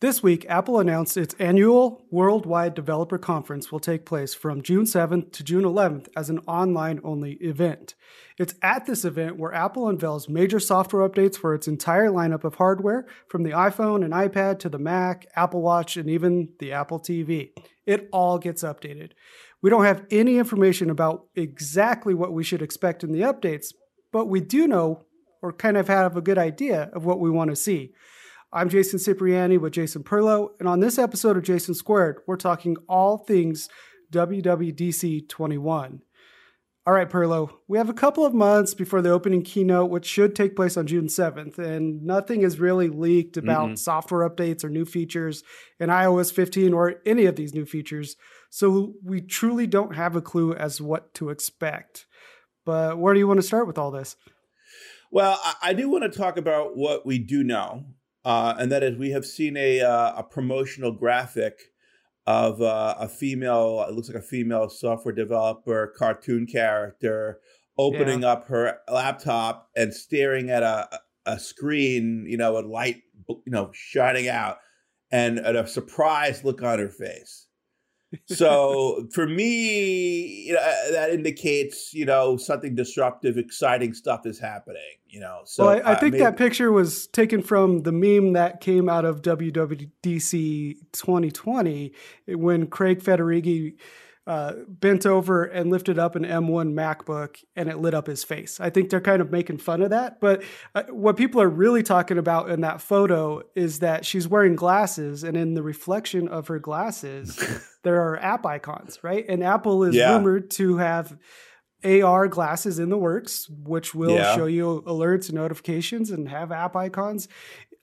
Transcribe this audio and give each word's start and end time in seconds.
This 0.00 0.22
week, 0.22 0.46
Apple 0.48 0.78
announced 0.78 1.18
its 1.18 1.34
annual 1.38 2.06
Worldwide 2.10 2.72
Developer 2.72 3.18
Conference 3.18 3.70
will 3.70 3.80
take 3.80 4.06
place 4.06 4.32
from 4.32 4.62
June 4.62 4.86
7th 4.86 5.30
to 5.32 5.44
June 5.44 5.64
11th 5.64 6.08
as 6.16 6.30
an 6.30 6.38
online 6.46 7.02
only 7.04 7.32
event. 7.32 7.94
It's 8.38 8.54
at 8.62 8.86
this 8.86 9.04
event 9.04 9.36
where 9.36 9.52
Apple 9.52 9.90
unveils 9.90 10.26
major 10.26 10.58
software 10.58 11.06
updates 11.06 11.36
for 11.36 11.54
its 11.54 11.68
entire 11.68 12.08
lineup 12.08 12.44
of 12.44 12.54
hardware, 12.54 13.06
from 13.28 13.42
the 13.42 13.50
iPhone 13.50 14.02
and 14.02 14.14
iPad 14.14 14.58
to 14.60 14.70
the 14.70 14.78
Mac, 14.78 15.26
Apple 15.36 15.60
Watch, 15.60 15.98
and 15.98 16.08
even 16.08 16.48
the 16.60 16.72
Apple 16.72 16.98
TV. 16.98 17.50
It 17.84 18.08
all 18.10 18.38
gets 18.38 18.62
updated. 18.62 19.10
We 19.60 19.68
don't 19.68 19.84
have 19.84 20.06
any 20.10 20.38
information 20.38 20.88
about 20.88 21.26
exactly 21.34 22.14
what 22.14 22.32
we 22.32 22.42
should 22.42 22.62
expect 22.62 23.04
in 23.04 23.12
the 23.12 23.20
updates, 23.20 23.74
but 24.12 24.28
we 24.28 24.40
do 24.40 24.66
know 24.66 25.04
or 25.42 25.52
kind 25.52 25.76
of 25.76 25.88
have 25.88 26.16
a 26.16 26.22
good 26.22 26.38
idea 26.38 26.88
of 26.94 27.04
what 27.04 27.20
we 27.20 27.28
want 27.28 27.50
to 27.50 27.56
see. 27.56 27.92
I'm 28.52 28.68
Jason 28.68 28.98
Cipriani 28.98 29.58
with 29.58 29.74
Jason 29.74 30.02
Perlow, 30.02 30.48
and 30.58 30.66
on 30.66 30.80
this 30.80 30.98
episode 30.98 31.36
of 31.36 31.44
Jason 31.44 31.72
Squared, 31.72 32.18
we're 32.26 32.34
talking 32.34 32.76
all 32.88 33.18
things 33.18 33.68
WWDC 34.10 35.28
21. 35.28 36.02
All 36.84 36.92
right, 36.92 37.08
Perlow, 37.08 37.52
we 37.68 37.78
have 37.78 37.88
a 37.88 37.94
couple 37.94 38.26
of 38.26 38.34
months 38.34 38.74
before 38.74 39.02
the 39.02 39.10
opening 39.10 39.42
keynote, 39.42 39.88
which 39.88 40.04
should 40.04 40.34
take 40.34 40.56
place 40.56 40.76
on 40.76 40.88
June 40.88 41.06
7th, 41.06 41.58
and 41.58 42.02
nothing 42.02 42.42
is 42.42 42.58
really 42.58 42.88
leaked 42.88 43.36
about 43.36 43.66
mm-hmm. 43.66 43.74
software 43.76 44.28
updates 44.28 44.64
or 44.64 44.68
new 44.68 44.84
features 44.84 45.44
in 45.78 45.88
iOS 45.88 46.32
15 46.32 46.72
or 46.72 46.96
any 47.06 47.26
of 47.26 47.36
these 47.36 47.54
new 47.54 47.64
features. 47.64 48.16
So 48.50 48.94
we 49.04 49.20
truly 49.20 49.68
don't 49.68 49.94
have 49.94 50.16
a 50.16 50.20
clue 50.20 50.54
as 50.54 50.80
what 50.80 51.14
to 51.14 51.28
expect. 51.28 52.06
But 52.64 52.98
where 52.98 53.14
do 53.14 53.20
you 53.20 53.28
want 53.28 53.38
to 53.38 53.46
start 53.46 53.68
with 53.68 53.78
all 53.78 53.92
this? 53.92 54.16
Well, 55.12 55.40
I 55.62 55.72
do 55.72 55.88
want 55.88 56.02
to 56.02 56.18
talk 56.18 56.36
about 56.36 56.76
what 56.76 57.06
we 57.06 57.20
do 57.20 57.44
know 57.44 57.84
uh, 58.24 58.54
and 58.58 58.70
that 58.70 58.82
is 58.82 58.96
we 58.96 59.10
have 59.10 59.24
seen 59.24 59.56
a 59.56 59.80
uh, 59.80 60.14
a 60.16 60.22
promotional 60.22 60.92
graphic 60.92 61.58
of 62.26 62.60
uh, 62.60 62.94
a 62.98 63.08
female. 63.08 63.84
It 63.88 63.94
looks 63.94 64.08
like 64.08 64.22
a 64.22 64.26
female 64.26 64.68
software 64.68 65.14
developer 65.14 65.92
cartoon 65.96 66.46
character 66.46 67.40
opening 67.78 68.22
yeah. 68.22 68.32
up 68.32 68.46
her 68.48 68.78
laptop 68.90 69.70
and 69.76 69.94
staring 69.94 70.50
at 70.50 70.62
a 70.62 71.00
a 71.26 71.38
screen, 71.38 72.26
you 72.28 72.36
know, 72.36 72.58
a 72.58 72.60
light, 72.60 73.02
you 73.28 73.42
know, 73.46 73.70
shining 73.72 74.28
out, 74.28 74.58
and, 75.10 75.38
and 75.38 75.56
a 75.56 75.66
surprised 75.66 76.44
look 76.44 76.62
on 76.62 76.78
her 76.78 76.88
face 76.88 77.46
so 78.26 79.06
for 79.12 79.26
me, 79.26 80.46
you 80.46 80.54
know, 80.54 80.60
uh, 80.60 80.90
that 80.92 81.10
indicates 81.10 81.94
you 81.94 82.04
know 82.04 82.36
something 82.36 82.74
disruptive, 82.74 83.38
exciting 83.38 83.94
stuff 83.94 84.26
is 84.26 84.38
happening. 84.38 84.80
You 85.08 85.20
know, 85.20 85.40
so 85.44 85.66
well, 85.66 85.82
I, 85.84 85.92
I, 85.92 85.94
think 85.96 86.12
maybe, 86.12 86.24
that 86.24 86.36
picture 86.36 86.70
was 86.70 87.06
taken 87.08 87.42
from 87.42 87.82
the 87.82 87.92
meme 87.92 88.32
that 88.34 88.60
came 88.60 88.88
out 88.88 89.04
of 89.04 89.22
WWDC 89.22 90.76
2020 90.92 91.92
when 92.28 92.66
Craig 92.68 93.02
Federighi 93.02 93.74
uh, 94.30 94.54
bent 94.68 95.06
over 95.06 95.42
and 95.42 95.72
lifted 95.72 95.98
up 95.98 96.14
an 96.14 96.22
M1 96.22 96.72
MacBook 96.72 97.42
and 97.56 97.68
it 97.68 97.78
lit 97.78 97.94
up 97.94 98.06
his 98.06 98.22
face. 98.22 98.60
I 98.60 98.70
think 98.70 98.88
they're 98.88 99.00
kind 99.00 99.20
of 99.20 99.32
making 99.32 99.58
fun 99.58 99.82
of 99.82 99.90
that. 99.90 100.20
But 100.20 100.44
uh, 100.72 100.84
what 100.84 101.16
people 101.16 101.42
are 101.42 101.48
really 101.48 101.82
talking 101.82 102.16
about 102.16 102.48
in 102.48 102.60
that 102.60 102.80
photo 102.80 103.42
is 103.56 103.80
that 103.80 104.06
she's 104.06 104.28
wearing 104.28 104.54
glasses, 104.54 105.24
and 105.24 105.36
in 105.36 105.54
the 105.54 105.64
reflection 105.64 106.28
of 106.28 106.46
her 106.46 106.60
glasses, 106.60 107.42
there 107.82 108.02
are 108.02 108.18
app 108.18 108.46
icons, 108.46 109.00
right? 109.02 109.24
And 109.28 109.42
Apple 109.42 109.82
is 109.82 109.96
yeah. 109.96 110.12
rumored 110.14 110.52
to 110.52 110.76
have. 110.76 111.18
AR 111.82 112.28
glasses 112.28 112.78
in 112.78 112.90
the 112.90 112.98
works, 112.98 113.48
which 113.48 113.94
will 113.94 114.10
yeah. 114.10 114.36
show 114.36 114.44
you 114.44 114.82
alerts 114.86 115.30
and 115.30 115.36
notifications 115.36 116.10
and 116.10 116.28
have 116.28 116.52
app 116.52 116.76
icons 116.76 117.26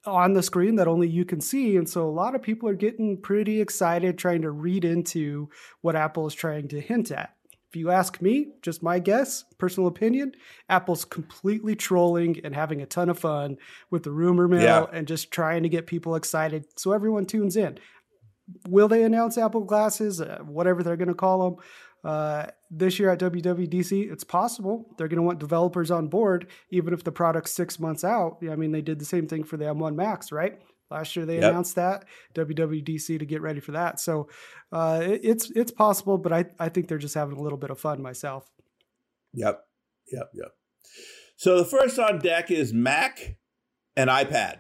on 0.08 0.34
the 0.34 0.42
screen 0.42 0.78
that 0.78 0.88
only 0.88 1.08
you 1.08 1.26
can 1.26 1.42
see. 1.42 1.78
And 1.78 1.88
so 1.88 2.08
a 2.08 2.10
lot 2.10 2.34
of 2.34 2.42
people 2.42 2.68
are 2.70 2.76
getting 2.76 3.22
pretty 3.22 3.62
excited 3.62 4.18
trying 4.18 4.42
to 4.42 4.52
read 4.52 4.86
into 4.86 5.50
what 5.82 5.96
Apple 5.96 6.26
is 6.26 6.34
trying 6.34 6.68
to 6.70 6.80
hint 6.80 7.12
at. 7.12 7.34
If 7.70 7.76
you 7.76 7.92
ask 7.92 8.22
me, 8.22 8.54
just 8.62 8.82
my 8.82 8.98
guess, 9.00 9.44
personal 9.58 9.90
opinion, 9.90 10.32
Apple's 10.70 11.04
completely 11.04 11.76
trolling 11.76 12.40
and 12.46 12.56
having 12.56 12.82
a 12.82 12.86
ton 12.86 13.10
of 13.10 13.20
fun 13.20 13.58
with 13.90 14.04
the 14.04 14.12
rumor 14.12 14.48
mill 14.48 14.62
yeah. 14.62 14.86
and 14.94 15.06
just 15.06 15.32
trying 15.32 15.64
to 15.64 15.70
get 15.70 15.86
people 15.86 16.16
excited 16.16 16.66
so 16.80 16.94
everyone 16.94 17.26
tunes 17.26 17.58
in. 17.58 17.78
Will 18.70 18.88
they 18.88 19.04
announce 19.04 19.38
Apple 19.38 19.66
glasses, 19.66 20.22
uh, 20.22 20.40
whatever 20.46 20.82
they're 20.82 20.96
going 20.96 21.10
to 21.10 21.14
call 21.14 21.44
them? 21.44 21.64
Uh, 22.06 22.46
this 22.70 23.00
year 23.00 23.10
at 23.10 23.20
WWDC, 23.20 24.12
it's 24.12 24.24
possible 24.24 24.94
they're 24.98 25.08
going 25.08 25.18
to 25.18 25.24
want 25.24 25.40
developers 25.40 25.92
on 25.92 26.08
board, 26.08 26.48
even 26.70 26.94
if 26.94 27.04
the 27.04 27.12
product's 27.12 27.54
six 27.54 27.80
months 27.80 28.04
out. 28.04 28.38
I 28.50 28.56
mean, 28.56 28.72
they 28.72 28.82
did 28.82 29.00
the 29.00 29.06
same 29.06 29.28
thing 29.28 29.44
for 29.44 29.58
the 29.58 29.66
M1 29.66 29.96
Macs, 29.96 30.32
right? 30.32 30.60
Last 30.90 31.16
year 31.16 31.26
they 31.26 31.36
yep. 31.36 31.52
announced 31.52 31.76
that 31.76 32.06
WWDC 32.36 33.20
to 33.20 33.26
get 33.26 33.42
ready 33.42 33.60
for 33.60 33.74
that. 33.74 34.00
So 34.00 34.30
uh, 34.72 35.02
it, 35.04 35.22
it's 35.24 35.52
it's 35.52 35.72
possible, 35.72 36.18
but 36.18 36.32
I 36.32 36.46
I 36.60 36.70
think 36.70 36.88
they're 36.88 36.98
just 36.98 37.16
having 37.16 37.38
a 37.38 37.42
little 37.42 37.58
bit 37.58 37.72
of 37.72 37.80
fun 37.80 38.02
myself. 38.02 38.50
Yep, 39.34 39.62
yep, 40.12 40.30
yep. 40.34 40.52
So 41.36 41.58
the 41.58 41.66
first 41.66 42.00
on 42.00 42.20
deck 42.20 42.52
is 42.52 42.74
Mac 42.74 43.38
and 43.98 44.10
iPad. 44.10 44.60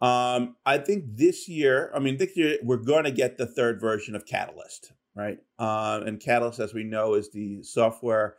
Um, 0.00 0.56
I 0.64 0.78
think 0.78 1.04
this 1.16 1.48
year, 1.48 1.90
I 1.94 1.98
mean, 1.98 2.18
this 2.18 2.36
year 2.36 2.58
we're 2.62 2.76
going 2.76 3.04
to 3.04 3.10
get 3.10 3.38
the 3.38 3.46
third 3.46 3.80
version 3.80 4.14
of 4.14 4.26
Catalyst 4.26 4.92
right? 5.18 5.38
Uh, 5.58 6.00
and 6.06 6.20
Catalyst, 6.20 6.60
as 6.60 6.72
we 6.72 6.84
know, 6.84 7.14
is 7.14 7.30
the 7.30 7.60
software 7.64 8.36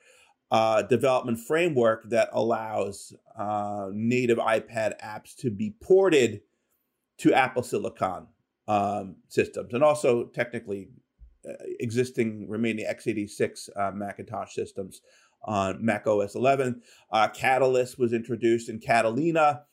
uh, 0.50 0.81
development 0.84 1.38
framework 1.38 2.09
that 2.09 2.29
allows 2.31 3.13
uh, 3.38 3.90
native 3.91 4.38
iPad 4.38 4.94
apps 5.03 5.35
to 5.35 5.51
be 5.51 5.75
ported 5.84 6.41
to 7.17 7.34
Apple 7.34 7.63
Silicon 7.63 8.28
um, 8.69 9.17
systems, 9.28 9.73
and 9.73 9.84
also 9.84 10.28
technically 10.28 10.88
uh, 11.47 11.51
existing 11.81 12.47
remaining 12.47 12.85
x86 12.85 13.69
uh, 13.75 13.91
Macintosh 13.94 14.53
systems 14.53 15.01
on 15.44 15.84
Mac 15.84 16.07
OS 16.07 16.34
11. 16.34 16.81
Uh, 17.11 17.28
Catalyst 17.28 18.00
was 18.00 18.13
introduced 18.13 18.69
in 18.69 18.79
Catalina. 18.79 19.63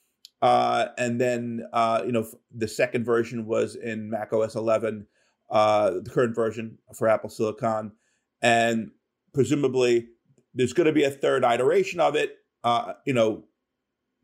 and 0.43 1.21
then, 1.21 1.63
you 2.05 2.13
know, 2.13 2.27
the 2.53 2.69
second 2.69 3.05
version 3.05 3.47
was 3.47 3.77
in 3.77 4.11
Mac 4.11 4.33
OS 4.33 4.57
11 4.57 5.07
uh, 5.51 5.91
the 6.03 6.11
current 6.11 6.35
version 6.35 6.79
for 6.95 7.09
Apple 7.09 7.31
Silicon, 7.31 7.93
and 8.43 8.91
presumably 9.33 10.09
there's 10.55 10.73
going 10.73 10.87
to 10.87 10.93
be 10.93 11.05
a 11.05 11.11
third 11.11 11.45
iteration 11.45 12.01
of 12.01 12.17
it. 12.17 12.37
Uh, 12.65 12.95
you 13.05 13.13
know, 13.13 13.45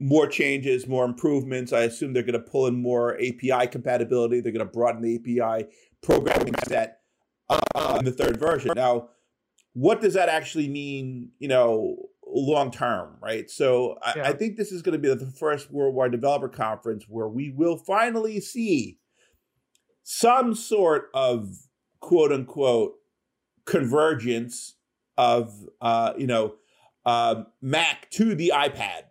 more 0.00 0.27
changes, 0.27 0.88
more 0.88 1.05
improvements. 1.05 1.72
I 1.72 1.82
assume 1.82 2.12
they're 2.12 2.22
going 2.22 2.32
to 2.32 2.41
pull 2.41 2.66
in 2.66 2.75
more 2.75 3.15
API 3.16 3.69
compatibility. 3.69 4.41
They're 4.41 4.53
going 4.53 4.66
to 4.66 4.72
broaden 4.72 5.03
the 5.03 5.16
API 5.16 5.69
programming 6.03 6.55
set 6.66 6.99
uh, 7.49 7.97
in 7.99 8.05
the 8.05 8.12
third 8.12 8.41
version. 8.41 8.72
Now, 8.75 9.11
what 9.75 10.00
does 10.00 10.15
that 10.15 10.28
actually 10.28 10.69
mean? 10.69 11.31
You 11.38 11.49
know, 11.49 11.97
long 12.27 12.71
term, 12.71 13.16
right? 13.22 13.49
So 13.50 13.99
I, 14.03 14.15
yeah. 14.16 14.28
I 14.28 14.32
think 14.32 14.56
this 14.56 14.72
is 14.72 14.82
going 14.82 14.94
to 14.94 14.99
be 14.99 15.15
the 15.15 15.31
first 15.31 15.71
worldwide 15.71 16.12
developer 16.12 16.49
conference 16.49 17.05
where 17.09 17.28
we 17.28 17.53
will 17.55 17.77
finally 17.77 18.41
see 18.41 18.99
some 20.03 20.55
sort 20.55 21.09
of 21.15 21.49
quote 22.01 22.33
unquote 22.33 22.95
convergence 23.65 24.75
of 25.17 25.53
uh, 25.81 26.13
you 26.17 26.27
know 26.27 26.55
uh, 27.05 27.45
Mac 27.61 28.11
to 28.11 28.35
the 28.35 28.53
iPad 28.55 29.03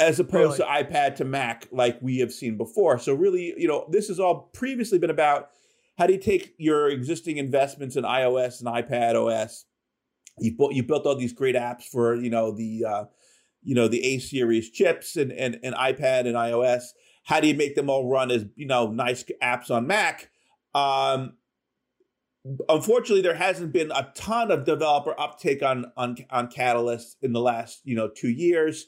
as 0.00 0.20
opposed 0.20 0.60
really? 0.60 0.84
to 0.84 0.84
iPad 0.84 1.16
to 1.16 1.24
Mac 1.24 1.66
like 1.72 1.98
we 2.00 2.18
have 2.18 2.32
seen 2.32 2.56
before. 2.56 2.98
So 2.98 3.14
really, 3.14 3.54
you 3.56 3.66
know, 3.66 3.86
this 3.90 4.08
has 4.08 4.20
all 4.20 4.50
previously 4.52 4.98
been 4.98 5.10
about 5.10 5.50
how 5.98 6.06
do 6.06 6.12
you 6.12 6.20
take 6.20 6.54
your 6.58 6.88
existing 6.88 7.38
investments 7.38 7.96
in 7.96 8.04
iOS 8.04 8.60
and 8.60 8.68
iPad 8.68 9.14
OS. 9.14 9.64
You 10.38 10.56
built 10.56 10.72
you 10.72 10.84
built 10.84 11.06
all 11.06 11.16
these 11.16 11.32
great 11.32 11.56
apps 11.56 11.82
for 11.82 12.14
you 12.14 12.30
know 12.30 12.52
the 12.52 12.84
uh, 12.84 13.04
you 13.62 13.74
know 13.74 13.88
the 13.88 14.04
A 14.04 14.18
series 14.18 14.70
chips 14.70 15.16
and, 15.16 15.32
and 15.32 15.58
and 15.64 15.74
iPad 15.74 16.26
and 16.26 16.36
iOS 16.36 16.90
how 17.28 17.40
do 17.40 17.46
you 17.46 17.54
make 17.54 17.74
them 17.74 17.90
all 17.90 18.08
run 18.08 18.30
as 18.30 18.46
you 18.56 18.66
know 18.66 18.90
nice 18.90 19.22
apps 19.42 19.70
on 19.70 19.86
Mac? 19.86 20.30
Um, 20.74 21.34
unfortunately, 22.70 23.20
there 23.20 23.34
hasn't 23.34 23.70
been 23.70 23.90
a 23.90 24.10
ton 24.14 24.50
of 24.50 24.64
developer 24.64 25.14
uptake 25.20 25.62
on 25.62 25.92
on 25.94 26.16
on 26.30 26.48
Catalyst 26.48 27.18
in 27.20 27.34
the 27.34 27.40
last 27.40 27.82
you 27.84 27.94
know 27.94 28.08
two 28.08 28.30
years. 28.30 28.86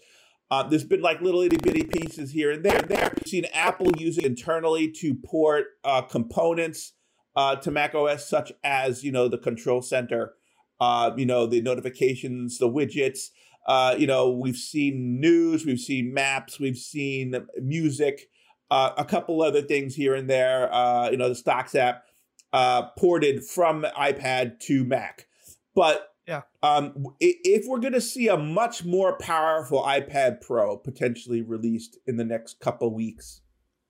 Uh, 0.50 0.62
there's 0.62 0.84
been 0.84 1.02
like 1.02 1.20
little 1.20 1.42
itty 1.42 1.58
bitty 1.58 1.84
pieces 1.84 2.32
here 2.32 2.50
and 2.50 2.64
there. 2.64 2.80
There, 2.80 3.12
You've 3.18 3.28
seen 3.28 3.44
Apple 3.52 3.92
using 3.98 4.24
internally 4.24 4.90
to 5.00 5.14
port 5.14 5.66
uh, 5.84 6.00
components 6.00 6.94
uh, 7.36 7.56
to 7.56 7.70
Mac 7.70 7.94
OS, 7.94 8.26
such 8.26 8.52
as 8.64 9.04
you 9.04 9.12
know 9.12 9.28
the 9.28 9.36
control 9.36 9.82
center, 9.82 10.32
uh, 10.80 11.10
you 11.14 11.26
know 11.26 11.46
the 11.46 11.60
notifications, 11.60 12.56
the 12.56 12.70
widgets. 12.70 13.28
Uh, 13.66 13.94
you 13.98 14.06
know, 14.06 14.30
we've 14.30 14.56
seen 14.56 15.20
news, 15.20 15.66
we've 15.66 15.78
seen 15.78 16.14
maps, 16.14 16.58
we've 16.58 16.78
seen 16.78 17.34
music, 17.62 18.29
uh, 18.70 18.92
a 18.96 19.04
couple 19.04 19.42
other 19.42 19.62
things 19.62 19.94
here 19.94 20.14
and 20.14 20.28
there. 20.28 20.72
Uh, 20.72 21.10
you 21.10 21.16
know, 21.16 21.28
the 21.28 21.34
Stocks 21.34 21.74
app 21.74 22.04
uh, 22.52 22.88
ported 22.98 23.44
from 23.44 23.84
iPad 23.96 24.60
to 24.60 24.84
Mac. 24.84 25.26
But 25.74 26.08
yeah, 26.26 26.42
um, 26.62 27.06
if 27.18 27.66
we're 27.66 27.80
going 27.80 27.92
to 27.92 28.00
see 28.00 28.28
a 28.28 28.36
much 28.36 28.84
more 28.84 29.16
powerful 29.18 29.82
iPad 29.82 30.40
Pro 30.40 30.76
potentially 30.76 31.42
released 31.42 31.98
in 32.06 32.16
the 32.16 32.24
next 32.24 32.60
couple 32.60 32.94
weeks, 32.94 33.40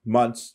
months, 0.05 0.55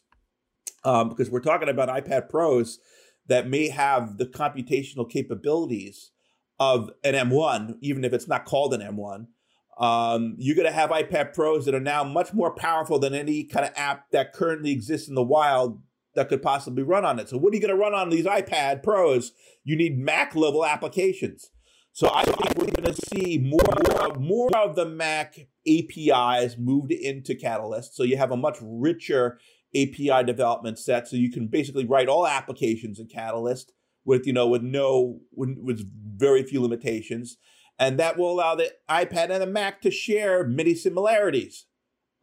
um, 0.83 1.10
because 1.10 1.30
we're 1.30 1.39
talking 1.39 1.69
about 1.69 1.89
iPad 1.89 2.30
Pros 2.30 2.80
that 3.28 3.48
may 3.48 3.69
have 3.69 4.18
the 4.18 4.25
computational 4.25 5.10
capabilities 5.10 6.12
of 6.60 6.89
an 7.04 7.13
M1, 7.13 7.75
even 7.81 8.04
if 8.04 8.13
it's 8.13 8.28
not 8.28 8.45
called 8.45 8.74
an 8.74 8.81
M1. 8.81 9.28
Um, 9.77 10.36
you're 10.38 10.56
going 10.56 10.68
to 10.68 10.74
have 10.74 10.89
iPad 10.89 11.33
Pros 11.33 11.66
that 11.66 11.75
are 11.75 11.81
now 11.81 12.04
much 12.04 12.33
more 12.33 12.56
powerful 12.56 12.98
than 12.98 13.13
any 13.13 13.44
kind 13.44 13.66
of 13.66 13.74
app 13.75 14.10
that 14.12 14.33
currently 14.33 14.72
exists 14.72 15.10
in 15.10 15.16
the 15.16 15.24
wild 15.24 15.81
that 16.16 16.30
could 16.30 16.42
possibly 16.42 16.83
run 16.83 17.04
on 17.04 17.19
it. 17.19 17.27
So, 17.27 17.38
what 17.38 17.51
are 17.51 17.56
you 17.56 17.62
going 17.62 17.75
to 17.75 17.81
run 17.81 17.94
on 17.94 18.10
these 18.10 18.25
iPad 18.25 18.83
Pros? 18.83 19.33
You 19.63 19.75
need 19.75 19.98
Mac 19.98 20.33
level 20.36 20.66
applications. 20.66 21.51
So, 21.92 22.10
I 22.13 22.24
think 22.24 22.57
we're 22.57 22.81
going 22.81 22.94
to 22.94 23.01
see 23.13 23.38
more, 23.38 24.16
more 24.18 24.50
of 24.57 24.75
the 24.75 24.86
Mac 24.86 25.48
APIs 25.68 26.57
moved 26.57 26.92
into 26.92 27.36
Catalyst. 27.36 27.95
So, 27.95 28.04
you 28.04 28.16
have 28.16 28.31
a 28.31 28.38
much 28.38 28.57
richer 28.62 29.39
API 29.75 30.24
development 30.25 30.80
set. 30.80 31.10
So, 31.10 31.18
you 31.18 31.31
can 31.31 31.48
basically 31.48 31.86
write 31.86 32.07
all 32.07 32.25
applications 32.25 32.98
in 32.98 33.07
Catalyst 33.07 33.74
with 34.06 34.25
you 34.25 34.33
know 34.33 34.48
with 34.48 34.62
no 34.62 35.19
with, 35.33 35.57
with 35.62 35.86
very 36.18 36.44
few 36.44 36.62
limitations 36.62 37.38
and 37.80 38.00
that 38.00 38.18
will 38.18 38.31
allow 38.31 38.56
the 38.56 38.72
ipad 38.89 39.30
and 39.30 39.42
the 39.42 39.48
mac 39.48 39.81
to 39.81 39.92
share 39.92 40.45
many 40.45 40.74
similarities 40.74 41.66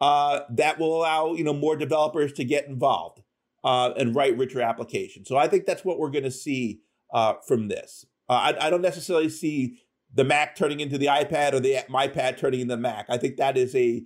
uh, 0.00 0.40
that 0.50 0.80
will 0.80 0.96
allow 0.96 1.32
you 1.32 1.44
know 1.44 1.52
more 1.52 1.76
developers 1.76 2.32
to 2.32 2.44
get 2.44 2.66
involved 2.66 3.22
uh, 3.62 3.92
and 3.96 4.14
write 4.16 4.36
richer 4.36 4.60
applications 4.60 5.28
so 5.28 5.36
i 5.36 5.46
think 5.46 5.66
that's 5.66 5.84
what 5.84 5.98
we're 5.98 6.10
going 6.10 6.24
to 6.24 6.30
see 6.30 6.80
uh, 7.12 7.34
from 7.46 7.68
this 7.68 8.06
uh, 8.28 8.32
I, 8.32 8.66
I, 8.66 8.70
don't 8.70 8.82
necessarily 8.82 9.28
see 9.28 9.78
the 10.14 10.24
mac 10.24 10.56
turning 10.56 10.80
into 10.80 10.98
the 10.98 11.06
ipad 11.06 11.52
or 11.52 11.60
the 11.60 11.78
ipad 11.90 12.38
turning 12.38 12.60
into 12.60 12.74
the 12.74 12.80
mac 12.80 13.06
i 13.08 13.16
think 13.16 13.36
that 13.36 13.56
is 13.56 13.74
a 13.74 14.04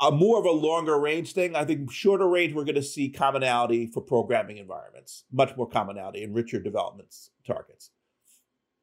a 0.00 0.10
more 0.10 0.38
of 0.38 0.44
a 0.44 0.50
longer 0.50 0.98
range 0.98 1.32
thing. 1.32 1.56
I 1.56 1.64
think 1.64 1.90
shorter 1.90 2.28
range, 2.28 2.54
we're 2.54 2.64
going 2.64 2.74
to 2.74 2.82
see 2.82 3.08
commonality 3.08 3.86
for 3.86 4.00
programming 4.00 4.58
environments, 4.58 5.24
much 5.32 5.56
more 5.56 5.68
commonality 5.68 6.22
and 6.22 6.34
richer 6.34 6.60
developments 6.60 7.30
targets. 7.46 7.90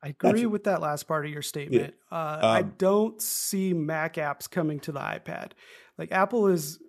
I 0.02 0.10
agree 0.10 0.46
with 0.46 0.64
that 0.64 0.82
last 0.82 1.08
part 1.08 1.26
of 1.26 1.32
your 1.32 1.42
statement. 1.42 1.94
Yeah. 2.12 2.18
Uh, 2.18 2.40
um, 2.42 2.50
I 2.50 2.62
don't 2.62 3.22
see 3.22 3.74
Mac 3.74 4.16
apps 4.16 4.50
coming 4.50 4.80
to 4.82 4.92
the 4.92 5.00
iPad. 5.00 5.52
Like 5.98 6.12
Apple 6.12 6.48
has 6.48 6.80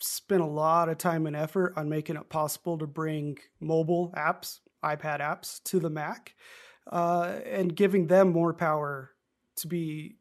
spent 0.00 0.42
a 0.42 0.46
lot 0.46 0.88
of 0.88 0.98
time 0.98 1.26
and 1.26 1.36
effort 1.36 1.74
on 1.76 1.88
making 1.88 2.16
it 2.16 2.28
possible 2.28 2.78
to 2.78 2.86
bring 2.86 3.38
mobile 3.60 4.12
apps, 4.16 4.60
iPad 4.84 5.20
apps, 5.20 5.62
to 5.64 5.80
the 5.80 5.90
Mac, 5.90 6.34
uh, 6.90 7.38
and 7.46 7.74
giving 7.74 8.06
them 8.06 8.32
more 8.32 8.52
power 8.52 9.12
to 9.56 9.66
be 9.66 10.16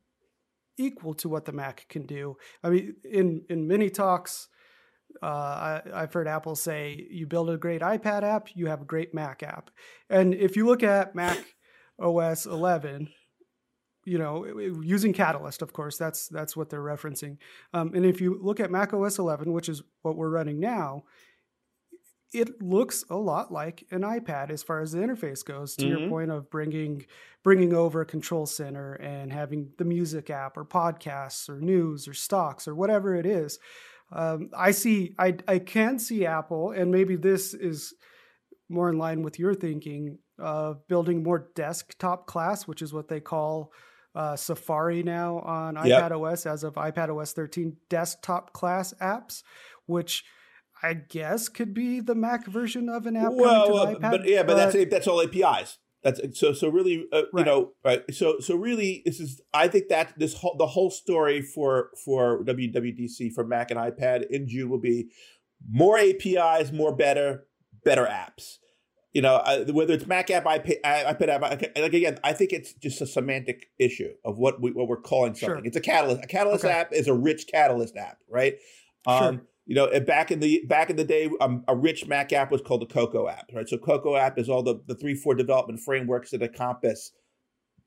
equal 0.77 1.13
to 1.15 1.27
what 1.29 1.45
the 1.45 1.51
Mac 1.51 1.85
can 1.89 2.05
do. 2.05 2.37
I 2.63 2.69
mean, 2.69 2.95
in 3.03 3.43
in 3.49 3.67
many 3.67 3.89
talks, 3.89 4.47
uh, 5.21 5.25
I, 5.25 5.81
I've 5.93 6.13
heard 6.13 6.27
Apple 6.27 6.55
say, 6.55 7.07
"You 7.09 7.27
build 7.27 7.49
a 7.49 7.57
great 7.57 7.81
iPad 7.81 8.23
app, 8.23 8.55
you 8.55 8.67
have 8.67 8.81
a 8.81 8.85
great 8.85 9.13
Mac 9.13 9.43
app." 9.43 9.69
And 10.09 10.33
if 10.33 10.55
you 10.55 10.65
look 10.65 10.83
at 10.83 11.15
Mac 11.15 11.37
OS 12.01 12.45
11, 12.45 13.09
you 14.05 14.17
know, 14.17 14.45
using 14.81 15.13
Catalyst, 15.13 15.61
of 15.61 15.73
course, 15.73 15.97
that's 15.97 16.27
that's 16.27 16.55
what 16.55 16.69
they're 16.69 16.81
referencing. 16.81 17.37
Um, 17.73 17.93
and 17.93 18.05
if 18.05 18.21
you 18.21 18.39
look 18.41 18.59
at 18.59 18.71
Mac 18.71 18.93
OS 18.93 19.19
11, 19.19 19.51
which 19.51 19.69
is 19.69 19.83
what 20.01 20.15
we're 20.15 20.29
running 20.29 20.59
now, 20.59 21.03
it 22.33 22.61
looks 22.61 23.03
a 23.09 23.15
lot 23.15 23.51
like 23.51 23.85
an 23.91 24.01
iPad 24.01 24.51
as 24.51 24.61
far 24.61 24.81
as 24.81 24.91
the 24.91 24.99
interface 24.99 25.43
goes. 25.43 25.75
To 25.75 25.85
mm-hmm. 25.85 25.99
your 25.99 26.09
point 26.09 26.31
of 26.31 26.49
bringing 26.49 27.05
bringing 27.43 27.73
over 27.73 28.01
a 28.01 28.05
control 28.05 28.45
center 28.45 28.93
and 28.95 29.31
having 29.31 29.71
the 29.77 29.85
music 29.85 30.29
app 30.29 30.57
or 30.57 30.65
podcasts 30.65 31.49
or 31.49 31.59
news 31.59 32.07
or 32.07 32.13
stocks 32.13 32.67
or 32.67 32.75
whatever 32.75 33.15
it 33.15 33.25
is. 33.25 33.59
Um, 34.11 34.49
I 34.57 34.71
see. 34.71 35.15
I 35.17 35.37
I 35.47 35.59
can 35.59 35.99
see 35.99 36.25
Apple, 36.25 36.71
and 36.71 36.91
maybe 36.91 37.15
this 37.15 37.53
is 37.53 37.93
more 38.69 38.89
in 38.89 38.97
line 38.97 39.23
with 39.23 39.39
your 39.39 39.53
thinking 39.53 40.19
of 40.39 40.87
building 40.87 41.23
more 41.23 41.49
desktop 41.55 42.27
class, 42.27 42.67
which 42.67 42.81
is 42.81 42.93
what 42.93 43.07
they 43.07 43.19
call 43.19 43.71
uh, 44.15 44.35
Safari 44.35 45.03
now 45.03 45.39
on 45.39 45.75
yep. 45.85 46.11
iPad 46.11 46.33
OS 46.33 46.45
as 46.45 46.63
of 46.63 46.75
iPad 46.75 47.15
OS 47.15 47.33
13 47.33 47.77
desktop 47.89 48.53
class 48.53 48.93
apps, 49.01 49.43
which 49.85 50.23
I 50.81 50.93
guess 50.93 51.49
could 51.49 51.73
be 51.73 51.99
the 51.99 52.15
Mac 52.15 52.45
version 52.47 52.89
of 52.89 53.05
an 53.05 53.15
app. 53.15 53.33
Well, 53.33 53.77
uh, 53.77 53.95
but 53.99 54.27
yeah, 54.27 54.43
but, 54.43 54.55
but, 54.55 54.71
that's 54.71 54.89
that's 54.89 55.07
all 55.07 55.21
APIs. 55.21 55.77
That's 56.03 56.39
so 56.39 56.53
so 56.53 56.69
really 56.69 57.05
uh, 57.11 57.23
right. 57.33 57.41
you 57.41 57.45
know 57.45 57.71
right. 57.83 58.03
So 58.11 58.39
so 58.39 58.55
really 58.55 59.01
this 59.05 59.19
is 59.19 59.41
I 59.53 59.67
think 59.67 59.89
that 59.89 60.17
this 60.17 60.35
whole 60.35 60.55
the 60.57 60.67
whole 60.67 60.89
story 60.89 61.41
for 61.41 61.89
for 62.05 62.43
WWDC 62.45 63.33
for 63.33 63.45
Mac 63.45 63.69
and 63.71 63.79
iPad 63.79 64.25
in 64.29 64.47
June 64.47 64.69
will 64.69 64.79
be 64.79 65.09
more 65.69 65.97
APIs, 65.97 66.71
more 66.71 66.95
better, 66.95 67.45
better 67.83 68.05
apps. 68.05 68.59
You 69.13 69.23
know, 69.23 69.37
uh, 69.37 69.65
whether 69.71 69.93
it's 69.93 70.05
Mac 70.05 70.29
app, 70.29 70.45
iPad, 70.45 70.81
iPad 70.83 71.27
app, 71.29 71.41
like 71.41 71.93
again, 71.93 72.19
I 72.23 72.33
think 72.33 72.53
it's 72.53 72.73
just 72.73 73.01
a 73.01 73.07
semantic 73.07 73.67
issue 73.79 74.11
of 74.23 74.37
what 74.37 74.61
we 74.61 74.71
what 74.71 74.87
we're 74.87 75.01
calling 75.01 75.33
something. 75.33 75.57
Sure. 75.57 75.65
It's 75.65 75.77
a 75.77 75.81
catalyst. 75.81 76.23
A 76.23 76.27
catalyst 76.27 76.63
okay. 76.63 76.73
app 76.73 76.93
is 76.93 77.07
a 77.07 77.13
rich 77.13 77.47
catalyst 77.47 77.97
app, 77.97 78.17
right? 78.29 78.55
Um, 79.07 79.35
sure 79.35 79.45
you 79.69 79.75
know, 79.75 79.87
back 79.99 80.31
in 80.31 80.39
the 80.39 80.65
back 80.65 80.89
in 80.89 80.95
the 80.95 81.03
day, 81.03 81.29
um, 81.41 81.63
a 81.67 81.75
rich 81.75 82.07
Mac 82.07 82.33
app 82.33 82.51
was 82.51 82.59
called 82.59 82.81
a 82.81 82.87
Cocoa 82.87 83.27
app, 83.27 83.51
right? 83.53 83.69
So 83.69 83.77
Cocoa 83.77 84.15
app 84.15 84.39
is 84.39 84.49
all 84.49 84.63
the 84.63 84.81
the 84.87 84.95
three 84.95 85.13
four 85.13 85.35
development 85.35 85.79
frameworks 85.79 86.31
that 86.31 86.41
encompass 86.41 87.11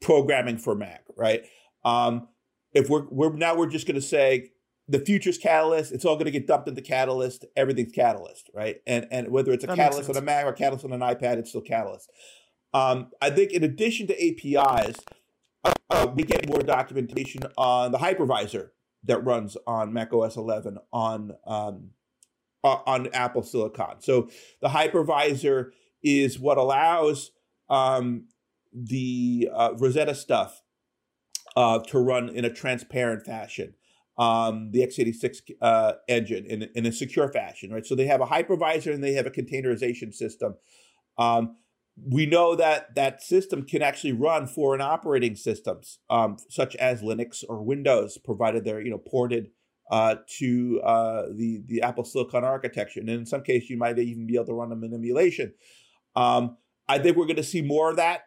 programming 0.01 0.59
for 0.59 0.77
Mac, 0.77 1.03
right? 1.17 1.43
Um, 1.85 2.29
if 2.73 2.89
we're 2.89 3.09
we're 3.11 3.33
now 3.33 3.57
we're 3.57 3.67
just 3.67 3.89
going 3.89 3.97
to 3.97 4.01
say 4.01 4.51
the 4.89 4.99
future's 4.99 5.39
Catalyst, 5.39 5.93
it's 5.93 6.05
all 6.05 6.17
going 6.17 6.27
to 6.27 6.31
get 6.31 6.47
dumped 6.47 6.69
into 6.69 6.83
Catalyst. 6.83 7.45
Everything's 7.57 7.93
Catalyst, 7.93 8.51
right? 8.55 8.81
And 8.87 9.07
and 9.11 9.29
whether 9.29 9.53
it's 9.53 9.65
a 9.65 9.69
that 9.69 9.77
Catalyst 9.77 10.11
on 10.11 10.17
a 10.17 10.21
Mac 10.21 10.45
or 10.45 10.53
Catalyst 10.53 10.85
on 10.85 10.93
an 10.93 11.01
iPad, 11.01 11.39
it's 11.39 11.51
still 11.51 11.63
Catalyst. 11.63 12.11
Um, 12.75 13.11
I 13.21 13.31
think 13.31 13.53
in 13.53 13.65
addition 13.65 14.07
to 14.09 14.15
APIs, 14.15 14.97
uh, 15.91 16.07
we 16.15 16.25
get 16.25 16.49
more 16.49 16.61
documentation 16.61 17.43
on 17.57 17.93
the 17.93 17.99
hypervisor 17.99 18.71
that 19.05 19.25
runs 19.25 19.57
on 19.67 19.93
Mac 19.93 20.13
OS 20.13 20.37
11 20.37 20.79
on 20.93 21.33
um, 21.47 21.91
on 22.65 23.09
Apple 23.13 23.43
Silicon. 23.43 24.01
So 24.01 24.29
the 24.61 24.69
hypervisor 24.69 25.71
is 26.03 26.39
what 26.39 26.59
allows 26.59 27.33
um, 27.69 28.29
the 28.73 29.49
uh, 29.53 29.75
Rosetta 29.77 30.15
stuff 30.15 30.63
uh, 31.57 31.81
to 31.81 31.99
run 31.99 32.29
in 32.29 32.45
a 32.45 32.53
transparent 32.53 33.27
fashion. 33.27 33.75
Um, 34.23 34.71
the 34.73 34.87
x86 34.87 35.41
uh, 35.61 35.95
engine 36.07 36.45
in, 36.47 36.69
in 36.75 36.87
a 36.87 36.93
secure 36.93 37.29
fashion, 37.33 37.73
right? 37.73 37.85
So 37.85 37.95
they 37.95 38.07
have 38.07 38.21
a 38.21 38.27
hypervisor 38.27 38.93
and 38.93 39.03
they 39.03 39.15
have 39.15 39.27
a 39.27 39.31
containerization 39.31 40.15
system. 40.15 40.55
Um, 41.19 41.57
we 41.97 42.27
know 42.27 42.55
that 42.55 42.95
that 42.95 43.23
system 43.23 43.65
can 43.65 43.83
actually 43.83 44.13
run 44.13 44.47
foreign 44.47 44.81
operating 44.81 45.35
systems, 45.35 45.99
um, 46.09 46.37
such 46.49 46.77
as 46.77 47.03
Linux 47.03 47.43
or 47.49 47.63
Windows, 47.63 48.19
provided 48.25 48.65
they're 48.65 48.81
you 48.81 48.91
know 48.91 48.99
ported 48.99 49.49
uh, 49.91 50.17
to 50.39 50.81
uh, 50.85 51.23
the 51.35 51.63
the 51.67 51.83
Apple 51.83 52.05
Silicon 52.05 52.45
architecture. 52.45 53.01
And 53.01 53.11
in 53.11 53.27
some 53.27 53.43
cases, 53.43 53.71
you 53.71 53.77
might 53.77 53.99
even 53.99 54.27
be 54.27 54.37
able 54.37 54.47
to 54.47 54.55
run 54.55 54.71
them 54.71 54.85
in 54.85 54.95
emulation. 54.95 55.53
Um, 56.17 56.57
I 56.89 56.99
think 56.99 57.17
we're 57.17 57.27
going 57.27 57.37
to 57.37 57.43
see 57.43 57.63
more 57.63 57.91
of 57.91 57.97
that, 57.97 58.23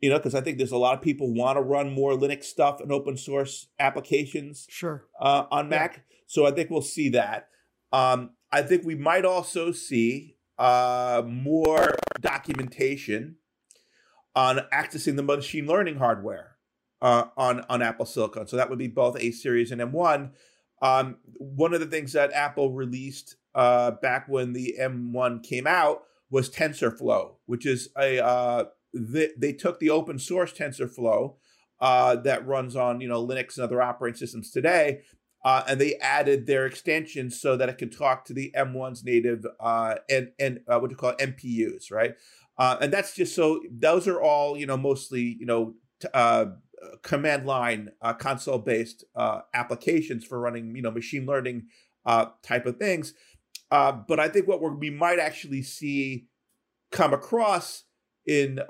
you 0.00 0.08
know, 0.08 0.16
because 0.16 0.34
I 0.34 0.40
think 0.40 0.58
there's 0.58 0.72
a 0.72 0.78
lot 0.78 0.96
of 0.96 1.02
people 1.02 1.32
want 1.32 1.56
to 1.56 1.62
run 1.62 1.92
more 1.92 2.12
Linux 2.12 2.44
stuff 2.44 2.80
and 2.80 2.90
open 2.90 3.16
source 3.16 3.68
applications. 3.78 4.66
Sure. 4.68 5.04
Uh, 5.20 5.44
on 5.50 5.68
Mac, 5.68 5.96
yeah. 5.96 6.02
so 6.26 6.46
I 6.46 6.50
think 6.52 6.70
we'll 6.70 6.82
see 6.82 7.10
that. 7.10 7.48
Um, 7.92 8.30
I 8.52 8.62
think 8.62 8.84
we 8.84 8.94
might 8.94 9.24
also 9.24 9.72
see 9.72 10.36
uh, 10.58 11.22
more 11.26 11.96
documentation 12.20 13.36
on 14.34 14.60
accessing 14.72 15.16
the 15.16 15.22
machine 15.22 15.66
learning 15.66 15.96
hardware 15.96 16.56
uh, 17.02 17.24
on 17.36 17.64
on 17.68 17.82
Apple 17.82 18.06
Silicon. 18.06 18.46
So 18.46 18.56
that 18.56 18.70
would 18.70 18.78
be 18.78 18.88
both 18.88 19.18
A 19.18 19.30
series 19.30 19.72
and 19.72 19.80
M1. 19.80 20.30
Um, 20.82 21.16
one 21.36 21.74
of 21.74 21.80
the 21.80 21.86
things 21.86 22.12
that 22.14 22.32
Apple 22.32 22.72
released 22.72 23.36
uh, 23.54 23.92
back 23.92 24.28
when 24.28 24.52
the 24.52 24.76
M1 24.80 25.42
came 25.42 25.66
out 25.66 26.04
was 26.30 26.48
TensorFlow, 26.48 27.34
which 27.46 27.66
is 27.66 27.90
a 27.98 28.24
uh, 28.24 28.64
they, 28.92 29.30
they 29.36 29.52
took 29.52 29.78
the 29.78 29.90
open 29.90 30.18
source 30.18 30.52
TensorFlow 30.52 31.34
uh, 31.80 32.16
that 32.16 32.46
runs 32.46 32.76
on 32.76 33.00
you 33.00 33.08
know 33.08 33.26
Linux 33.26 33.56
and 33.56 33.64
other 33.64 33.80
operating 33.80 34.18
systems 34.18 34.50
today, 34.50 35.00
uh, 35.44 35.62
and 35.66 35.80
they 35.80 35.96
added 35.96 36.46
their 36.46 36.66
extensions 36.66 37.40
so 37.40 37.56
that 37.56 37.68
it 37.68 37.78
could 37.78 37.96
talk 37.96 38.24
to 38.26 38.34
the 38.34 38.52
M1's 38.56 39.04
native 39.04 39.46
uh, 39.58 39.96
and 40.08 40.30
and 40.38 40.60
uh, 40.68 40.78
what 40.78 40.90
you 40.90 40.96
call 40.96 41.14
it, 41.18 41.18
NPUs, 41.18 41.90
right? 41.90 42.14
Uh, 42.58 42.76
and 42.80 42.92
that's 42.92 43.14
just 43.14 43.34
so 43.34 43.60
those 43.70 44.06
are 44.06 44.20
all 44.20 44.56
you 44.56 44.66
know 44.66 44.76
mostly 44.76 45.36
you 45.40 45.46
know 45.46 45.74
t- 46.00 46.08
uh, 46.12 46.46
command 47.02 47.46
line 47.46 47.90
console 48.18 48.58
based 48.58 49.04
applications 49.54 50.24
for 50.24 50.38
running 50.38 50.74
you 50.76 50.82
know 50.82 50.90
machine 50.90 51.26
learning 51.26 51.66
type 52.42 52.66
of 52.66 52.76
things. 52.76 53.14
but 53.70 54.20
I 54.20 54.28
think 54.28 54.46
what 54.48 54.78
we 54.78 54.90
might 54.90 55.18
actually 55.18 55.62
see 55.62 56.26
come 56.90 57.14
across 57.14 57.84
in, 58.26 58.60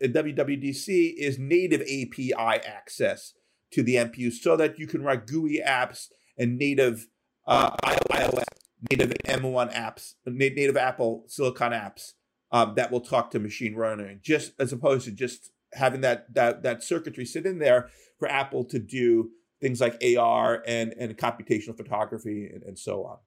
in 0.00 0.12
WWDC 0.12 1.14
is 1.16 1.38
native 1.38 1.82
API 1.82 2.32
access 2.34 3.34
to 3.72 3.82
the 3.82 3.96
NPU 3.96 4.32
so 4.32 4.56
that 4.56 4.78
you 4.78 4.86
can 4.86 5.02
write 5.02 5.26
GUI 5.26 5.60
apps 5.66 6.06
and 6.38 6.56
native 6.56 7.06
uh, 7.46 7.70
iOS 7.84 8.44
native 8.90 9.12
M1 9.26 9.72
apps, 9.74 10.14
native 10.26 10.76
Apple 10.76 11.24
Silicon 11.26 11.72
apps 11.72 12.12
um, 12.52 12.74
that 12.76 12.90
will 12.90 13.00
talk 13.00 13.30
to 13.32 13.38
machine 13.38 13.76
learning, 13.76 14.20
just 14.22 14.52
as 14.58 14.72
opposed 14.72 15.04
to 15.06 15.12
just 15.12 15.50
having 15.74 16.00
that 16.02 16.32
that 16.34 16.62
that 16.62 16.82
circuitry 16.82 17.24
sit 17.24 17.46
in 17.46 17.58
there 17.58 17.90
for 18.18 18.28
Apple 18.28 18.64
to 18.64 18.78
do 18.78 19.30
things 19.60 19.80
like 19.80 20.02
AR 20.18 20.62
and 20.66 20.94
and 20.98 21.16
computational 21.16 21.76
photography 21.76 22.48
and, 22.52 22.62
and 22.62 22.78
so 22.78 23.04
on. 23.04 23.18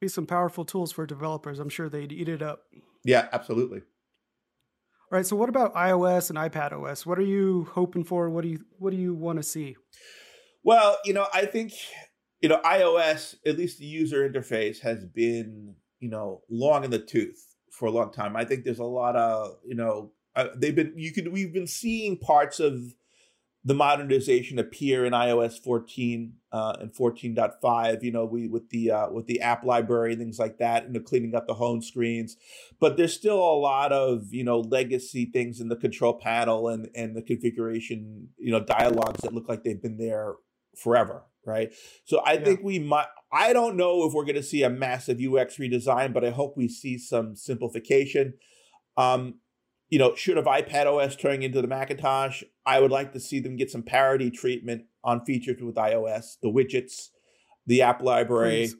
Be 0.00 0.08
some 0.08 0.26
powerful 0.26 0.64
tools 0.64 0.92
for 0.92 1.04
developers. 1.04 1.58
I'm 1.58 1.68
sure 1.68 1.88
they'd 1.88 2.12
eat 2.12 2.28
it 2.28 2.40
up. 2.40 2.62
Yeah, 3.04 3.28
absolutely. 3.32 3.78
All 3.78 5.16
right. 5.16 5.26
So, 5.26 5.36
what 5.36 5.48
about 5.48 5.74
iOS 5.74 6.30
and 6.30 6.38
iPad 6.38 6.72
OS? 6.72 7.04
What 7.04 7.18
are 7.18 7.22
you 7.22 7.68
hoping 7.72 8.04
for? 8.04 8.30
What 8.30 8.42
do 8.42 8.48
you 8.48 8.60
What 8.78 8.90
do 8.90 8.96
you 8.96 9.14
want 9.14 9.38
to 9.38 9.42
see? 9.42 9.76
Well, 10.62 10.98
you 11.04 11.12
know, 11.12 11.26
I 11.32 11.46
think 11.46 11.72
you 12.40 12.48
know 12.48 12.60
iOS, 12.64 13.34
at 13.44 13.58
least 13.58 13.78
the 13.78 13.86
user 13.86 14.28
interface, 14.28 14.80
has 14.80 15.04
been 15.04 15.74
you 15.98 16.10
know 16.10 16.42
long 16.48 16.84
in 16.84 16.90
the 16.90 16.98
tooth 16.98 17.56
for 17.72 17.86
a 17.86 17.90
long 17.90 18.12
time. 18.12 18.36
I 18.36 18.44
think 18.44 18.64
there's 18.64 18.78
a 18.78 18.84
lot 18.84 19.16
of 19.16 19.56
you 19.64 19.74
know 19.74 20.12
uh, 20.36 20.48
they've 20.56 20.74
been 20.74 20.92
you 20.96 21.12
could 21.12 21.32
we've 21.32 21.52
been 21.52 21.66
seeing 21.66 22.18
parts 22.18 22.60
of 22.60 22.80
the 23.62 23.74
modernization 23.74 24.58
appear 24.58 25.04
in 25.04 25.12
iOS 25.12 25.62
14 25.62 26.32
uh, 26.50 26.76
and 26.80 26.94
14.5. 26.94 28.02
You 28.02 28.10
know, 28.10 28.24
we 28.24 28.48
with 28.48 28.70
the 28.70 28.90
uh, 28.90 29.10
with 29.10 29.26
the 29.26 29.40
app 29.42 29.64
library 29.64 30.12
and 30.12 30.20
things 30.20 30.38
like 30.38 30.58
that, 30.58 30.84
and 30.84 30.94
you 30.94 31.00
know, 31.00 31.04
cleaning 31.04 31.34
up 31.34 31.46
the 31.46 31.54
home 31.54 31.82
screens. 31.82 32.36
But 32.80 32.96
there's 32.96 33.12
still 33.12 33.38
a 33.38 33.58
lot 33.58 33.92
of 33.92 34.32
you 34.32 34.44
know 34.44 34.60
legacy 34.60 35.26
things 35.26 35.60
in 35.60 35.68
the 35.68 35.76
control 35.76 36.14
panel 36.14 36.68
and 36.68 36.88
and 36.94 37.14
the 37.14 37.22
configuration 37.22 38.28
you 38.38 38.50
know 38.50 38.60
dialogues 38.60 39.20
that 39.22 39.34
look 39.34 39.48
like 39.48 39.62
they've 39.62 39.80
been 39.80 39.98
there 39.98 40.34
forever. 40.76 41.24
Right. 41.44 41.72
So 42.04 42.18
I 42.20 42.34
yeah. 42.34 42.44
think 42.44 42.60
we 42.62 42.78
might. 42.78 43.06
I 43.32 43.52
don't 43.52 43.76
know 43.76 44.06
if 44.06 44.14
we're 44.14 44.24
going 44.24 44.34
to 44.36 44.42
see 44.42 44.62
a 44.62 44.70
massive 44.70 45.18
UX 45.18 45.56
redesign, 45.56 46.12
but 46.12 46.24
I 46.24 46.30
hope 46.30 46.56
we 46.56 46.68
see 46.68 46.98
some 46.98 47.36
simplification. 47.36 48.34
Um, 48.96 49.34
you 49.90 49.98
know, 49.98 50.14
should 50.14 50.36
have 50.36 50.46
iPad 50.46 50.86
OS 50.86 51.16
turning 51.16 51.42
into 51.42 51.60
the 51.60 51.68
Macintosh, 51.68 52.44
I 52.64 52.80
would 52.80 52.92
like 52.92 53.12
to 53.12 53.20
see 53.20 53.40
them 53.40 53.56
get 53.56 53.70
some 53.70 53.82
parity 53.82 54.30
treatment 54.30 54.84
on 55.02 55.24
features 55.24 55.60
with 55.60 55.74
iOS, 55.74 56.36
the 56.40 56.48
widgets, 56.48 57.08
the 57.66 57.82
app 57.82 58.00
library. 58.00 58.68
Please. 58.68 58.76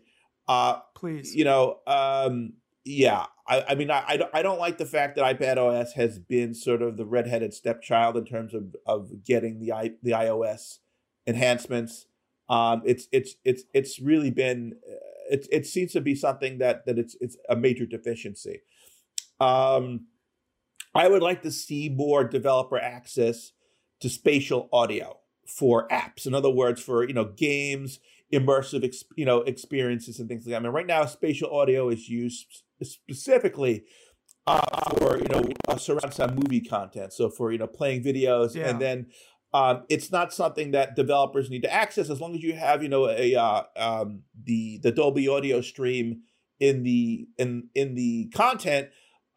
Uh, 0.48 0.78
Please. 0.94 1.34
You 1.34 1.44
know, 1.44 1.78
um, 1.86 2.54
yeah. 2.84 3.26
I, 3.46 3.64
I 3.70 3.74
mean, 3.74 3.90
I, 3.90 4.04
I 4.06 4.16
don't, 4.16 4.30
I 4.34 4.42
don't 4.42 4.60
like 4.60 4.78
the 4.78 4.86
fact 4.86 5.16
that 5.16 5.38
iPad 5.38 5.56
OS 5.56 5.92
has 5.94 6.20
been 6.20 6.54
sort 6.54 6.80
of 6.80 6.96
the 6.96 7.04
redheaded 7.04 7.52
stepchild 7.52 8.16
in 8.16 8.24
terms 8.24 8.54
of, 8.54 8.76
of 8.86 9.24
getting 9.24 9.58
the 9.58 9.72
i 9.72 9.90
the 10.02 10.12
iOS 10.12 10.78
enhancements. 11.26 12.06
Um, 12.48 12.82
it's 12.84 13.08
it's 13.12 13.34
it's 13.44 13.64
it's 13.74 14.00
really 14.00 14.30
been 14.30 14.74
it 15.30 15.46
it 15.50 15.66
seems 15.66 15.92
to 15.92 16.00
be 16.00 16.14
something 16.14 16.58
that 16.58 16.86
that 16.86 16.98
it's 16.98 17.16
it's 17.20 17.36
a 17.48 17.56
major 17.56 17.86
deficiency. 17.86 18.60
Um, 19.40 20.06
I 20.94 21.08
would 21.08 21.22
like 21.22 21.42
to 21.42 21.50
see 21.50 21.88
more 21.88 22.24
developer 22.24 22.78
access 22.78 23.52
to 24.00 24.08
spatial 24.08 24.68
audio 24.72 25.18
for 25.46 25.88
apps. 25.88 26.26
In 26.26 26.34
other 26.34 26.50
words, 26.50 26.82
for 26.82 27.06
you 27.06 27.14
know 27.14 27.24
games, 27.24 28.00
immersive 28.32 28.84
ex, 28.84 29.04
you 29.16 29.24
know 29.24 29.38
experiences 29.42 30.18
and 30.18 30.28
things 30.28 30.46
like 30.46 30.52
that. 30.52 30.56
I 30.56 30.60
mean, 30.60 30.72
right 30.72 30.86
now 30.86 31.04
spatial 31.06 31.56
audio 31.56 31.88
is 31.88 32.08
used 32.08 32.62
specifically 32.82 33.84
uh, 34.46 34.90
for 34.98 35.18
you 35.18 35.28
know 35.28 35.44
uh, 35.68 35.76
surround 35.76 36.14
sound 36.14 36.36
movie 36.36 36.60
content. 36.60 37.12
So 37.12 37.28
for 37.28 37.52
you 37.52 37.58
know 37.58 37.66
playing 37.66 38.02
videos, 38.02 38.54
yeah. 38.54 38.68
and 38.68 38.80
then 38.80 39.06
um, 39.52 39.84
it's 39.88 40.12
not 40.12 40.32
something 40.32 40.70
that 40.72 40.96
developers 40.96 41.50
need 41.50 41.62
to 41.62 41.72
access 41.72 42.08
as 42.08 42.20
long 42.20 42.34
as 42.34 42.42
you 42.42 42.54
have 42.54 42.82
you 42.82 42.88
know 42.88 43.08
a 43.08 43.34
uh, 43.34 43.62
um, 43.76 44.22
the 44.44 44.78
the 44.82 44.92
Dolby 44.92 45.28
audio 45.28 45.60
stream 45.60 46.22
in 46.58 46.82
the 46.82 47.28
in 47.38 47.68
in 47.74 47.94
the 47.94 48.30
content 48.34 48.88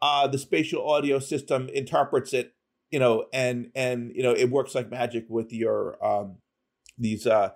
uh, 0.02 0.26
the 0.26 0.38
spatial 0.38 0.88
audio 0.88 1.18
system 1.18 1.68
interprets 1.72 2.32
it, 2.32 2.54
you 2.90 2.98
know, 2.98 3.26
and 3.32 3.70
and 3.74 4.12
you 4.14 4.22
know 4.22 4.32
it 4.32 4.50
works 4.50 4.74
like 4.74 4.90
magic 4.90 5.26
with 5.28 5.52
your 5.52 6.04
um, 6.04 6.36
these 6.98 7.26
uh, 7.26 7.50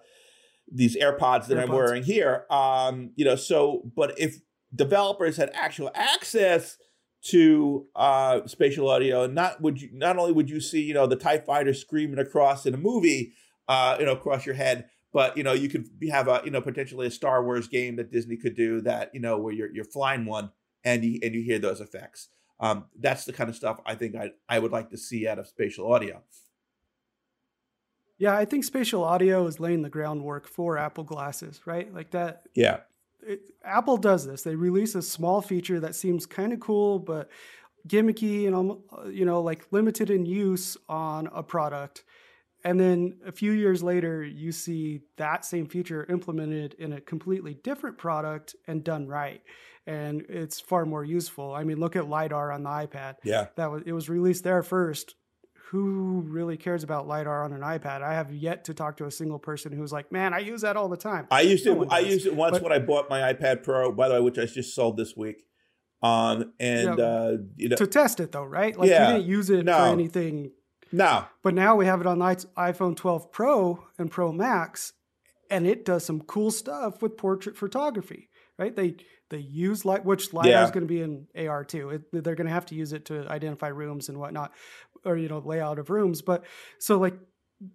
these 0.70 0.96
AirPods 0.96 1.46
that 1.46 1.58
AirPods. 1.58 1.62
I'm 1.62 1.72
wearing 1.72 2.02
here. 2.02 2.44
Um, 2.50 3.12
you 3.16 3.24
know, 3.24 3.36
so 3.36 3.82
but 3.94 4.18
if 4.18 4.36
developers 4.74 5.36
had 5.36 5.50
actual 5.54 5.90
access 5.94 6.76
to 7.26 7.86
uh, 7.96 8.46
spatial 8.46 8.88
audio, 8.88 9.26
not 9.26 9.60
would 9.60 9.80
you 9.80 9.90
not 9.92 10.18
only 10.18 10.32
would 10.32 10.50
you 10.50 10.60
see 10.60 10.82
you 10.82 10.94
know 10.94 11.06
the 11.06 11.16
Tie 11.16 11.38
Fighter 11.38 11.74
screaming 11.74 12.18
across 12.18 12.66
in 12.66 12.74
a 12.74 12.78
movie, 12.78 13.32
uh, 13.68 13.96
you 13.98 14.06
know, 14.06 14.12
across 14.12 14.46
your 14.46 14.54
head, 14.54 14.86
but 15.12 15.36
you 15.36 15.42
know 15.42 15.52
you 15.52 15.68
could 15.68 15.86
have 16.10 16.28
a 16.28 16.42
you 16.44 16.50
know 16.50 16.60
potentially 16.60 17.06
a 17.06 17.10
Star 17.10 17.44
Wars 17.44 17.68
game 17.68 17.96
that 17.96 18.10
Disney 18.10 18.36
could 18.36 18.56
do 18.56 18.80
that 18.82 19.10
you 19.14 19.20
know 19.20 19.38
where 19.38 19.52
you're 19.52 19.72
you're 19.72 19.84
flying 19.84 20.24
one 20.24 20.50
and 20.84 21.04
you 21.04 21.20
and 21.22 21.34
you 21.34 21.42
hear 21.42 21.58
those 21.58 21.80
effects. 21.80 22.28
Um, 22.60 22.86
that's 22.98 23.24
the 23.24 23.32
kind 23.32 23.48
of 23.48 23.56
stuff 23.56 23.80
I 23.86 23.94
think 23.94 24.16
I 24.16 24.30
I 24.48 24.58
would 24.58 24.72
like 24.72 24.90
to 24.90 24.98
see 24.98 25.26
out 25.28 25.38
of 25.38 25.46
spatial 25.46 25.92
audio. 25.92 26.22
Yeah, 28.18 28.36
I 28.36 28.44
think 28.44 28.64
spatial 28.64 29.04
audio 29.04 29.46
is 29.46 29.60
laying 29.60 29.82
the 29.82 29.90
groundwork 29.90 30.48
for 30.48 30.76
Apple 30.76 31.04
glasses, 31.04 31.60
right? 31.66 31.92
Like 31.94 32.10
that. 32.10 32.42
Yeah. 32.54 32.80
It, 33.22 33.42
Apple 33.64 33.96
does 33.96 34.26
this. 34.26 34.42
They 34.42 34.56
release 34.56 34.96
a 34.96 35.02
small 35.02 35.40
feature 35.40 35.78
that 35.80 35.94
seems 35.94 36.26
kind 36.26 36.52
of 36.52 36.58
cool, 36.58 36.98
but 36.98 37.30
gimmicky 37.86 38.46
and 38.46 39.14
you 39.14 39.24
know 39.24 39.40
like 39.40 39.66
limited 39.70 40.10
in 40.10 40.26
use 40.26 40.76
on 40.88 41.28
a 41.32 41.42
product 41.42 42.04
and 42.68 42.78
then 42.78 43.18
a 43.26 43.32
few 43.32 43.52
years 43.52 43.82
later 43.82 44.22
you 44.22 44.52
see 44.52 45.00
that 45.16 45.44
same 45.44 45.66
feature 45.66 46.04
implemented 46.10 46.74
in 46.74 46.92
a 46.92 47.00
completely 47.00 47.54
different 47.54 47.98
product 47.98 48.54
and 48.66 48.84
done 48.84 49.06
right 49.06 49.42
and 49.88 50.26
it's 50.28 50.60
far 50.60 50.84
more 50.84 51.02
useful. 51.02 51.54
I 51.54 51.64
mean, 51.64 51.80
look 51.80 51.96
at 51.96 52.08
lidar 52.08 52.52
on 52.52 52.62
the 52.62 52.68
iPad. 52.68 53.14
Yeah, 53.24 53.46
that 53.56 53.70
was 53.70 53.82
it 53.86 53.92
was 53.92 54.08
released 54.08 54.44
there 54.44 54.62
first. 54.62 55.14
Who 55.70 56.24
really 56.26 56.56
cares 56.56 56.82
about 56.82 57.08
lidar 57.08 57.44
on 57.44 57.52
an 57.52 57.60
iPad? 57.60 58.02
I 58.02 58.12
have 58.14 58.32
yet 58.32 58.64
to 58.64 58.74
talk 58.74 58.98
to 58.98 59.06
a 59.06 59.10
single 59.10 59.38
person 59.38 59.72
who's 59.72 59.90
like, 59.90 60.12
"Man, 60.12 60.34
I 60.34 60.40
use 60.40 60.60
that 60.60 60.76
all 60.76 60.90
the 60.90 60.96
time." 60.96 61.26
I 61.30 61.40
used 61.40 61.66
it. 61.66 61.76
I 61.90 62.00
used 62.00 62.26
it 62.26 62.34
once 62.34 62.58
but, 62.58 62.62
when 62.62 62.72
I 62.72 62.78
bought 62.78 63.08
my 63.08 63.32
iPad 63.32 63.62
Pro, 63.62 63.90
by 63.90 64.08
the 64.08 64.14
way, 64.14 64.20
which 64.20 64.38
I 64.38 64.44
just 64.44 64.74
sold 64.74 64.98
this 64.98 65.16
week. 65.16 65.44
Um, 66.02 66.52
and 66.60 66.98
yeah, 66.98 67.04
uh, 67.04 67.36
you 67.56 67.70
know, 67.70 67.76
to 67.76 67.86
test 67.86 68.20
it 68.20 68.30
though, 68.30 68.44
right? 68.44 68.78
Like 68.78 68.90
yeah, 68.90 69.08
you 69.08 69.14
didn't 69.14 69.28
use 69.28 69.50
it 69.50 69.64
no, 69.64 69.76
for 69.76 69.84
anything. 69.86 70.52
No, 70.92 71.26
but 71.42 71.54
now 71.54 71.76
we 71.76 71.86
have 71.86 72.00
it 72.00 72.06
on 72.06 72.18
iPhone 72.18 72.96
12 72.96 73.30
Pro 73.32 73.84
and 73.98 74.10
Pro 74.10 74.32
Max, 74.32 74.92
and 75.50 75.66
it 75.66 75.84
does 75.84 76.04
some 76.04 76.20
cool 76.22 76.50
stuff 76.50 77.02
with 77.02 77.16
portrait 77.16 77.56
photography. 77.56 78.28
Right? 78.58 78.74
They 78.74 78.96
they 79.30 79.38
use 79.38 79.84
light, 79.84 80.04
which 80.04 80.32
lidar 80.32 80.50
yeah. 80.50 80.64
is 80.64 80.70
going 80.70 80.86
to 80.86 80.92
be 80.92 81.02
in 81.02 81.26
AR 81.36 81.64
too. 81.64 81.90
It, 81.90 82.24
they're 82.24 82.34
going 82.34 82.46
to 82.46 82.52
have 82.52 82.66
to 82.66 82.74
use 82.74 82.92
it 82.92 83.04
to 83.06 83.28
identify 83.30 83.68
rooms 83.68 84.08
and 84.08 84.18
whatnot, 84.18 84.52
or 85.04 85.16
you 85.16 85.28
know, 85.28 85.38
layout 85.38 85.78
of 85.78 85.90
rooms. 85.90 86.22
But 86.22 86.44
so 86.78 86.98
like 86.98 87.14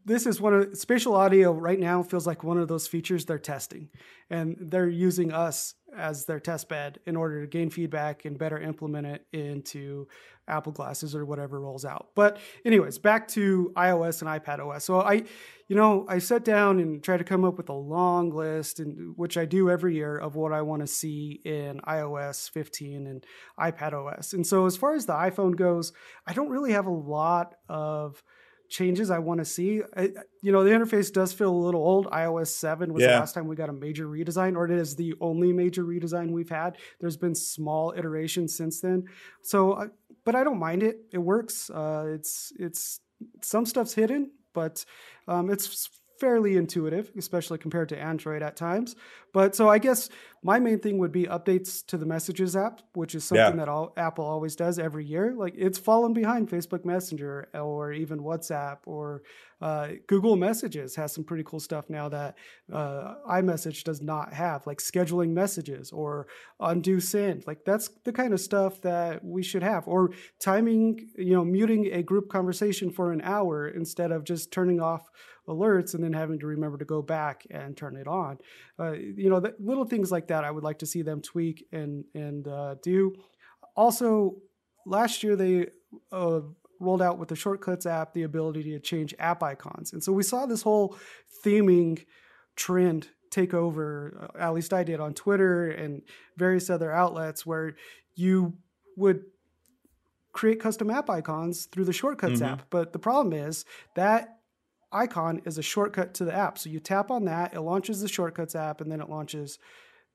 this 0.06 0.26
is 0.26 0.40
one 0.40 0.54
of 0.54 0.78
spatial 0.78 1.14
audio 1.14 1.52
right 1.52 1.80
now 1.80 2.04
feels 2.04 2.26
like 2.26 2.44
one 2.44 2.58
of 2.58 2.68
those 2.68 2.88
features 2.88 3.26
they're 3.26 3.38
testing, 3.38 3.90
and 4.30 4.56
they're 4.60 4.90
using 4.90 5.32
us 5.32 5.76
as 5.96 6.26
their 6.26 6.40
test 6.40 6.70
bed 6.70 7.00
in 7.06 7.16
order 7.16 7.42
to 7.42 7.48
gain 7.48 7.70
feedback 7.70 8.26
and 8.26 8.40
better 8.40 8.58
implement 8.58 9.06
it 9.06 9.26
into 9.32 10.08
Apple 10.48 10.72
glasses 10.72 11.16
or 11.16 11.26
whatever 11.26 11.60
rolls 11.60 11.86
out. 11.86 12.10
But 12.16 12.38
anyways, 12.66 12.98
back 12.98 13.28
to 13.30 13.72
iOS 13.76 14.22
and 14.22 14.30
iPad 14.30 14.60
OS. 14.60 14.84
So 14.84 15.02
I, 15.02 15.24
you 15.68 15.76
know, 15.76 16.06
I 16.10 16.20
sat 16.20 16.44
down 16.44 16.80
and 16.80 17.02
tried 17.02 17.18
to 17.18 17.24
come 17.24 17.46
up 17.46 17.58
with 17.58 17.70
a 17.70 17.74
long 17.74 18.32
list, 18.32 18.80
and 18.80 19.14
which 19.16 19.38
I 19.38 19.46
do 19.46 19.70
every 19.70 19.96
year 19.96 20.18
of 20.18 20.36
what 20.36 20.52
I 20.52 20.62
want 20.62 20.82
to 20.82 20.88
see 20.88 21.42
in 21.46 21.80
iOS 21.88 22.50
15 22.52 23.08
and 23.08 23.26
iPad 23.60 23.94
OS. 23.94 24.34
And 24.34 24.46
so 24.46 24.66
as 24.66 24.76
far 24.76 24.96
as 24.96 25.06
the 25.06 25.14
iPhone 25.14 25.56
goes, 25.56 25.94
I 26.28 26.34
don't 26.34 26.50
really 26.50 26.74
have 26.74 26.88
a 26.88 26.92
lot 26.92 27.56
of 27.70 28.22
changes 28.74 29.12
I 29.12 29.20
want 29.20 29.40
to 29.40 29.46
see. 29.46 29.82
I, 29.96 30.10
you 30.42 30.52
know, 30.52 30.64
the 30.64 30.72
interface 30.72 31.14
does 31.14 31.32
feel 31.32 31.52
a 31.52 31.56
little 31.56 31.82
old. 31.82 32.08
iOS 32.08 32.48
7 32.48 32.92
was 32.92 33.02
yeah. 33.02 33.14
the 33.14 33.20
last 33.20 33.34
time 33.34 33.48
we 33.48 33.56
got 33.56 33.70
a 33.70 33.74
major 33.74 34.08
redesign, 34.08 34.56
or 34.56 34.66
it 34.66 34.72
is 34.72 34.96
the 34.96 35.14
only 35.22 35.54
major 35.54 35.84
redesign 35.84 36.32
we've 36.32 36.50
had. 36.50 36.78
There's 37.00 37.18
been 37.18 37.36
small 37.36 37.94
iterations 37.96 38.56
since 38.58 38.82
then. 38.82 39.04
So, 39.44 39.90
but 40.26 40.36
I 40.36 40.44
don't 40.44 40.60
mind 40.60 40.84
it. 40.84 40.98
It 41.12 41.20
works. 41.20 41.70
Uh, 41.70 42.06
it's 42.16 42.54
it's 42.60 43.00
some 43.42 43.66
stuff's 43.66 43.94
hidden, 43.94 44.32
but 44.54 44.86
um, 45.28 45.50
it's 45.50 45.90
fairly 46.24 46.56
intuitive, 46.56 47.12
especially 47.18 47.58
compared 47.58 47.90
to 47.90 48.00
Android 48.00 48.42
at 48.42 48.56
times. 48.56 48.96
But 49.34 49.58
so 49.58 49.68
I 49.68 49.78
guess 49.78 50.08
my 50.42 50.58
main 50.58 50.80
thing 50.80 50.98
would 51.00 51.12
be 51.12 51.26
updates 51.26 51.86
to 51.88 51.98
the 51.98 52.06
Messages 52.06 52.56
app, 52.56 52.80
which 52.94 53.14
is 53.14 53.26
something 53.26 53.44
yeah. 53.44 53.66
that 53.66 53.68
all, 53.68 53.92
Apple 53.98 54.24
always 54.24 54.56
does 54.56 54.80
every 54.80 55.04
year. 55.04 55.34
Like 55.36 55.54
it's 55.58 55.78
fallen 55.78 56.14
behind 56.14 56.50
Facebook 56.50 56.86
Messenger 56.86 57.50
or 57.54 57.92
even 57.92 58.20
WhatsApp 58.22 58.78
or 58.86 59.24
uh, 59.62 59.90
Google 60.08 60.38
Messages 60.38 60.96
has 60.96 61.14
some 61.14 61.26
pretty 61.26 61.44
cool 61.44 61.60
stuff 61.60 61.90
now 61.90 62.08
that 62.08 62.38
uh, 62.72 63.16
iMessage 63.30 63.84
does 63.84 64.02
not 64.02 64.32
have, 64.32 64.66
like 64.66 64.80
scheduling 64.80 65.32
messages 65.32 65.92
or 65.92 66.28
undo 66.62 67.02
send. 67.02 67.46
Like 67.48 67.66
that's 67.66 67.90
the 68.06 68.14
kind 68.14 68.34
of 68.34 68.40
stuff 68.40 68.82
that 68.82 69.26
we 69.26 69.44
should 69.44 69.64
have. 69.64 69.88
Or 69.88 70.12
timing, 70.40 71.10
you 71.18 71.34
know, 71.34 71.44
muting 71.44 71.94
a 71.94 72.02
group 72.02 72.30
conversation 72.30 72.92
for 72.92 73.12
an 73.12 73.22
hour 73.22 73.68
instead 73.68 74.12
of 74.12 74.24
just 74.24 74.52
turning 74.52 74.80
off 74.80 75.10
alerts 75.48 75.94
and 75.94 76.04
then 76.04 76.14
having 76.14 76.40
to 76.40 76.48
remember 76.48 76.78
to 76.78 76.86
go 76.86 77.02
back 77.02 77.46
and 77.50 77.76
turn 77.76 77.96
it 77.96 78.08
on. 78.08 78.38
Uh, 78.80 78.92
you 78.94 79.30
know, 79.30 79.40
the, 79.40 79.54
little 79.60 79.86
things 79.86 80.12
like 80.12 80.28
that 80.28 80.44
I 80.44 80.52
would 80.52 80.64
like 80.64 80.80
to 80.80 80.86
see 80.86 81.02
them 81.02 81.22
tweak 81.22 81.66
and 81.72 82.06
and 82.14 82.48
uh, 82.48 82.76
do. 82.82 83.14
Also, 83.76 84.36
last 84.86 85.24
year 85.24 85.36
they 85.36 85.68
uh, 86.12 86.42
rolled 86.80 87.02
out 87.02 87.18
with 87.18 87.30
the 87.30 87.36
Shortcuts 87.36 87.86
app 87.86 88.14
the 88.14 88.24
ability 88.24 88.64
to 88.72 88.80
change 88.80 89.14
app 89.20 89.44
icons, 89.44 89.94
and 89.94 90.04
so 90.04 90.12
we 90.12 90.24
saw 90.24 90.46
this 90.46 90.62
whole 90.62 90.98
theming 91.46 92.06
trend 92.56 93.08
take 93.30 93.54
over. 93.54 94.30
Uh, 94.36 94.40
at 94.40 94.54
least 94.54 94.74
I 94.74 94.84
did 94.84 95.00
on 95.00 95.14
Twitter 95.14 95.70
and 95.70 96.04
various 96.38 96.70
other 96.70 96.92
outlets 96.92 97.46
where 97.46 97.76
you 98.16 98.54
would 98.96 99.24
create 100.34 100.60
custom 100.60 100.90
app 100.90 101.10
icons 101.10 101.66
through 101.66 101.86
the 101.86 101.94
Shortcuts 101.94 102.42
mm-hmm. 102.42 102.54
app. 102.54 102.66
But 102.70 102.94
the 102.94 103.00
problem 103.00 103.34
is 103.34 103.66
that 103.96 104.40
icon 104.94 105.42
is 105.46 105.58
a 105.58 105.62
shortcut 105.62 106.14
to 106.16 106.26
the 106.26 106.34
app. 106.34 106.58
So 106.58 106.70
you 106.70 106.80
tap 106.80 107.12
on 107.12 107.26
that, 107.26 107.54
it 107.54 107.62
launches 107.62 108.02
the 108.02 108.08
Shortcuts 108.08 108.56
app, 108.56 108.82
and 108.82 108.92
then 108.92 109.02
it 109.02 109.10
launches 109.10 109.60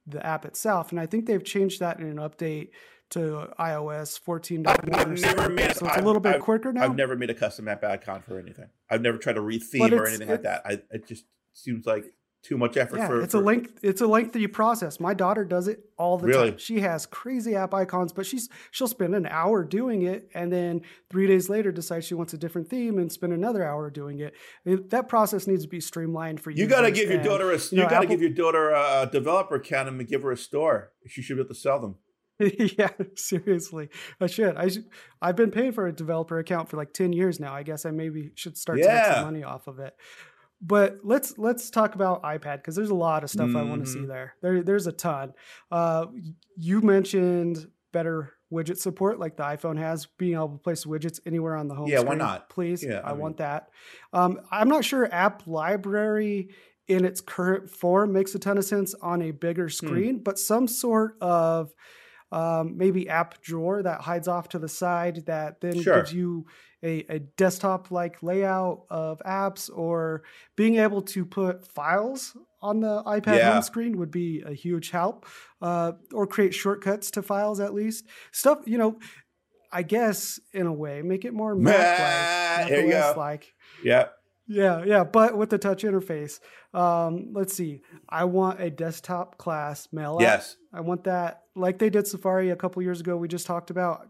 the 0.06 0.24
app 0.24 0.44
itself. 0.44 0.90
And 0.90 1.00
I 1.00 1.06
think 1.06 1.26
they've 1.26 1.44
changed 1.44 1.80
that 1.80 1.98
in 2.00 2.06
an 2.06 2.16
update 2.16 2.70
to 3.10 3.48
iOS 3.58 4.18
14. 4.18 4.66
I've, 4.66 4.76
I've 4.92 5.20
never 5.20 5.48
made 5.48 5.74
so 5.74 5.86
it's 5.86 5.96
a 5.96 6.02
little 6.02 6.20
bit 6.20 6.36
I've, 6.36 6.42
quicker 6.42 6.72
now. 6.72 6.84
I've 6.84 6.96
never 6.96 7.16
made 7.16 7.30
a 7.30 7.34
custom 7.34 7.68
app 7.68 7.82
icon 7.84 8.22
for 8.22 8.38
anything. 8.38 8.68
I've 8.90 9.00
never 9.00 9.18
tried 9.18 9.34
to 9.34 9.40
retheme 9.40 9.92
or 9.92 10.06
anything 10.06 10.28
like 10.28 10.42
that. 10.42 10.62
I, 10.64 10.80
it 10.90 11.06
just 11.06 11.24
seems 11.54 11.86
like 11.86 12.04
too 12.42 12.56
much 12.56 12.76
effort 12.76 12.98
yeah, 12.98 13.06
for 13.08 13.20
it's 13.20 13.32
for, 13.32 13.40
a 13.40 13.44
length 13.44 13.80
it's 13.82 14.00
a 14.00 14.06
lengthy 14.06 14.46
process 14.46 15.00
my 15.00 15.12
daughter 15.12 15.44
does 15.44 15.66
it 15.66 15.90
all 15.98 16.16
the 16.16 16.26
really? 16.26 16.50
time 16.50 16.58
she 16.58 16.80
has 16.80 17.04
crazy 17.04 17.56
app 17.56 17.74
icons 17.74 18.12
but 18.12 18.24
she's 18.24 18.48
she'll 18.70 18.86
spend 18.86 19.14
an 19.14 19.26
hour 19.26 19.64
doing 19.64 20.02
it 20.02 20.28
and 20.34 20.52
then 20.52 20.80
three 21.10 21.26
days 21.26 21.48
later 21.48 21.72
decide 21.72 22.04
she 22.04 22.14
wants 22.14 22.32
a 22.32 22.38
different 22.38 22.68
theme 22.68 22.98
and 22.98 23.10
spend 23.10 23.32
another 23.32 23.64
hour 23.64 23.90
doing 23.90 24.20
it 24.20 24.34
that 24.90 25.08
process 25.08 25.46
needs 25.46 25.64
to 25.64 25.68
be 25.68 25.80
streamlined 25.80 26.40
for 26.40 26.50
you 26.50 26.62
you 26.62 26.68
got 26.68 26.82
to 26.82 26.92
give 26.92 27.10
your 27.10 27.22
daughter 27.22 27.50
a 27.50 27.56
you, 27.56 27.82
you 27.82 27.88
got 27.88 28.00
to 28.00 28.06
give 28.06 28.20
your 28.20 28.30
daughter 28.30 28.70
a 28.70 29.08
developer 29.10 29.56
account 29.56 29.88
and 29.88 30.08
give 30.08 30.22
her 30.22 30.30
a 30.30 30.36
store 30.36 30.92
she 31.06 31.20
should 31.20 31.36
be 31.36 31.40
able 31.40 31.48
to 31.48 31.54
sell 31.54 31.80
them 31.80 31.96
yeah, 32.78 32.90
seriously, 33.16 33.88
I 34.20 34.28
should. 34.28 34.56
I 34.56 34.68
should. 34.68 34.84
I've 35.20 35.34
been 35.34 35.50
paying 35.50 35.72
for 35.72 35.88
a 35.88 35.92
developer 35.92 36.38
account 36.38 36.68
for 36.68 36.76
like 36.76 36.92
ten 36.92 37.12
years 37.12 37.40
now. 37.40 37.52
I 37.52 37.64
guess 37.64 37.84
I 37.84 37.90
maybe 37.90 38.30
should 38.36 38.56
start 38.56 38.78
yeah. 38.78 38.84
to 38.84 38.94
make 38.94 39.16
some 39.16 39.24
money 39.24 39.42
off 39.42 39.66
of 39.66 39.80
it. 39.80 39.96
But 40.60 40.98
let's 41.04 41.38
let's 41.38 41.70
talk 41.70 41.94
about 41.94 42.22
iPad 42.22 42.56
because 42.56 42.74
there's 42.74 42.90
a 42.90 42.94
lot 42.94 43.22
of 43.22 43.30
stuff 43.30 43.48
mm-hmm. 43.48 43.56
I 43.56 43.62
want 43.62 43.84
to 43.84 43.90
see 43.90 44.04
there. 44.04 44.34
There 44.42 44.62
there's 44.62 44.86
a 44.86 44.92
ton. 44.92 45.32
Uh, 45.70 46.06
you 46.56 46.80
mentioned 46.80 47.68
better 47.92 48.34
widget 48.52 48.78
support 48.78 49.18
like 49.18 49.36
the 49.36 49.42
iPhone 49.42 49.78
has, 49.78 50.06
being 50.06 50.34
able 50.34 50.48
to 50.48 50.58
place 50.58 50.84
widgets 50.84 51.20
anywhere 51.26 51.54
on 51.54 51.68
the 51.68 51.74
home 51.74 51.88
yeah, 51.88 51.98
screen. 51.98 52.08
why 52.08 52.14
not? 52.14 52.48
Please, 52.48 52.82
yeah, 52.82 53.00
I, 53.04 53.10
I 53.10 53.12
mean, 53.12 53.20
want 53.20 53.36
that. 53.38 53.68
Um, 54.12 54.40
I'm 54.50 54.68
not 54.68 54.84
sure 54.84 55.12
App 55.12 55.46
Library 55.46 56.50
in 56.88 57.04
its 57.04 57.20
current 57.20 57.70
form 57.70 58.12
makes 58.12 58.34
a 58.34 58.38
ton 58.38 58.58
of 58.58 58.64
sense 58.64 58.94
on 58.94 59.22
a 59.22 59.30
bigger 59.30 59.66
hmm. 59.66 59.86
screen, 59.86 60.22
but 60.22 60.38
some 60.38 60.66
sort 60.66 61.16
of 61.20 61.72
um, 62.32 62.76
maybe 62.76 63.08
app 63.08 63.40
drawer 63.40 63.82
that 63.82 64.00
hides 64.00 64.28
off 64.28 64.48
to 64.50 64.58
the 64.58 64.68
side 64.68 65.24
that 65.26 65.60
then 65.60 65.80
sure. 65.80 65.96
gives 65.96 66.12
you 66.12 66.46
a, 66.82 67.04
a 67.08 67.18
desktop 67.18 67.90
like 67.90 68.22
layout 68.22 68.84
of 68.90 69.20
apps 69.26 69.70
or 69.74 70.22
being 70.56 70.76
able 70.76 71.02
to 71.02 71.24
put 71.24 71.66
files 71.66 72.36
on 72.60 72.80
the 72.80 73.02
iPad 73.04 73.38
yeah. 73.38 73.52
home 73.52 73.62
screen 73.62 73.98
would 73.98 74.10
be 74.10 74.42
a 74.42 74.52
huge 74.52 74.90
help 74.90 75.26
uh, 75.62 75.92
or 76.12 76.26
create 76.26 76.54
shortcuts 76.54 77.10
to 77.10 77.22
files 77.22 77.60
at 77.60 77.74
least 77.74 78.04
stuff 78.32 78.60
you 78.66 78.78
know 78.78 78.98
I 79.72 79.82
guess 79.82 80.40
in 80.52 80.66
a 80.66 80.72
way 80.72 81.02
make 81.02 81.24
it 81.24 81.34
more 81.34 81.54
Mac 81.54 82.70
like 82.70 83.16
like 83.16 83.54
yeah 83.82 84.08
yeah, 84.50 84.82
yeah, 84.82 85.04
but 85.04 85.36
with 85.36 85.50
the 85.50 85.58
touch 85.58 85.82
interface. 85.82 86.40
Um, 86.72 87.32
let's 87.34 87.52
see. 87.52 87.82
I 88.08 88.24
want 88.24 88.60
a 88.60 88.70
desktop 88.70 89.36
class 89.36 89.88
mail 89.92 90.14
app. 90.14 90.22
Yes. 90.22 90.56
I 90.72 90.80
want 90.80 91.04
that 91.04 91.42
like 91.54 91.78
they 91.78 91.90
did 91.90 92.06
Safari 92.06 92.48
a 92.48 92.56
couple 92.56 92.82
years 92.82 93.00
ago. 93.00 93.16
We 93.16 93.28
just 93.28 93.46
talked 93.46 93.70
about. 93.70 94.08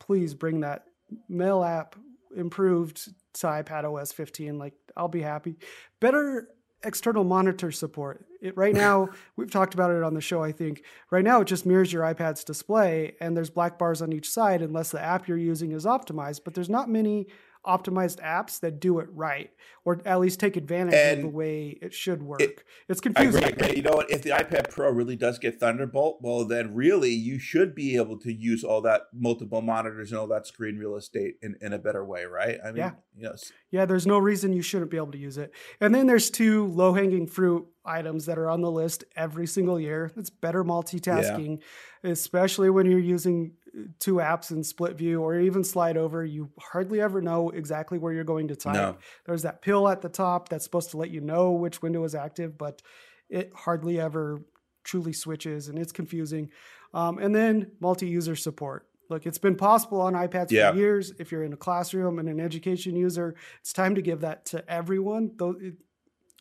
Please 0.00 0.34
bring 0.34 0.60
that 0.60 0.86
mail 1.28 1.62
app 1.62 1.96
improved 2.36 3.08
to 3.34 3.46
iPad 3.46 3.84
OS 3.84 4.12
15. 4.12 4.58
Like 4.58 4.74
I'll 4.96 5.08
be 5.08 5.22
happy. 5.22 5.56
Better 6.00 6.48
external 6.82 7.24
monitor 7.24 7.70
support. 7.70 8.24
It, 8.40 8.56
right 8.56 8.74
now, 8.74 9.08
we've 9.36 9.50
talked 9.50 9.74
about 9.74 9.90
it 9.90 10.02
on 10.02 10.14
the 10.14 10.20
show, 10.20 10.42
I 10.42 10.52
think. 10.52 10.82
Right 11.10 11.24
now, 11.24 11.40
it 11.40 11.46
just 11.46 11.66
mirrors 11.66 11.92
your 11.92 12.02
iPad's 12.04 12.44
display, 12.44 13.16
and 13.20 13.36
there's 13.36 13.50
black 13.50 13.78
bars 13.78 14.00
on 14.02 14.12
each 14.12 14.30
side 14.30 14.62
unless 14.62 14.90
the 14.90 15.00
app 15.00 15.28
you're 15.28 15.36
using 15.36 15.72
is 15.72 15.84
optimized. 15.84 16.40
But 16.44 16.54
there's 16.54 16.70
not 16.70 16.88
many 16.88 17.26
optimized 17.66 18.20
apps 18.24 18.60
that 18.60 18.80
do 18.80 18.98
it 18.98 19.08
right, 19.12 19.50
or 19.84 20.00
at 20.04 20.20
least 20.20 20.40
take 20.40 20.56
advantage 20.56 20.94
and 20.94 21.18
of 21.18 21.22
the 21.22 21.36
way 21.36 21.78
it 21.82 21.92
should 21.92 22.22
work. 22.22 22.40
It, 22.40 22.62
it's 22.88 23.00
confusing. 23.00 23.42
You 23.74 23.82
know 23.82 23.92
what? 23.92 24.10
If 24.10 24.22
the 24.22 24.30
iPad 24.30 24.70
Pro 24.70 24.90
really 24.90 25.16
does 25.16 25.38
get 25.38 25.60
Thunderbolt, 25.60 26.18
well, 26.22 26.44
then 26.44 26.74
really 26.74 27.10
you 27.10 27.38
should 27.38 27.74
be 27.74 27.96
able 27.96 28.18
to 28.20 28.32
use 28.32 28.64
all 28.64 28.80
that 28.82 29.02
multiple 29.12 29.60
monitors 29.60 30.10
and 30.10 30.18
all 30.18 30.26
that 30.28 30.46
screen 30.46 30.78
real 30.78 30.96
estate 30.96 31.34
in, 31.42 31.56
in 31.60 31.72
a 31.72 31.78
better 31.78 32.04
way, 32.04 32.24
right? 32.24 32.58
I 32.64 32.68
mean, 32.68 32.76
yeah. 32.76 32.92
yes. 33.16 33.52
Yeah, 33.70 33.84
there's 33.84 34.06
no 34.06 34.18
reason 34.18 34.52
you 34.52 34.62
shouldn't 34.62 34.90
be 34.90 34.96
able 34.96 35.12
to 35.12 35.18
use 35.18 35.38
it. 35.38 35.52
And 35.80 35.94
then 35.94 36.06
there's 36.06 36.30
two 36.30 36.66
low 36.66 36.94
hanging 36.94 37.26
fruit 37.26 37.66
items 37.84 38.26
that 38.26 38.38
are 38.38 38.48
on 38.48 38.60
the 38.60 38.70
list 38.70 39.04
every 39.16 39.46
single 39.46 39.78
year. 39.78 40.12
It's 40.16 40.30
better 40.30 40.64
multitasking, 40.64 41.60
yeah. 42.02 42.10
especially 42.10 42.70
when 42.70 42.90
you're 42.90 42.98
using 42.98 43.52
two 43.98 44.14
apps 44.14 44.50
in 44.50 44.64
split 44.64 44.96
view 44.96 45.22
or 45.22 45.38
even 45.38 45.64
slide 45.64 45.96
over, 45.96 46.24
you 46.24 46.50
hardly 46.58 47.00
ever 47.00 47.20
know 47.20 47.50
exactly 47.50 47.98
where 47.98 48.12
you're 48.12 48.24
going 48.24 48.48
to 48.48 48.56
type. 48.56 48.74
No. 48.74 48.96
There's 49.26 49.42
that 49.42 49.62
pill 49.62 49.88
at 49.88 50.02
the 50.02 50.08
top 50.08 50.48
that's 50.48 50.64
supposed 50.64 50.90
to 50.90 50.96
let 50.96 51.10
you 51.10 51.20
know 51.20 51.52
which 51.52 51.82
window 51.82 52.04
is 52.04 52.14
active, 52.14 52.58
but 52.58 52.82
it 53.28 53.52
hardly 53.54 54.00
ever 54.00 54.42
truly 54.84 55.12
switches 55.12 55.68
and 55.68 55.78
it's 55.78 55.92
confusing. 55.92 56.50
Um, 56.92 57.18
and 57.18 57.34
then 57.34 57.72
multi 57.80 58.06
user 58.06 58.36
support. 58.36 58.86
Look, 59.08 59.26
it's 59.26 59.38
been 59.38 59.56
possible 59.56 60.00
on 60.00 60.14
iPads 60.14 60.52
yeah. 60.52 60.70
for 60.70 60.78
years. 60.78 61.12
If 61.18 61.32
you're 61.32 61.42
in 61.42 61.52
a 61.52 61.56
classroom 61.56 62.18
and 62.20 62.28
an 62.28 62.38
education 62.38 62.94
user, 62.94 63.34
it's 63.60 63.72
time 63.72 63.96
to 63.96 64.02
give 64.02 64.20
that 64.20 64.44
to 64.46 64.68
everyone. 64.70 65.32
Though, 65.36 65.56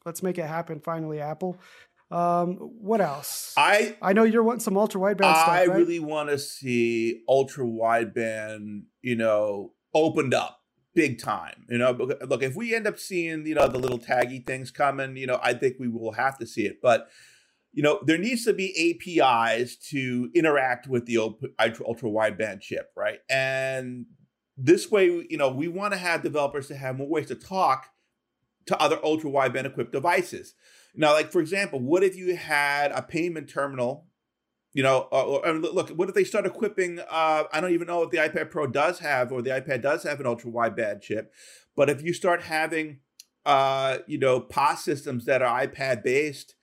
let's 0.05 0.21
make 0.21 0.37
it 0.37 0.45
happen 0.45 0.79
finally, 0.79 1.19
Apple. 1.19 1.57
Um, 2.11 2.55
what 2.55 3.01
else? 3.01 3.53
I 3.55 3.95
I 4.01 4.13
know 4.13 4.23
you're 4.23 4.43
wanting 4.43 4.61
some 4.61 4.77
ultra 4.77 4.99
wideband 4.99 5.25
I 5.25 5.33
stuff. 5.33 5.49
I 5.49 5.65
right? 5.65 5.77
really 5.77 5.99
want 5.99 6.29
to 6.29 6.39
see 6.39 7.21
ultra 7.27 7.65
wideband, 7.65 8.83
you 9.01 9.15
know, 9.15 9.73
opened 9.93 10.33
up 10.33 10.59
big 10.95 11.19
time. 11.19 11.65
You 11.69 11.77
know, 11.77 11.91
look, 11.91 12.41
if 12.41 12.55
we 12.55 12.73
end 12.73 12.87
up 12.87 12.97
seeing, 12.99 13.45
you 13.45 13.55
know, 13.55 13.67
the 13.67 13.77
little 13.77 13.99
taggy 13.99 14.45
things 14.45 14.71
coming, 14.71 15.17
you 15.17 15.27
know, 15.27 15.39
I 15.41 15.53
think 15.53 15.75
we 15.79 15.87
will 15.87 16.13
have 16.13 16.37
to 16.39 16.47
see 16.47 16.65
it. 16.65 16.79
But 16.81 17.09
you 17.71 17.83
know, 17.83 17.99
there 18.03 18.17
needs 18.17 18.45
to 18.45 18.53
be 18.53 18.99
APIs 19.21 19.75
to 19.91 20.31
interact 20.33 20.87
with 20.87 21.05
the 21.05 21.17
ultra 21.17 22.09
wideband 22.09 22.61
chip, 22.61 22.91
right? 22.97 23.19
And 23.29 24.07
this 24.57 24.89
way, 24.89 25.05
you 25.29 25.37
know, 25.37 25.51
we 25.51 25.67
want 25.67 25.93
to 25.93 25.99
have 25.99 26.23
developers 26.23 26.67
to 26.69 26.75
have 26.75 26.97
more 26.97 27.07
ways 27.07 27.27
to 27.27 27.35
talk 27.35 27.85
to 28.65 28.81
other 28.81 28.99
ultra 29.03 29.29
wideband 29.29 29.65
equipped 29.65 29.91
devices. 29.91 30.55
Now, 30.99 31.13
like 31.13 31.31
for 31.31 31.39
example, 31.39 31.79
what 31.79 32.03
if 32.03 32.17
you 32.17 32.35
had 32.35 32.91
a 32.91 33.01
payment 33.01 33.49
terminal? 33.49 34.07
You 34.73 34.83
know, 34.83 35.07
uh, 35.13 35.51
look, 35.51 35.91
what 35.91 36.09
if 36.09 36.13
they 36.13 36.25
start 36.25 36.45
equipping? 36.45 36.99
Uh, 36.99 37.45
I 37.53 37.61
don't 37.61 37.71
even 37.71 37.87
know 37.87 38.03
if 38.03 38.11
the 38.11 38.17
iPad 38.17 38.51
Pro 38.51 38.67
does 38.67 38.99
have 38.99 39.31
or 39.31 39.41
the 39.41 39.49
iPad 39.49 39.81
does 39.81 40.03
have 40.03 40.19
an 40.19 40.27
ultra 40.27 40.51
wideband 40.51 41.01
chip, 41.01 41.33
but 41.73 41.89
if 41.89 42.03
you 42.03 42.11
start 42.11 42.43
having, 42.43 42.99
uh, 43.45 43.99
you 44.07 44.19
know, 44.19 44.41
POS 44.41 44.83
systems 44.83 45.23
that 45.23 45.41
are 45.41 45.65
iPad 45.65 46.03
based, 46.03 46.55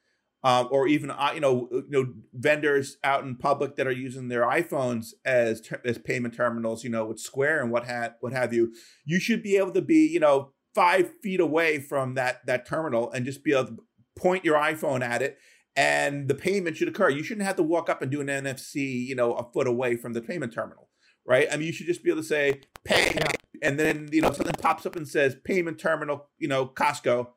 um, 0.44 0.68
or 0.70 0.86
even 0.86 1.10
uh, 1.10 1.32
you 1.34 1.40
know, 1.40 1.68
you 1.72 1.84
know, 1.88 2.12
vendors 2.34 2.98
out 3.02 3.24
in 3.24 3.36
public 3.36 3.76
that 3.76 3.86
are 3.86 3.90
using 3.90 4.28
their 4.28 4.42
iPhones 4.42 5.14
as 5.24 5.62
ter- 5.62 5.80
as 5.82 5.96
payment 5.96 6.34
terminals, 6.34 6.84
you 6.84 6.90
know, 6.90 7.06
with 7.06 7.18
Square 7.18 7.62
and 7.62 7.72
what 7.72 7.86
had 7.86 8.16
what 8.20 8.34
have 8.34 8.52
you, 8.52 8.74
you 9.06 9.18
should 9.18 9.42
be 9.42 9.56
able 9.56 9.72
to 9.72 9.82
be, 9.82 10.06
you 10.06 10.20
know, 10.20 10.52
five 10.74 11.10
feet 11.22 11.40
away 11.40 11.80
from 11.80 12.14
that 12.16 12.44
that 12.44 12.66
terminal 12.66 13.10
and 13.10 13.24
just 13.24 13.42
be 13.42 13.54
able 13.54 13.64
to 13.68 13.78
point 14.16 14.44
your 14.44 14.56
iPhone 14.56 15.02
at 15.02 15.22
it 15.22 15.38
and 15.76 16.26
the 16.26 16.34
payment 16.34 16.76
should 16.76 16.88
occur. 16.88 17.10
You 17.10 17.22
shouldn't 17.22 17.46
have 17.46 17.56
to 17.56 17.62
walk 17.62 17.90
up 17.90 18.00
and 18.00 18.10
do 18.10 18.20
an 18.20 18.28
NFC, 18.28 19.06
you 19.06 19.14
know, 19.14 19.34
a 19.34 19.44
foot 19.52 19.66
away 19.66 19.96
from 19.96 20.14
the 20.14 20.22
payment 20.22 20.52
terminal, 20.52 20.88
right? 21.26 21.46
I 21.52 21.56
mean, 21.56 21.66
you 21.66 21.72
should 21.72 21.86
just 21.86 22.02
be 22.02 22.10
able 22.10 22.22
to 22.22 22.26
say 22.26 22.62
pay, 22.84 23.12
yeah. 23.14 23.28
and 23.62 23.78
then 23.78 24.08
you 24.10 24.22
know 24.22 24.32
something 24.32 24.54
pops 24.60 24.86
up 24.86 24.96
and 24.96 25.06
says 25.06 25.36
payment 25.44 25.78
terminal, 25.78 26.28
you 26.38 26.48
know, 26.48 26.66
Costco, 26.66 27.28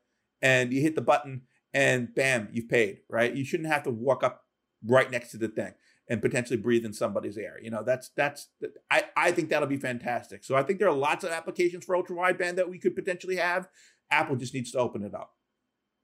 and 0.42 0.72
you 0.72 0.82
hit 0.82 0.96
the 0.96 1.02
button 1.02 1.42
and 1.74 2.15
bam, 2.15 2.50
you've 2.54 2.70
paid, 2.70 3.02
right? 3.10 3.36
You 3.36 3.44
shouldn't 3.44 3.70
have 3.70 3.84
to 3.84 3.92
walk 3.92 4.24
up 4.24 4.46
right 4.86 5.12
next 5.12 5.32
to 5.32 5.38
the 5.38 5.50
thing 5.50 5.74
and 6.08 6.22
potentially 6.22 6.58
breathe 6.58 6.86
in 6.86 6.94
somebody's 6.94 7.38
air. 7.38 7.60
You 7.62 7.72
know, 7.72 7.84
that's 7.84 8.10
that's 8.15 8.48
I 8.89 9.04
I 9.18 9.32
think 9.32 9.50
that'll 9.50 9.68
be 9.68 9.78
fantastic. 9.78 10.46
So 10.46 10.56
I 10.56 10.63
think 10.63 10.80
there 10.80 10.88
are 10.88 10.96
lots 10.96 11.26
of 11.26 11.32
applications 11.32 11.84
for 11.84 11.96
ultra 11.96 12.15
wideband 12.15 12.56
that 12.56 12.70
we 12.70 12.80
could 12.80 12.96
potentially 12.96 13.36
have. 13.36 13.68
Apple 14.10 14.38
just 14.38 14.54
needs 14.54 14.72
to 14.72 14.80
open 14.80 15.04
it 15.04 15.13
up. 15.13 15.34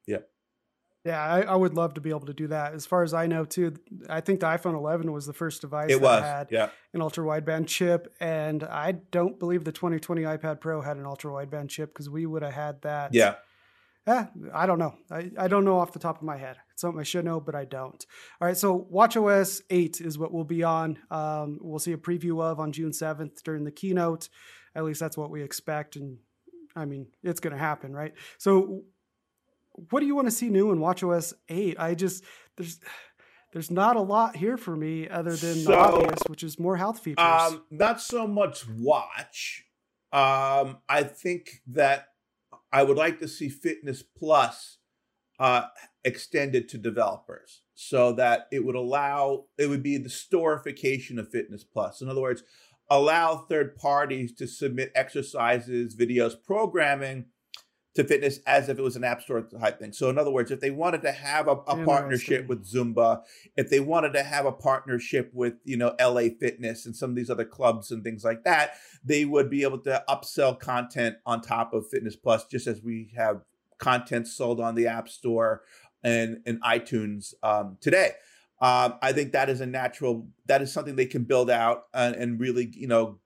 Yeah. 0.05 0.19
Yeah, 1.05 1.23
I, 1.23 1.41
I, 1.41 1.55
would 1.55 1.75
love 1.75 1.93
to 1.93 2.01
be 2.01 2.09
able 2.09 2.25
to 2.25 2.33
do 2.33 2.47
that. 2.47 2.73
As 2.73 2.87
far 2.87 3.03
as 3.03 3.13
I 3.13 3.27
know, 3.27 3.45
too, 3.45 3.75
I 4.09 4.21
think 4.21 4.39
the 4.39 4.47
iPhone 4.47 4.73
11 4.73 5.11
was 5.11 5.27
the 5.27 5.33
first 5.33 5.61
device 5.61 5.91
it 5.91 6.01
that 6.01 6.01
was, 6.01 6.23
had 6.23 6.47
yeah. 6.49 6.69
an 6.93 7.01
ultra 7.01 7.23
wideband 7.23 7.67
chip, 7.67 8.11
and 8.19 8.63
I 8.63 8.93
don't 9.11 9.37
believe 9.37 9.65
the 9.65 9.71
2020 9.71 10.23
iPad 10.23 10.59
Pro 10.59 10.81
had 10.81 10.97
an 10.97 11.05
ultra 11.05 11.31
wideband 11.31 11.69
chip 11.69 11.93
because 11.93 12.09
we 12.09 12.25
would 12.25 12.41
have 12.41 12.53
had 12.53 12.81
that. 12.81 13.13
Yeah. 13.13 13.35
Eh, 14.07 14.25
I 14.51 14.65
don't 14.65 14.79
know. 14.79 14.95
I, 15.11 15.31
I 15.37 15.47
don't 15.47 15.63
know 15.63 15.77
off 15.77 15.91
the 15.93 15.99
top 15.99 16.17
of 16.17 16.23
my 16.23 16.37
head. 16.37 16.57
It's 16.71 16.81
something 16.81 16.99
I 16.99 17.03
should 17.03 17.25
know, 17.25 17.39
but 17.39 17.53
I 17.53 17.65
don't. 17.65 18.03
All 18.41 18.47
right, 18.47 18.57
so 18.57 18.87
WatchOS 18.91 19.61
8 19.69 20.01
is 20.01 20.17
what 20.17 20.33
we'll 20.33 20.43
be 20.43 20.63
on. 20.63 20.97
Um, 21.11 21.59
we'll 21.61 21.79
see 21.79 21.93
a 21.93 21.97
preview 21.97 22.41
of 22.41 22.59
on 22.59 22.71
June 22.71 22.91
7th 22.91 23.43
during 23.43 23.63
the 23.63 23.71
keynote. 23.71 24.29
At 24.75 24.83
least 24.83 24.99
that's 24.99 25.17
what 25.17 25.29
we 25.29 25.43
expect. 25.43 25.95
And 25.95 26.17
I 26.75 26.85
mean, 26.85 27.07
it's 27.23 27.39
going 27.39 27.53
to 27.53 27.59
happen, 27.59 27.93
right? 27.93 28.13
So, 28.37 28.83
what 29.89 29.99
do 29.99 30.05
you 30.05 30.15
want 30.15 30.27
to 30.27 30.31
see 30.31 30.49
new 30.49 30.71
in 30.71 30.79
WatchOS 30.79 31.33
8? 31.49 31.79
I 31.79 31.95
just, 31.95 32.23
there's, 32.57 32.79
there's 33.53 33.71
not 33.71 33.95
a 33.95 34.01
lot 34.01 34.35
here 34.35 34.57
for 34.57 34.75
me 34.75 35.07
other 35.07 35.35
than 35.35 35.55
so, 35.55 35.71
the 35.71 35.77
obvious, 35.77 36.19
which 36.27 36.43
is 36.43 36.59
more 36.59 36.77
health 36.77 36.99
features. 36.99 37.23
Um, 37.23 37.63
not 37.69 38.01
so 38.01 38.27
much 38.27 38.67
watch. 38.67 39.65
Um, 40.11 40.77
I 40.87 41.03
think 41.03 41.61
that 41.67 42.09
I 42.71 42.83
would 42.83 42.97
like 42.97 43.19
to 43.19 43.27
see 43.27 43.49
Fitness 43.49 44.01
Plus 44.01 44.77
uh, 45.39 45.63
extended 46.03 46.69
to 46.69 46.77
developers 46.77 47.61
so 47.73 48.13
that 48.13 48.47
it 48.51 48.65
would 48.65 48.75
allow, 48.75 49.45
it 49.57 49.67
would 49.67 49.83
be 49.83 49.97
the 49.97 50.09
storification 50.09 51.17
of 51.17 51.29
Fitness 51.29 51.63
Plus. 51.63 52.01
In 52.01 52.09
other 52.09 52.21
words, 52.21 52.43
allow 52.89 53.37
third 53.37 53.75
parties 53.75 54.33
to 54.35 54.47
submit 54.47 54.91
exercises, 54.95 55.95
videos, 55.95 56.35
programming 56.41 57.25
to 57.95 58.03
fitness 58.03 58.39
as 58.45 58.67
if 58.67 58.77
it 58.77 58.81
was 58.81 58.97
an 58.97 59.05
app 59.05 59.21
store 59.21 59.41
type 59.41 59.79
thing. 59.79 59.93
So, 59.93 60.09
in 60.09 60.17
other 60.17 60.31
words, 60.31 60.51
if 60.51 60.59
they 60.59 60.69
wanted 60.69 61.01
to 61.03 61.11
have 61.13 61.47
a, 61.47 61.51
a 61.51 61.85
partnership 61.85 62.47
with 62.47 62.69
Zumba, 62.69 63.21
if 63.55 63.69
they 63.69 63.79
wanted 63.79 64.13
to 64.13 64.23
have 64.23 64.45
a 64.45 64.51
partnership 64.51 65.31
with 65.33 65.55
you 65.63 65.77
know 65.77 65.95
LA 65.99 66.27
Fitness 66.39 66.85
and 66.85 66.95
some 66.95 67.09
of 67.09 67.15
these 67.15 67.29
other 67.29 67.45
clubs 67.45 67.91
and 67.91 68.03
things 68.03 68.23
like 68.23 68.43
that, 68.43 68.73
they 69.03 69.23
would 69.23 69.49
be 69.49 69.63
able 69.63 69.79
to 69.79 70.03
upsell 70.09 70.59
content 70.59 71.15
on 71.25 71.41
top 71.41 71.73
of 71.73 71.87
Fitness 71.89 72.15
Plus, 72.15 72.45
just 72.45 72.67
as 72.67 72.81
we 72.83 73.11
have 73.15 73.41
content 73.77 74.27
sold 74.27 74.59
on 74.59 74.75
the 74.75 74.87
App 74.87 75.07
Store 75.07 75.63
and 76.03 76.41
and 76.45 76.61
iTunes 76.63 77.33
um, 77.43 77.77
today. 77.79 78.11
Um, 78.61 78.95
I 79.01 79.13
think 79.13 79.31
that 79.31 79.49
is 79.49 79.61
a 79.61 79.65
natural. 79.65 80.27
That 80.47 80.61
is 80.61 80.71
something 80.71 80.95
they 80.95 81.05
can 81.05 81.23
build 81.23 81.49
out 81.49 81.85
and, 81.93 82.15
and 82.15 82.39
really, 82.39 82.71
you 82.73 82.87
know, 82.87 83.19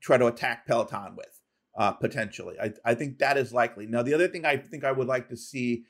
try 0.00 0.16
to 0.16 0.26
attack 0.26 0.66
Peloton 0.66 1.16
with 1.16 1.35
uh, 1.76 1.92
potentially. 1.92 2.56
I, 2.60 2.72
I 2.84 2.94
think 2.94 3.18
that 3.18 3.36
is 3.36 3.52
likely. 3.52 3.86
Now, 3.86 4.02
the 4.02 4.14
other 4.14 4.28
thing 4.28 4.44
I 4.44 4.56
think 4.56 4.84
I 4.84 4.92
would 4.92 5.06
like 5.06 5.28
to 5.28 5.36
see, 5.36 5.84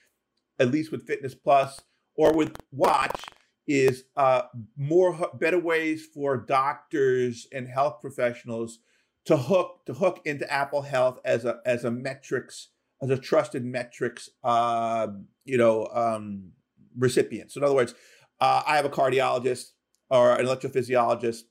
at 0.59 0.71
least 0.71 0.91
with 0.91 1.07
Fitness 1.07 1.35
Plus 1.35 1.81
or 2.17 2.33
with 2.33 2.57
Watch, 2.73 3.23
is 3.69 4.05
uh, 4.17 4.43
more 4.77 5.31
better 5.35 5.59
ways 5.59 6.07
for 6.13 6.37
doctors 6.37 7.47
and 7.53 7.69
health 7.69 8.01
professionals 8.01 8.79
to 9.25 9.37
hook 9.37 9.81
to 9.87 9.93
hook 9.95 10.21
into 10.25 10.51
Apple 10.53 10.83
Health 10.83 11.21
as 11.25 11.45
a 11.45 11.59
as 11.67 11.85
a 11.85 11.91
metrics 11.91 12.69
as 13.03 13.11
a 13.11 13.19
trusted 13.19 13.65
metrics 13.65 14.31
uh, 14.45 15.09
you 15.45 15.59
know 15.59 15.89
um, 15.93 16.53
recipient. 16.97 17.51
So 17.51 17.61
in 17.61 17.65
other 17.65 17.75
words, 17.75 17.95
uh, 18.41 18.63
I 18.67 18.77
have 18.77 18.85
a 18.85 18.91
cardiologist 18.91 19.73
or 20.11 20.37
an 20.37 20.47
electrophysiologist, 20.47 21.43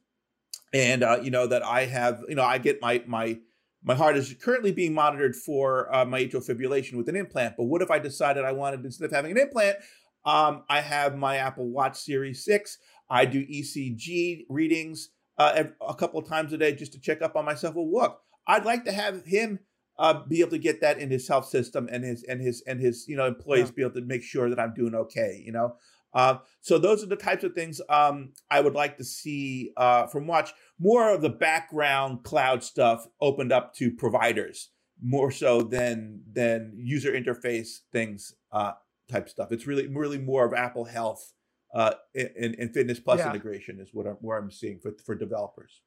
and 0.74 1.04
uh, 1.04 1.20
you 1.22 1.32
know 1.32 1.48
that 1.48 1.64
I 1.64 1.86
have 1.86 2.24
you 2.30 2.36
know 2.36 2.44
I 2.44 2.58
get 2.60 2.82
my 2.82 3.04
my 3.06 3.40
my 3.86 3.94
heart 3.94 4.18
is 4.18 4.34
currently 4.42 4.72
being 4.72 4.94
monitored 4.94 5.36
for 5.36 5.94
uh, 5.94 6.04
my 6.06 6.24
atrial 6.24 6.46
fibrillation 6.46 6.94
with 6.96 7.08
an 7.08 7.16
implant. 7.16 7.56
But 7.56 7.66
what 7.66 7.84
if 7.84 7.92
I 7.92 8.00
decided 8.00 8.44
I 8.44 8.52
wanted, 8.52 8.84
instead 8.84 9.06
of 9.06 9.12
having 9.12 9.32
an 9.32 9.38
implant, 9.38 9.78
um, 10.26 10.64
I 10.68 10.82
have 10.82 11.16
my 11.16 11.38
Apple 11.38 11.70
Watch 11.70 11.98
Series 11.98 12.44
6. 12.44 12.80
I 13.10 13.26
do 13.26 13.46
ECG 13.46 14.46
readings 14.50 15.10
uh, 15.38 15.66
a 15.88 15.94
couple 15.94 16.20
of 16.20 16.28
times 16.28 16.52
a 16.52 16.58
day 16.58 16.74
just 16.74 16.94
to 16.94 17.00
check 17.00 17.22
up 17.22 17.36
on 17.36 17.46
myself. 17.46 17.76
Well, 17.76 17.92
look, 17.92 18.22
I'd 18.48 18.66
like 18.66 18.86
to 18.86 18.92
have 18.92 19.24
him 19.26 19.60
uh, 20.00 20.24
be 20.28 20.42
able 20.42 20.52
to 20.52 20.58
get 20.58 20.82
that 20.82 20.98
in 20.98 21.12
his 21.12 21.28
health 21.28 21.48
system 21.48 21.88
and 21.92 22.04
his 22.04 22.24
and 22.24 22.42
his 22.42 22.64
and 22.68 22.82
his 22.82 23.06
you 23.08 23.16
know 23.16 23.26
employees 23.26 23.68
yeah. 23.68 23.74
be 23.76 23.82
able 23.84 23.94
to 23.94 24.02
make 24.02 24.24
sure 24.24 24.50
that 24.50 24.60
I'm 24.60 24.74
doing 24.74 24.96
okay. 24.96 25.42
You 25.46 25.52
know, 25.52 25.76
uh, 26.16 26.38
so 26.62 26.80
those 26.80 27.04
are 27.04 27.08
the 27.08 27.16
types 27.16 27.44
of 27.44 27.54
things 27.54 27.82
um, 27.90 28.32
I 28.50 28.62
would 28.62 28.74
like 28.74 28.98
to 28.98 29.04
see 29.04 29.72
uh, 29.76 30.08
from 30.08 30.26
Watch. 30.26 30.54
More 30.80 31.14
of 31.14 31.22
the 31.22 31.30
background 31.30 32.24
cloud 32.24 32.64
stuff 32.64 33.06
opened 33.22 33.52
up 33.52 33.76
to 33.76 33.92
providers 33.92 34.70
more 35.04 35.30
so 35.30 35.62
than 35.62 36.22
than 36.32 36.74
user 36.78 37.12
interface 37.12 37.80
things 37.92 38.34
uh, 38.54 38.72
type 39.12 39.28
stuff. 39.28 39.52
It's 39.52 39.68
really 39.68 39.88
really 39.88 40.18
more 40.18 40.46
of 40.46 40.54
Apple 40.54 40.86
Health 40.86 41.34
uh, 41.74 41.96
and, 42.16 42.56
and 42.58 42.74
Fitness 42.74 43.00
Plus 43.00 43.20
yeah. 43.20 43.30
integration 43.30 43.80
is 43.82 43.90
what 43.92 44.08
I'm, 44.08 44.16
where 44.22 44.38
I'm 44.38 44.52
seeing 44.52 44.80
for 44.80 44.94
for 45.06 45.16
developers. 45.16 45.82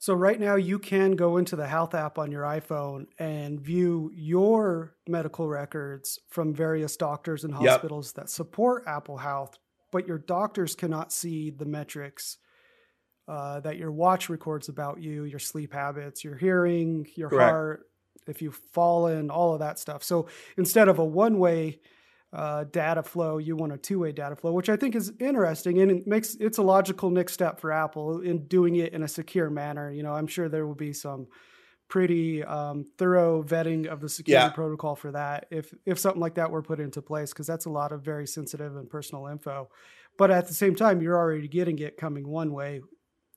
So 0.00 0.14
right 0.14 0.38
now 0.38 0.54
you 0.54 0.78
can 0.78 1.16
go 1.16 1.38
into 1.38 1.56
the 1.56 1.66
health 1.66 1.92
app 1.92 2.18
on 2.18 2.30
your 2.30 2.44
iPhone 2.44 3.06
and 3.18 3.60
view 3.60 4.12
your 4.14 4.94
medical 5.08 5.48
records 5.48 6.20
from 6.28 6.54
various 6.54 6.96
doctors 6.96 7.42
and 7.42 7.52
hospitals 7.52 8.08
yep. 8.10 8.14
that 8.14 8.30
support 8.30 8.84
Apple 8.86 9.16
Health, 9.16 9.58
but 9.90 10.06
your 10.06 10.18
doctors 10.18 10.76
cannot 10.76 11.12
see 11.12 11.50
the 11.50 11.64
metrics 11.64 12.38
uh, 13.26 13.58
that 13.60 13.76
your 13.76 13.90
watch 13.90 14.28
records 14.28 14.68
about 14.68 15.02
you, 15.02 15.24
your 15.24 15.40
sleep 15.40 15.72
habits, 15.72 16.22
your 16.22 16.36
hearing, 16.36 17.06
your 17.16 17.28
Correct. 17.28 17.50
heart, 17.50 17.86
if 18.28 18.40
you've 18.40 18.60
fallen, 18.72 19.30
all 19.30 19.52
of 19.52 19.60
that 19.60 19.80
stuff. 19.80 20.04
So 20.04 20.28
instead 20.56 20.88
of 20.88 21.00
a 21.00 21.04
one 21.04 21.38
way 21.40 21.80
uh, 22.32 22.64
data 22.64 23.02
flow, 23.02 23.38
you 23.38 23.56
want 23.56 23.72
a 23.72 23.78
two-way 23.78 24.12
data 24.12 24.36
flow, 24.36 24.52
which 24.52 24.68
I 24.68 24.76
think 24.76 24.94
is 24.94 25.12
interesting 25.18 25.80
and 25.80 25.90
it 25.90 26.06
makes 26.06 26.34
it's 26.34 26.58
a 26.58 26.62
logical 26.62 27.10
next 27.10 27.32
step 27.32 27.58
for 27.58 27.72
Apple 27.72 28.20
in 28.20 28.46
doing 28.46 28.76
it 28.76 28.92
in 28.92 29.02
a 29.02 29.08
secure 29.08 29.48
manner. 29.48 29.90
You 29.90 30.02
know, 30.02 30.12
I'm 30.12 30.26
sure 30.26 30.48
there 30.48 30.66
will 30.66 30.74
be 30.74 30.92
some 30.92 31.28
pretty 31.88 32.44
um, 32.44 32.84
thorough 32.98 33.42
vetting 33.42 33.86
of 33.86 34.00
the 34.00 34.08
security 34.08 34.44
yeah. 34.44 34.50
protocol 34.50 34.94
for 34.94 35.10
that 35.10 35.46
if 35.50 35.72
if 35.86 35.98
something 35.98 36.20
like 36.20 36.34
that 36.34 36.50
were 36.50 36.62
put 36.62 36.80
into 36.80 37.00
place 37.00 37.32
because 37.32 37.46
that's 37.46 37.64
a 37.64 37.70
lot 37.70 37.92
of 37.92 38.02
very 38.02 38.26
sensitive 38.26 38.76
and 38.76 38.90
personal 38.90 39.26
info. 39.26 39.68
But 40.18 40.30
at 40.30 40.48
the 40.48 40.54
same 40.54 40.74
time, 40.74 41.00
you're 41.00 41.16
already 41.16 41.48
getting 41.48 41.78
it 41.78 41.96
coming 41.96 42.28
one 42.28 42.52
way. 42.52 42.82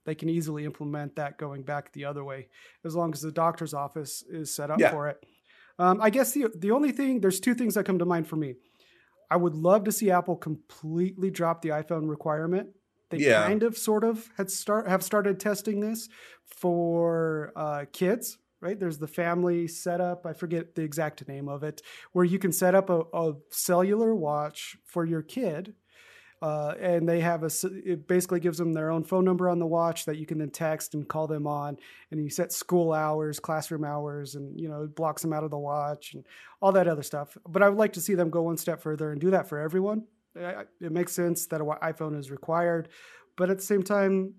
They 0.04 0.16
can 0.16 0.30
easily 0.30 0.66
implement 0.66 1.16
that 1.16 1.38
going 1.38 1.62
back 1.62 1.94
the 1.94 2.06
other 2.06 2.26
way 2.26 2.50
as 2.84 2.96
long 2.96 3.14
as 3.14 3.22
the 3.22 3.32
doctor's 3.32 3.74
office 3.74 4.24
is 4.30 4.54
set 4.54 4.72
up 4.72 4.80
yeah. 4.80 4.92
for 4.92 5.08
it. 5.08 5.24
Um, 5.80 6.02
I 6.02 6.10
guess 6.10 6.34
the 6.34 6.48
the 6.56 6.72
only 6.72 6.92
thing 6.92 7.22
there's 7.22 7.40
two 7.40 7.54
things 7.54 7.76
that 7.76 7.86
come 7.86 8.00
to 8.00 8.06
mind 8.06 8.28
for 8.28 8.36
me. 8.36 8.56
I 9.32 9.38
would 9.38 9.56
love 9.56 9.86
to 9.86 9.92
see 9.94 10.12
Apple 10.12 10.36
completely 10.36 11.32
drop 11.32 11.62
the 11.62 11.70
iPhone 11.70 12.10
requirement. 12.10 12.68
They 13.10 13.20
yeah. 13.20 13.48
kind 13.48 13.64
of, 13.64 13.78
sort 13.78 14.04
of, 14.04 14.30
had 14.38 14.52
start 14.52 14.88
have 14.88 15.04
started 15.04 15.40
testing 15.40 15.80
this 15.80 16.10
for 16.46 17.54
uh, 17.56 17.86
kids. 17.94 18.38
Right 18.60 18.80
there's 18.80 19.00
the 19.00 19.08
family 19.08 19.68
setup. 19.68 20.26
I 20.26 20.34
forget 20.34 20.76
the 20.76 20.84
exact 20.84 21.28
name 21.28 21.50
of 21.50 21.64
it, 21.64 21.82
where 22.12 22.26
you 22.26 22.38
can 22.38 22.52
set 22.52 22.76
up 22.76 22.90
a, 22.92 23.02
a 23.14 23.34
cellular 23.50 24.14
watch 24.14 24.78
for 24.86 25.04
your 25.04 25.24
kid 25.24 25.74
uh, 26.42 26.74
and 26.80 27.08
they 27.08 27.20
have 27.20 27.44
a 27.44 27.52
it 27.86 28.08
basically 28.08 28.40
gives 28.40 28.58
them 28.58 28.74
their 28.74 28.90
own 28.90 29.04
phone 29.04 29.24
number 29.24 29.48
on 29.48 29.60
the 29.60 29.66
watch 29.66 30.06
that 30.06 30.18
you 30.18 30.26
can 30.26 30.40
then 30.40 30.50
text 30.50 30.96
and 30.96 31.08
call 31.08 31.28
them 31.28 31.46
on 31.46 31.78
and 32.10 32.24
you 32.24 32.30
set 32.30 32.52
school 32.52 32.94
hours 32.94 33.40
classroom 33.40 33.84
hours 33.84 34.34
and 34.36 34.60
you 34.60 34.68
know 34.68 34.84
it 34.84 34.96
blocks 34.96 35.22
them 35.22 35.34
out 35.34 35.44
of 35.44 35.52
the 35.52 35.58
watch 35.58 36.14
and 36.14 36.26
all 36.62 36.72
that 36.72 36.88
other 36.88 37.04
stuff. 37.04 37.38
But 37.48 37.62
i 37.62 37.70
would 37.70 37.78
like 37.78 37.94
to 37.94 38.02
see 38.02 38.16
them 38.16 38.30
go 38.30 38.42
one 38.42 38.58
step 38.58 38.82
further 38.82 39.12
and 39.12 39.22
do 39.22 39.32
that 39.32 39.48
for 39.48 39.60
everyone. 39.60 40.06
It 40.36 40.92
makes 40.92 41.12
sense 41.14 41.46
that 41.48 41.62
an 41.62 41.68
iphone 41.68 42.18
is 42.18 42.32
required 42.32 42.90
but 43.36 43.50
at 43.50 43.58
the 43.58 43.64
same 43.64 43.84
time 43.84 44.36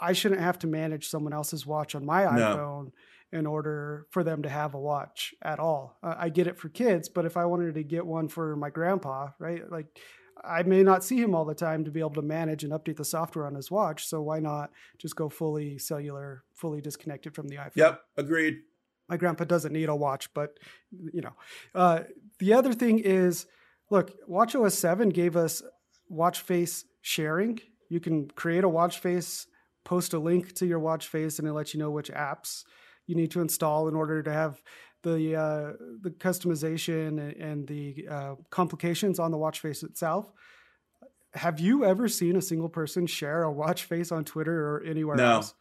i 0.00 0.12
shouldn't 0.12 0.40
have 0.40 0.58
to 0.58 0.66
manage 0.66 1.08
someone 1.08 1.32
else's 1.32 1.66
watch 1.66 1.94
on 1.94 2.04
my 2.04 2.24
no. 2.24 2.30
iphone 2.30 2.92
in 3.32 3.46
order 3.46 4.06
for 4.10 4.22
them 4.22 4.42
to 4.42 4.48
have 4.48 4.74
a 4.74 4.80
watch 4.80 5.34
at 5.42 5.58
all. 5.58 5.98
Uh, 6.02 6.14
i 6.16 6.28
get 6.28 6.46
it 6.46 6.58
for 6.58 6.68
kids 6.68 7.08
but 7.08 7.26
if 7.26 7.36
i 7.36 7.44
wanted 7.44 7.74
to 7.74 7.82
get 7.82 8.06
one 8.06 8.28
for 8.28 8.56
my 8.56 8.70
grandpa 8.70 9.28
right 9.38 9.70
like 9.70 9.98
I 10.42 10.62
may 10.62 10.82
not 10.82 11.04
see 11.04 11.20
him 11.20 11.34
all 11.34 11.44
the 11.44 11.54
time 11.54 11.84
to 11.84 11.90
be 11.90 12.00
able 12.00 12.10
to 12.10 12.22
manage 12.22 12.64
and 12.64 12.72
update 12.72 12.96
the 12.96 13.04
software 13.04 13.46
on 13.46 13.54
his 13.54 13.70
watch. 13.70 14.06
So 14.06 14.22
why 14.22 14.40
not 14.40 14.70
just 14.98 15.16
go 15.16 15.28
fully 15.28 15.78
cellular, 15.78 16.44
fully 16.54 16.80
disconnected 16.80 17.34
from 17.34 17.48
the 17.48 17.56
iPhone? 17.56 17.76
Yep, 17.76 18.00
agreed. 18.16 18.58
My 19.08 19.16
grandpa 19.16 19.44
doesn't 19.44 19.72
need 19.72 19.88
a 19.88 19.96
watch, 19.96 20.32
but 20.32 20.58
you 20.90 21.20
know, 21.20 21.34
uh, 21.74 22.00
the 22.38 22.54
other 22.54 22.72
thing 22.72 22.98
is, 22.98 23.46
look, 23.90 24.12
WatchOS 24.28 24.72
seven 24.72 25.10
gave 25.10 25.36
us 25.36 25.62
watch 26.08 26.40
face 26.40 26.84
sharing. 27.02 27.60
You 27.88 28.00
can 28.00 28.28
create 28.28 28.64
a 28.64 28.68
watch 28.68 28.98
face, 28.98 29.46
post 29.84 30.14
a 30.14 30.18
link 30.18 30.54
to 30.54 30.66
your 30.66 30.78
watch 30.78 31.06
face, 31.06 31.38
and 31.38 31.46
it 31.46 31.52
lets 31.52 31.74
you 31.74 31.80
know 31.80 31.90
which 31.90 32.10
apps 32.10 32.64
you 33.06 33.14
need 33.14 33.30
to 33.32 33.42
install 33.42 33.88
in 33.88 33.94
order 33.94 34.22
to 34.22 34.32
have 34.32 34.62
the 35.04 35.36
uh, 35.36 35.72
the 36.00 36.10
customization 36.10 37.40
and 37.40 37.66
the 37.68 38.08
uh, 38.10 38.34
complications 38.50 39.20
on 39.20 39.30
the 39.30 39.38
watch 39.38 39.60
face 39.60 39.84
itself. 39.84 40.32
Have 41.34 41.60
you 41.60 41.84
ever 41.84 42.08
seen 42.08 42.36
a 42.36 42.42
single 42.42 42.68
person 42.68 43.06
share 43.06 43.42
a 43.42 43.52
watch 43.52 43.84
face 43.84 44.10
on 44.10 44.24
Twitter 44.24 44.68
or 44.68 44.82
anywhere 44.84 45.16
no. 45.16 45.32
else? 45.32 45.54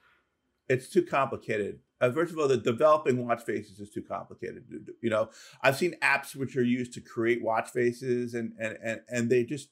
It's 0.70 0.90
too 0.90 1.04
complicated. 1.04 1.80
Uh, 2.00 2.12
first 2.12 2.32
of 2.32 2.40
all, 2.40 2.48
the 2.48 2.58
developing 2.58 3.26
watch 3.26 3.44
faces 3.44 3.80
is 3.80 3.90
too 3.90 4.02
complicated. 4.02 4.64
You 5.02 5.10
know, 5.10 5.30
I've 5.62 5.78
seen 5.78 5.96
apps 6.02 6.36
which 6.36 6.56
are 6.56 6.64
used 6.64 6.94
to 6.94 7.02
create 7.02 7.44
watch 7.44 7.70
faces, 7.70 8.34
and 8.34 8.54
and 8.60 8.78
and 8.84 9.02
and 9.08 9.30
they 9.30 9.44
just 9.44 9.70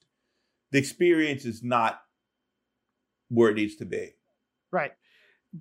the 0.72 0.78
experience 0.78 1.46
is 1.46 1.64
not 1.64 2.02
where 3.30 3.50
it 3.50 3.56
needs 3.56 3.76
to 3.78 3.86
be. 3.86 4.12
Right, 4.72 4.92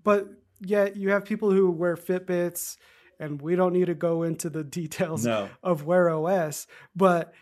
but 0.05 0.29
yet 0.61 0.96
you 0.96 1.11
have 1.11 1.25
people 1.25 1.51
who 1.51 1.70
wear 1.70 1.96
Fitbits 1.96 2.77
and 3.20 3.40
we 3.40 3.54
don't 3.54 3.72
need 3.72 3.87
to 3.87 3.94
go 3.94 4.24
into 4.24 4.50
the 4.50 4.64
details 4.64 5.24
No. 5.24 5.48
of 5.62 5.85
Wear 5.85 6.11
OS, 6.11 6.66
but 6.96 7.33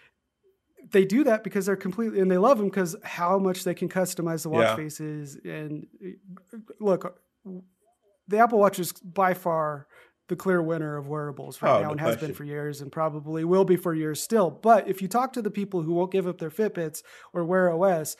they 0.90 1.04
do 1.04 1.24
that 1.24 1.44
because 1.44 1.66
they're 1.66 1.76
completely 1.76 2.20
and 2.20 2.30
they 2.30 2.36
love 2.38 2.58
them 2.58 2.68
because 2.68 2.96
how 3.04 3.38
much 3.38 3.64
they 3.64 3.74
can 3.74 3.88
customize 3.88 4.42
the 4.42 4.50
watch 4.50 4.66
Yeah. 4.68 4.76
faces 4.76 5.38
and 5.44 5.86
uh, 6.04 6.56
look 6.80 7.18
the 8.28 8.38
apple 8.38 8.58
watch 8.58 8.78
is 8.78 8.92
by 8.92 9.34
far 9.34 9.86
the 10.28 10.36
clear 10.36 10.62
winner 10.62 10.96
of 10.96 11.08
wearables 11.08 11.60
right 11.62 11.70
Oh, 11.76 11.80
now 11.80 11.86
no 11.86 11.90
and 11.92 12.00
has 12.00 12.16
been 12.16 12.32
for 12.34 12.44
years 12.44 12.80
and 12.80 12.90
probably 12.92 13.44
will 13.44 13.64
be 13.64 13.76
for 13.76 13.94
years 13.94 14.22
still 14.22 14.50
but 14.50 14.88
if 14.88 15.02
you 15.02 15.08
talk 15.08 15.32
to 15.34 15.42
the 15.42 15.50
people 15.50 15.82
who 15.82 15.92
won't 15.94 16.10
give 16.12 16.26
up 16.26 16.38
their 16.38 16.50
fitbits 16.50 17.02
or 17.34 17.44
wear 17.44 17.70
os 17.70 18.16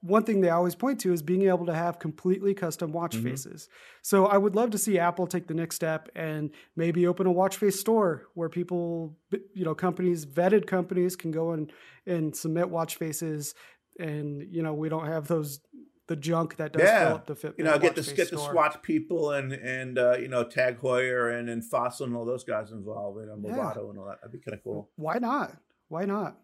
one 0.00 0.22
thing 0.22 0.40
they 0.40 0.48
always 0.50 0.76
point 0.76 1.00
to 1.00 1.12
is 1.12 1.22
being 1.22 1.42
able 1.42 1.66
to 1.66 1.74
have 1.74 1.98
completely 1.98 2.54
custom 2.54 2.92
watch 2.92 3.16
Mhm. 3.16 3.24
faces. 3.24 3.68
So 4.02 4.26
I 4.26 4.38
would 4.38 4.54
love 4.54 4.70
to 4.70 4.78
see 4.78 4.96
Apple 4.98 5.26
take 5.26 5.48
the 5.48 5.54
next 5.54 5.74
step 5.76 6.08
and 6.14 6.50
maybe 6.76 7.04
open 7.06 7.26
a 7.26 7.32
watch 7.32 7.56
face 7.56 7.80
store 7.80 8.28
where 8.34 8.48
people, 8.48 9.16
you 9.54 9.64
know, 9.64 9.74
companies, 9.74 10.24
vetted 10.24 10.66
companies 10.68 11.16
can 11.16 11.32
go 11.32 11.50
and, 11.50 11.72
and 12.06 12.34
submit 12.36 12.70
watch 12.70 12.94
faces. 12.94 13.54
And, 13.98 14.42
you 14.54 14.62
know, 14.62 14.72
we 14.72 14.88
don't 14.88 15.06
have 15.06 15.26
those, 15.26 15.58
the 16.06 16.14
junk 16.16 16.56
that 16.56 16.72
does 16.72 16.82
Yeah. 16.82 17.06
fill 17.08 17.16
up 17.16 17.26
the 17.26 17.34
Fitbit 17.34 17.58
You 17.58 17.64
know, 17.64 17.78
get 17.80 17.96
the 17.96 18.02
get 18.14 18.30
the. 18.30 18.38
Swatch 18.38 18.80
people 18.82 19.32
and 19.32 19.52
and 19.52 19.98
uh, 19.98 20.16
you 20.18 20.28
know 20.28 20.42
Tag 20.42 20.78
Heuer 20.80 21.38
and 21.38 21.50
and 21.50 21.62
Fossil 21.62 22.06
and 22.06 22.14
all 22.16 22.24
those 22.24 22.44
guys 22.44 22.70
involved, 22.70 23.18
you 23.20 23.26
know, 23.26 23.36
Yeah. 23.44 23.56
Movado 23.74 23.90
and 23.90 23.98
all 23.98 24.06
that. 24.06 24.20
That'd 24.22 24.32
be 24.32 24.38
kind 24.38 24.56
of 24.56 24.62
cool. 24.64 24.88
Why 24.96 25.18
not? 25.18 25.58
Why 25.88 26.04
not? 26.06 26.38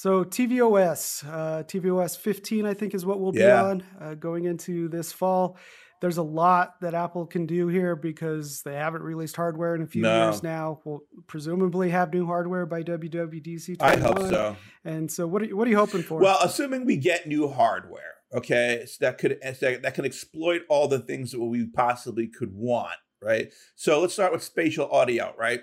So 0.00 0.24
tvOS, 0.24 1.28
uh, 1.30 1.62
tvOS 1.64 2.16
15, 2.16 2.64
I 2.64 2.72
think 2.72 2.94
is 2.94 3.04
what 3.04 3.20
we'll 3.20 3.36
Yeah. 3.36 3.44
be 3.46 3.52
on 3.52 3.82
uh, 4.00 4.14
going 4.14 4.46
into 4.46 4.88
this 4.88 5.12
fall. 5.12 5.58
There's 6.00 6.16
a 6.16 6.22
lot 6.22 6.80
that 6.80 6.94
Apple 6.94 7.26
can 7.26 7.44
do 7.44 7.68
here 7.68 7.94
because 7.94 8.62
they 8.62 8.76
haven't 8.76 9.02
released 9.02 9.36
hardware 9.36 9.74
in 9.74 9.82
a 9.82 9.86
few 9.86 10.00
No. 10.00 10.24
years 10.24 10.42
now. 10.42 10.80
We'll 10.86 11.02
presumably 11.26 11.90
have 11.90 12.14
new 12.14 12.24
hardware 12.24 12.64
by 12.64 12.82
WWDC. 12.82 13.76
I 13.78 13.98
hope 13.98 14.20
so. 14.20 14.56
And 14.86 15.12
so, 15.12 15.26
what 15.26 15.42
are, 15.42 15.44
you- 15.44 15.56
what 15.58 15.68
are 15.68 15.70
you 15.70 15.76
hoping 15.76 16.00
for? 16.02 16.18
Well, 16.18 16.38
assuming 16.42 16.86
we 16.86 16.96
get 16.96 17.26
new 17.26 17.48
hardware, 17.48 18.14
okay, 18.32 18.86
so 18.86 18.96
that 19.02 19.18
could 19.18 19.38
that 19.42 19.60
that 19.82 19.92
can 19.94 20.06
exploit 20.06 20.62
all 20.70 20.88
the 20.88 21.00
things 21.00 21.32
that 21.32 21.40
we 21.44 21.66
possibly 21.66 22.26
could 22.26 22.54
want, 22.54 22.96
right? 23.20 23.52
So 23.76 24.00
let's 24.00 24.14
start 24.14 24.32
with 24.32 24.42
spatial 24.42 24.88
audio, 24.90 25.34
right? 25.38 25.60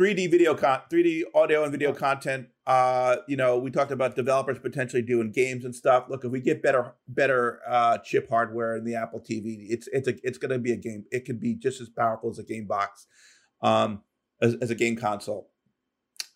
3D 0.00 0.30
video 0.30 0.54
con 0.54 0.80
3D 0.90 1.24
audio 1.34 1.64
and 1.64 1.70
video 1.70 1.92
content. 1.92 2.46
Uh, 2.66 3.16
you 3.28 3.36
know, 3.36 3.58
we 3.58 3.70
talked 3.70 3.90
about 3.90 4.16
developers 4.16 4.58
potentially 4.58 5.02
doing 5.02 5.30
games 5.30 5.64
and 5.64 5.74
stuff. 5.74 6.06
Look, 6.08 6.24
if 6.24 6.30
we 6.30 6.40
get 6.40 6.62
better 6.62 6.94
better 7.06 7.60
uh, 7.68 7.98
chip 7.98 8.28
hardware 8.28 8.76
in 8.76 8.84
the 8.84 8.94
Apple 8.94 9.20
TV, 9.20 9.66
it's 9.68 9.86
it's 9.92 10.08
a 10.08 10.14
it's 10.22 10.38
going 10.38 10.50
to 10.50 10.58
be 10.58 10.72
a 10.72 10.76
game. 10.76 11.04
It 11.10 11.26
could 11.26 11.40
be 11.40 11.54
just 11.54 11.80
as 11.80 11.90
powerful 11.90 12.30
as 12.30 12.38
a 12.38 12.42
game 12.42 12.66
box, 12.66 13.06
um, 13.60 14.02
as, 14.40 14.54
as 14.62 14.70
a 14.70 14.74
game 14.74 14.96
console. 14.96 15.50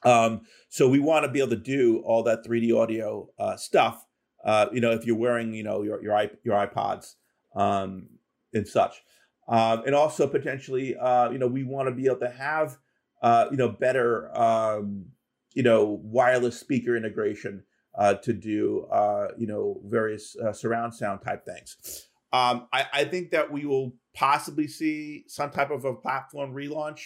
Um, 0.04 0.42
so 0.68 0.88
we 0.88 0.98
want 0.98 1.24
to 1.24 1.30
be 1.30 1.40
able 1.40 1.50
to 1.50 1.56
do 1.56 2.02
all 2.04 2.22
that 2.24 2.44
3D 2.44 2.76
audio 2.76 3.28
uh, 3.38 3.56
stuff. 3.56 4.04
Uh, 4.44 4.66
you 4.72 4.80
know, 4.80 4.92
if 4.92 5.04
you're 5.04 5.16
wearing, 5.16 5.52
you 5.54 5.64
know, 5.64 5.82
your 5.82 6.02
your 6.02 6.16
iP- 6.22 6.40
your 6.44 6.54
iPods 6.54 7.14
um, 7.56 8.06
and 8.52 8.68
such, 8.68 9.02
um, 9.48 9.82
and 9.86 9.94
also 9.94 10.26
potentially, 10.26 10.94
uh, 10.96 11.30
you 11.30 11.38
know, 11.38 11.46
we 11.46 11.64
want 11.64 11.88
to 11.88 11.94
be 11.94 12.06
able 12.06 12.20
to 12.20 12.30
have, 12.30 12.76
uh, 13.22 13.46
you 13.50 13.56
know, 13.56 13.68
better, 13.68 14.30
um, 14.38 15.06
you 15.54 15.62
know, 15.62 16.00
wireless 16.02 16.58
speaker 16.58 16.96
integration 16.96 17.64
uh, 17.96 18.14
to 18.14 18.32
do, 18.32 18.86
uh, 18.92 19.28
you 19.36 19.46
know, 19.46 19.80
various 19.86 20.36
uh, 20.36 20.52
surround 20.52 20.94
sound 20.94 21.20
type 21.22 21.44
things. 21.44 22.08
Um, 22.32 22.68
I, 22.72 22.86
I 22.92 23.04
think 23.04 23.30
that 23.30 23.50
we 23.50 23.64
will 23.64 23.96
possibly 24.14 24.68
see 24.68 25.24
some 25.28 25.50
type 25.50 25.70
of 25.70 25.84
a 25.84 25.94
platform 25.94 26.52
relaunch 26.52 27.00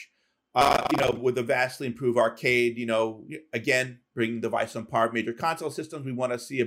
uh, 0.55 0.87
you 0.91 0.99
know, 0.99 1.19
with 1.19 1.39
a 1.39 1.43
vastly 1.43 1.87
improved 1.87 2.19
arcade, 2.19 2.77
you 2.77 2.87
know, 2.87 3.25
again, 3.53 4.01
bringing 4.15 4.37
the 4.37 4.43
device 4.43 4.77
on 4.77 4.85
par 4.85 5.11
major 5.13 5.33
console 5.33 5.71
systems, 5.71 6.05
we 6.05 6.13
want 6.13 6.33
to 6.33 6.39
see 6.39 6.61
a, 6.61 6.67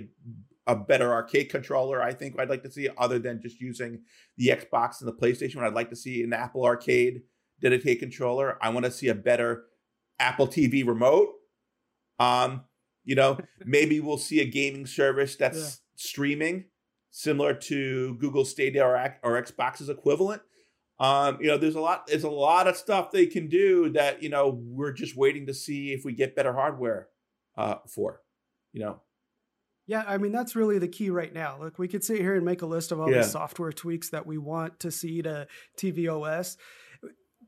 a 0.66 0.76
better 0.76 1.14
arcade 1.14 1.50
controller. 1.50 2.02
I 2.02 2.14
think 2.14 2.40
I'd 2.40 2.50
like 2.50 2.64
to 2.64 2.72
see 2.72 2.90
other 2.98 3.20
than 3.20 3.42
just 3.42 3.62
using 3.62 4.02
the 4.38 4.48
Xbox 4.48 5.02
and 5.02 5.08
the 5.08 5.14
PlayStation. 5.14 5.62
I'd 5.62 5.76
like 5.76 5.92
to 5.92 5.96
see 5.96 6.24
an 6.24 6.34
Apple 6.34 6.66
Arcade 6.66 7.22
dedicated 7.62 8.00
controller. 8.00 8.58
I 8.60 8.70
want 8.70 8.86
to 8.86 8.92
see 8.92 9.08
a 9.08 9.16
better 9.16 9.66
Apple 10.20 10.48
TV 10.48 10.86
remote. 10.86 11.30
Um, 12.20 12.64
you 13.04 13.16
know, 13.16 13.38
maybe 13.66 14.00
we'll 14.00 14.18
see 14.18 14.40
a 14.42 14.46
gaming 14.46 14.86
service 14.86 15.36
that's 15.36 15.58
Yeah. 15.58 15.70
streaming, 15.96 16.66
similar 17.12 17.54
to 17.54 18.16
Google 18.16 18.46
Stadia 18.46 18.86
or, 18.86 18.96
or 19.24 19.42
Xbox's 19.42 19.90
equivalent. 19.90 20.42
Um, 20.98 21.40
you 21.42 21.48
know, 21.48 21.58
there's 21.58 21.76
a 21.76 21.82
lot, 21.82 22.08
there's 22.08 22.24
a 22.24 22.30
lot 22.30 22.68
of 22.68 22.78
stuff 22.78 23.12
they 23.12 23.26
can 23.26 23.48
do 23.48 23.90
that, 23.90 24.24
you 24.24 24.30
know, 24.30 24.50
we're 24.50 24.94
just 24.94 25.18
waiting 25.18 25.46
to 25.48 25.54
see 25.54 25.92
if 25.92 26.06
we 26.06 26.14
get 26.14 26.36
better 26.36 26.54
hardware 26.54 27.10
uh 27.58 27.76
for, 27.88 28.22
you 28.74 28.80
know. 28.82 29.02
Yeah, 29.88 30.04
I 30.08 30.18
mean 30.18 30.32
that's 30.32 30.56
really 30.56 30.80
the 30.80 30.88
key 30.88 31.10
right 31.10 31.34
now. 31.34 31.58
Look, 31.60 31.78
we 31.78 31.88
could 31.88 32.04
sit 32.04 32.20
here 32.20 32.36
and 32.36 32.44
make 32.46 32.62
a 32.62 32.66
list 32.66 32.92
of 32.92 33.00
all 33.00 33.12
Yeah. 33.12 33.18
the 33.20 33.24
software 33.24 33.72
tweaks 33.72 34.10
that 34.10 34.26
we 34.26 34.38
want 34.38 34.80
to 34.80 34.90
see 34.92 35.22
to 35.22 35.48
tvOS. 35.78 36.58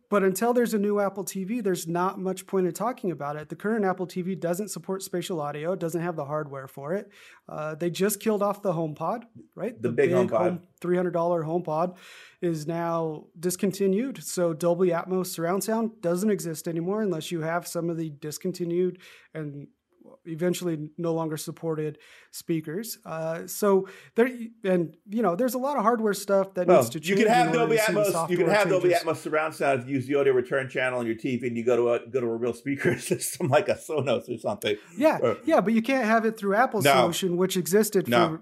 But 0.09 0.23
until 0.23 0.53
there's 0.53 0.73
a 0.73 0.79
new 0.79 0.99
Apple 0.99 1.25
TV, 1.25 1.61
there's 1.61 1.87
not 1.87 2.19
much 2.19 2.47
point 2.47 2.65
in 2.65 2.73
talking 2.73 3.11
about 3.11 3.35
it. 3.35 3.49
The 3.49 3.55
current 3.55 3.83
Apple 3.83 4.07
TV 4.07 4.39
doesn't 4.39 4.69
support 4.69 5.03
spatial 5.03 5.41
audio, 5.41 5.73
it 5.73 5.79
doesn't 5.79 6.01
have 6.01 6.15
the 6.15 6.25
hardware 6.25 6.67
for 6.67 6.93
it. 6.93 7.11
Uh, 7.49 7.75
they 7.75 7.89
just 7.89 8.19
killed 8.19 8.41
off 8.41 8.61
the 8.61 8.71
HomePod, 8.71 9.23
right? 9.55 9.79
The 9.81 9.91
big 9.91 10.11
HomePod. 10.11 10.29
home, 10.29 10.61
$300 10.81 11.11
HomePod 11.11 11.97
is 12.41 12.67
now 12.67 13.25
discontinued. 13.37 14.23
So 14.23 14.53
Dolby 14.53 14.89
Atmos 14.89 15.27
surround 15.27 15.63
sound 15.63 16.01
doesn't 16.01 16.29
exist 16.29 16.67
anymore 16.67 17.01
unless 17.01 17.31
you 17.31 17.41
have 17.41 17.67
some 17.67 17.89
of 17.89 17.97
the 17.97 18.09
discontinued 18.09 18.99
and 19.33 19.67
eventually 20.27 20.89
no 20.97 21.13
longer 21.13 21.37
supported 21.37 21.97
speakers. 22.31 22.97
Uh, 23.05 23.47
so 23.47 23.87
there, 24.15 24.29
and 24.63 24.95
you 25.09 25.21
know, 25.21 25.35
there's 25.35 25.53
a 25.53 25.57
lot 25.57 25.77
of 25.77 25.83
hardware 25.83 26.13
stuff 26.13 26.53
that 26.55 26.67
Well, 26.67 26.77
needs 26.81 26.89
to 26.91 26.99
you 26.99 27.15
change. 27.15 27.19
can 27.27 27.33
have 27.33 27.53
Dolby 27.53 27.77
Atmos. 27.77 28.29
You 28.29 28.37
can 28.37 28.49
have 28.49 28.69
Dolby. 28.69 28.89
Atmos 28.89 29.17
surround 29.17 29.55
sound 29.55 29.81
if 29.81 29.87
you 29.87 29.95
use 29.95 30.07
the 30.07 30.15
audio 30.15 30.33
return 30.33 30.69
channel 30.69 30.99
on 30.99 31.05
your 31.07 31.15
TV, 31.15 31.43
and 31.47 31.57
you 31.57 31.63
go 31.65 31.75
to 31.75 31.89
a 31.93 32.07
go 32.07 32.19
to 32.21 32.27
a 32.27 32.35
real 32.35 32.53
speaker 32.53 32.97
system 32.99 33.47
like 33.47 33.69
a 33.69 33.75
Sonos 33.75 34.29
or 34.33 34.37
something. 34.37 34.75
Yeah, 34.97 35.19
Uh, 35.23 35.35
yeah, 35.45 35.61
but 35.61 35.73
you 35.73 35.81
can't 35.81 36.05
have 36.05 36.25
it 36.25 36.37
through 36.37 36.55
Apple's 36.55 36.85
No. 36.85 36.93
solution, 37.01 37.37
which 37.37 37.57
existed 37.57 38.07
No. 38.07 38.39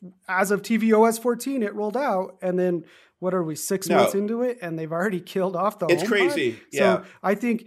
for 0.00 0.10
as 0.28 0.50
of 0.50 0.62
tvOS 0.62 1.20
14. 1.20 1.62
It 1.62 1.74
rolled 1.74 1.96
out, 1.96 2.36
and 2.42 2.58
then 2.58 2.84
what 3.18 3.34
are 3.34 3.42
we 3.42 3.54
six 3.56 3.88
No. 3.88 3.96
months 3.96 4.14
into 4.14 4.42
it, 4.42 4.58
and 4.62 4.78
they've 4.78 4.92
already 4.92 5.20
killed 5.20 5.56
off 5.56 5.78
the. 5.80 5.86
It's 5.86 6.06
crazy. 6.06 6.56
Yeah, 6.72 6.98
So 6.98 7.04
I 7.22 7.34
think 7.34 7.66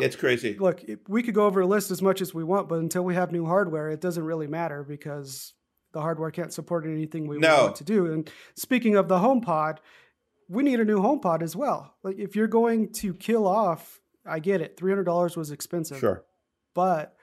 it's 0.00 0.16
crazy. 0.16 0.56
look, 0.58 0.82
we 1.08 1.22
could 1.22 1.34
go 1.34 1.46
over 1.46 1.60
a 1.60 1.66
list 1.66 1.90
as 1.90 2.00
much 2.00 2.20
as 2.20 2.32
we 2.32 2.44
want, 2.44 2.68
but 2.68 2.78
until 2.78 3.02
we 3.04 3.14
have 3.14 3.32
new 3.32 3.44
hardware, 3.46 3.90
it 3.90 4.00
doesn't 4.00 4.24
really 4.24 4.46
matter 4.46 4.82
because 4.82 5.54
the 5.92 6.00
hardware 6.00 6.30
can't 6.30 6.52
support 6.52 6.86
anything 6.86 7.26
we 7.26 7.38
No. 7.38 7.64
want 7.64 7.76
to 7.76 7.84
do. 7.84 8.06
And 8.12 8.30
speaking 8.56 8.96
of 8.96 9.08
the 9.08 9.18
HomePod, 9.18 9.78
we 10.48 10.62
need 10.62 10.80
a 10.80 10.84
new 10.84 10.98
HomePod 11.00 11.42
as 11.42 11.54
well. 11.54 11.94
Like 12.02 12.18
if 12.18 12.34
you're 12.36 12.46
going 12.48 12.92
to 12.94 13.12
kill 13.14 13.46
off, 13.46 14.00
I 14.24 14.38
get 14.38 14.60
it, 14.60 14.76
three 14.76 14.90
hundred 14.90 15.04
dollars 15.04 15.36
was 15.36 15.50
expensive, 15.50 15.98
Sure. 15.98 16.24
but 16.74 17.16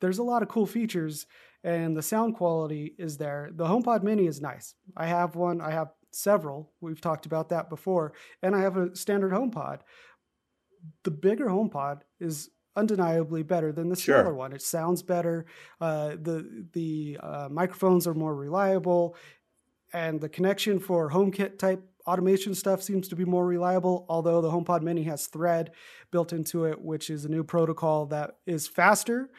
there's 0.00 0.18
a 0.18 0.22
lot 0.22 0.42
of 0.42 0.48
cool 0.48 0.66
features 0.66 1.26
and 1.64 1.96
the 1.96 2.02
sound 2.02 2.36
quality 2.36 2.94
is 2.98 3.16
there. 3.18 3.50
The 3.52 3.66
HomePod 3.66 4.02
Mini 4.02 4.26
is 4.26 4.40
nice. 4.40 4.74
I 4.96 5.06
have 5.06 5.34
one. 5.34 5.60
I 5.60 5.70
have 5.72 5.88
several. 6.12 6.72
We've 6.80 7.00
talked 7.00 7.26
about 7.26 7.48
that 7.50 7.68
before, 7.68 8.12
and 8.42 8.54
I 8.56 8.60
have 8.60 8.76
a 8.76 8.94
standard 8.96 9.32
HomePod. 9.32 9.80
The 11.04 11.10
bigger 11.10 11.46
HomePod 11.46 12.00
is 12.20 12.50
undeniably 12.76 13.42
better 13.42 13.72
than 13.72 13.88
the 13.88 13.96
Sure. 13.96 14.20
smaller 14.20 14.34
one. 14.34 14.52
It 14.52 14.62
sounds 14.62 15.02
better. 15.02 15.46
Uh, 15.80 16.10
the 16.10 16.66
the 16.72 17.18
uh, 17.22 17.48
microphones 17.50 18.06
are 18.06 18.14
more 18.14 18.34
reliable, 18.34 19.16
and 19.92 20.20
the 20.20 20.28
connection 20.28 20.78
for 20.78 21.10
HomeKit 21.10 21.58
type 21.58 21.82
automation 22.06 22.54
stuff 22.54 22.82
seems 22.82 23.06
to 23.08 23.16
be 23.16 23.24
more 23.24 23.44
reliable. 23.46 24.06
Although 24.08 24.40
the 24.40 24.50
HomePod 24.50 24.82
Mini 24.82 25.02
has 25.04 25.26
Thread 25.26 25.72
built 26.10 26.32
into 26.32 26.64
it, 26.64 26.80
which 26.80 27.10
is 27.10 27.24
a 27.24 27.28
new 27.28 27.44
protocol 27.44 28.06
that 28.06 28.38
is 28.46 28.66
faster, 28.66 29.30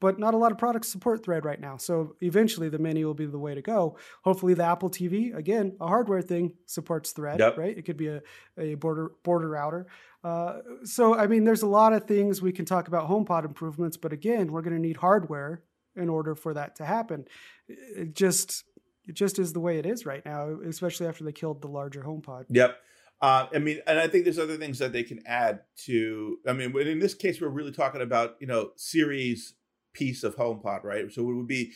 but 0.00 0.18
not 0.18 0.34
a 0.34 0.36
lot 0.36 0.52
of 0.52 0.58
products 0.58 0.88
support 0.88 1.24
Thread 1.24 1.44
right 1.44 1.60
now. 1.60 1.76
So 1.76 2.16
eventually, 2.20 2.68
the 2.68 2.78
Mini 2.78 3.04
will 3.04 3.14
be 3.14 3.26
the 3.26 3.38
way 3.38 3.54
to 3.54 3.62
go. 3.62 3.98
Hopefully, 4.22 4.54
the 4.54 4.64
Apple 4.64 4.90
TV, 4.90 5.34
again, 5.34 5.76
a 5.80 5.86
hardware 5.86 6.22
thing, 6.22 6.54
supports 6.66 7.12
Thread. 7.12 7.40
Yep. 7.40 7.58
Right? 7.58 7.76
It 7.76 7.82
could 7.82 7.96
be 7.96 8.08
a, 8.08 8.22
a 8.56 8.74
border 8.74 9.12
border 9.22 9.48
router. 9.48 9.86
Uh, 10.24 10.58
so 10.84 11.14
I 11.14 11.26
mean, 11.26 11.44
there's 11.44 11.62
a 11.62 11.68
lot 11.68 11.92
of 11.92 12.06
things 12.06 12.42
we 12.42 12.52
can 12.52 12.64
talk 12.64 12.88
about 12.88 13.08
HomePod 13.08 13.44
improvements, 13.44 13.96
but 13.96 14.12
again, 14.12 14.52
we're 14.52 14.62
going 14.62 14.74
to 14.74 14.82
need 14.82 14.96
hardware 14.96 15.62
in 15.96 16.08
order 16.08 16.34
for 16.34 16.54
that 16.54 16.76
to 16.76 16.84
happen. 16.84 17.26
It 17.68 18.14
just 18.14 18.64
it 19.06 19.14
just 19.14 19.38
is 19.38 19.52
the 19.52 19.60
way 19.60 19.78
it 19.78 19.86
is 19.86 20.04
right 20.04 20.24
now, 20.24 20.58
especially 20.66 21.06
after 21.06 21.24
they 21.24 21.32
killed 21.32 21.62
the 21.62 21.68
larger 21.68 22.02
HomePod. 22.02 22.46
Yep. 22.50 22.76
Uh, 23.20 23.46
I 23.52 23.58
mean, 23.58 23.80
and 23.86 23.98
I 23.98 24.06
think 24.06 24.24
there's 24.24 24.38
other 24.38 24.56
things 24.56 24.78
that 24.78 24.92
they 24.92 25.02
can 25.02 25.20
add 25.26 25.60
to. 25.86 26.38
I 26.46 26.52
mean, 26.52 26.76
in 26.78 27.00
this 27.00 27.14
case, 27.14 27.40
we're 27.40 27.48
really 27.48 27.72
talking 27.72 28.00
about 28.00 28.36
you 28.40 28.46
know 28.46 28.70
Siri's 28.76 29.54
piece 29.92 30.22
of 30.24 30.36
HomePod, 30.36 30.84
right? 30.84 31.10
So 31.12 31.22
it 31.30 31.34
would 31.34 31.46
be 31.48 31.72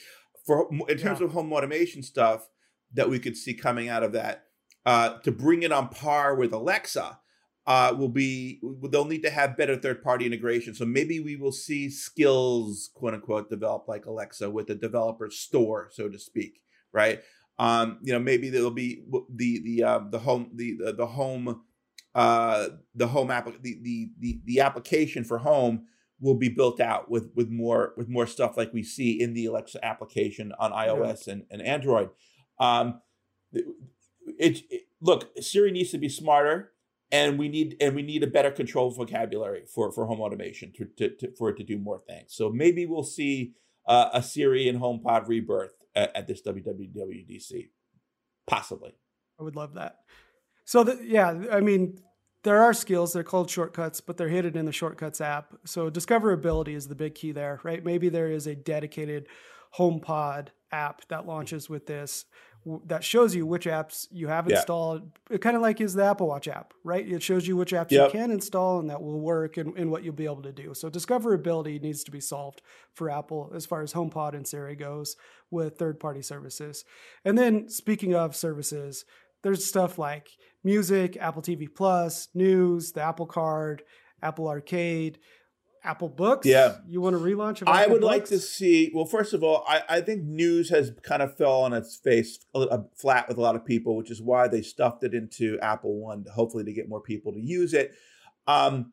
for 0.46 0.68
in 0.88 0.98
terms 0.98 1.20
Yeah. 1.20 1.26
of 1.26 1.32
home 1.32 1.52
automation 1.52 2.02
stuff 2.02 2.48
that 2.94 3.08
we 3.08 3.18
could 3.18 3.36
see 3.36 3.54
coming 3.54 3.88
out 3.88 4.02
of 4.02 4.12
that 4.12 4.44
uh, 4.84 5.18
to 5.20 5.32
bring 5.32 5.62
it 5.62 5.72
on 5.72 5.88
par 5.88 6.34
with 6.34 6.52
Alexa. 6.52 7.18
uh, 7.64 7.94
will 7.96 8.08
be 8.08 8.60
they'll 8.90 9.04
need 9.04 9.22
to 9.22 9.30
have 9.30 9.56
better 9.56 9.76
third 9.76 10.02
party 10.02 10.26
integration. 10.26 10.74
So 10.74 10.84
maybe 10.84 11.20
we 11.20 11.36
will 11.36 11.52
see 11.52 11.88
skills, 11.90 12.90
quote 12.92 13.14
unquote, 13.14 13.48
develop 13.50 13.86
like 13.86 14.06
Alexa 14.06 14.50
with 14.50 14.68
a 14.70 14.74
developer 14.74 15.30
store, 15.30 15.88
so 15.92 16.08
to 16.08 16.18
speak, 16.18 16.60
right? 16.92 17.22
Um, 17.60 17.98
you 18.02 18.12
know, 18.12 18.18
maybe 18.18 18.50
there'll 18.50 18.72
be 18.72 19.04
the 19.32 19.60
the 19.62 19.84
uh, 19.84 20.00
the 20.10 20.18
home 20.18 20.50
the 20.56 20.76
the, 20.76 20.92
the 20.92 21.06
home 21.06 21.62
uh, 22.16 22.66
the 22.96 23.06
home 23.06 23.30
app 23.30 23.46
the, 23.62 23.78
the 23.80 24.10
the 24.18 24.40
the 24.44 24.60
application 24.60 25.22
for 25.22 25.38
home 25.38 25.86
will 26.22 26.36
be 26.36 26.48
built 26.48 26.80
out 26.80 27.10
with 27.10 27.30
with 27.34 27.50
more 27.50 27.92
with 27.96 28.08
more 28.08 28.26
stuff 28.26 28.56
like 28.56 28.72
we 28.72 28.82
see 28.82 29.20
in 29.20 29.34
the 29.34 29.46
Alexa 29.46 29.84
application 29.84 30.52
on 30.58 30.72
iOS 30.72 31.26
and, 31.26 31.44
and 31.50 31.60
Android. 31.60 32.10
Um, 32.58 33.00
it, 33.52 34.60
it, 34.70 34.82
look, 35.00 35.30
Siri 35.40 35.72
needs 35.72 35.90
to 35.90 35.98
be 35.98 36.08
smarter 36.08 36.70
and 37.10 37.38
we 37.38 37.48
need 37.48 37.76
and 37.80 37.94
we 37.94 38.02
need 38.02 38.22
a 38.22 38.28
better 38.28 38.50
control 38.50 38.90
vocabulary 38.90 39.64
for 39.66 39.90
for 39.92 40.06
home 40.06 40.20
automation 40.20 40.72
to, 40.76 40.86
to, 40.96 41.14
to 41.16 41.32
for 41.36 41.50
it 41.50 41.56
to 41.58 41.64
do 41.64 41.76
more 41.76 42.00
things. 42.08 42.32
So 42.34 42.48
maybe 42.48 42.86
we'll 42.86 43.02
see 43.02 43.54
uh, 43.86 44.10
a 44.14 44.22
Siri 44.22 44.68
and 44.68 44.80
HomePod 44.80 45.26
rebirth 45.26 45.74
at, 45.94 46.14
at, 46.16 46.28
this 46.28 46.40
WWDC, 46.42 47.70
possibly. 48.46 48.94
I 49.40 49.42
would 49.42 49.56
love 49.56 49.74
that. 49.74 49.96
So 50.64 50.84
the, 50.84 51.00
yeah, 51.04 51.34
I 51.50 51.60
mean, 51.60 51.98
there 52.42 52.62
are 52.62 52.74
skills. 52.74 53.12
They're 53.12 53.22
called 53.22 53.50
shortcuts, 53.50 54.00
but 54.00 54.16
they're 54.16 54.28
hidden 54.28 54.56
in 54.56 54.66
the 54.66 54.72
shortcuts 54.72 55.20
app. 55.20 55.54
So 55.64 55.90
discoverability 55.90 56.74
is 56.74 56.88
the 56.88 56.94
big 56.94 57.14
key 57.14 57.32
there, 57.32 57.60
right? 57.62 57.84
Maybe 57.84 58.08
there 58.08 58.30
is 58.30 58.46
a 58.46 58.54
dedicated 58.54 59.26
HomePod 59.78 60.48
app 60.70 61.06
that 61.08 61.26
launches 61.26 61.68
with 61.68 61.86
this 61.86 62.24
that 62.86 63.02
shows 63.02 63.34
you 63.34 63.44
which 63.44 63.66
apps 63.66 64.06
you 64.12 64.28
have 64.28 64.48
yeah. 64.48 64.56
installed. 64.56 65.10
It 65.30 65.40
kind 65.40 65.56
of 65.56 65.62
like 65.62 65.80
is 65.80 65.94
the 65.94 66.04
Apple 66.04 66.28
Watch 66.28 66.46
app, 66.46 66.74
right? 66.84 67.06
It 67.06 67.22
shows 67.22 67.46
you 67.46 67.56
which 67.56 67.72
apps 67.72 67.90
yep. 67.90 68.12
you 68.12 68.20
can 68.20 68.30
install 68.30 68.78
and 68.78 68.88
that 68.88 69.02
will 69.02 69.20
work 69.20 69.56
and, 69.56 69.76
and 69.76 69.90
what 69.90 70.04
you'll 70.04 70.14
be 70.14 70.26
able 70.26 70.42
to 70.42 70.52
do. 70.52 70.72
So 70.72 70.88
discoverability 70.88 71.82
needs 71.82 72.04
to 72.04 72.12
be 72.12 72.20
solved 72.20 72.62
for 72.94 73.10
Apple 73.10 73.50
as 73.54 73.66
far 73.66 73.82
as 73.82 73.92
HomePod 73.92 74.34
and 74.34 74.46
Siri 74.46 74.76
goes 74.76 75.16
with 75.50 75.76
third-party 75.76 76.22
services. 76.22 76.84
And 77.24 77.36
then 77.36 77.68
speaking 77.68 78.14
of 78.14 78.36
services, 78.36 79.04
there's 79.42 79.64
stuff 79.64 79.98
like 79.98 80.28
music, 80.64 81.16
Apple 81.20 81.42
TV 81.42 81.66
Plus, 81.72 82.28
news, 82.34 82.92
the 82.92 83.02
Apple 83.02 83.26
Card, 83.26 83.82
Apple 84.22 84.48
Arcade. 84.48 85.18
Apple 85.84 86.08
Books. 86.08 86.46
Yeah, 86.46 86.76
you 86.86 87.00
want 87.00 87.16
to 87.16 87.20
relaunch? 87.20 87.62
I 87.66 87.88
would 87.88 88.02
Books? 88.02 88.10
like 88.12 88.24
to 88.26 88.38
see. 88.38 88.92
Well, 88.94 89.04
first 89.04 89.32
of 89.34 89.42
all, 89.42 89.64
I, 89.66 89.82
I 89.88 90.00
think 90.00 90.22
news 90.22 90.70
has 90.70 90.92
kind 91.02 91.22
of 91.22 91.36
fell 91.36 91.62
on 91.62 91.72
its 91.72 91.96
face 91.96 92.38
flat 92.96 93.26
with 93.26 93.36
a 93.36 93.40
lot 93.40 93.56
of 93.56 93.64
people, 93.64 93.96
which 93.96 94.10
is 94.10 94.22
why 94.22 94.46
they 94.46 94.62
stuffed 94.62 95.02
it 95.02 95.12
into 95.12 95.58
Apple 95.60 95.96
One, 95.96 96.24
hopefully 96.32 96.62
to 96.62 96.72
get 96.72 96.88
more 96.88 97.00
people 97.00 97.32
to 97.32 97.40
use 97.40 97.74
it. 97.74 97.94
Um, 98.46 98.92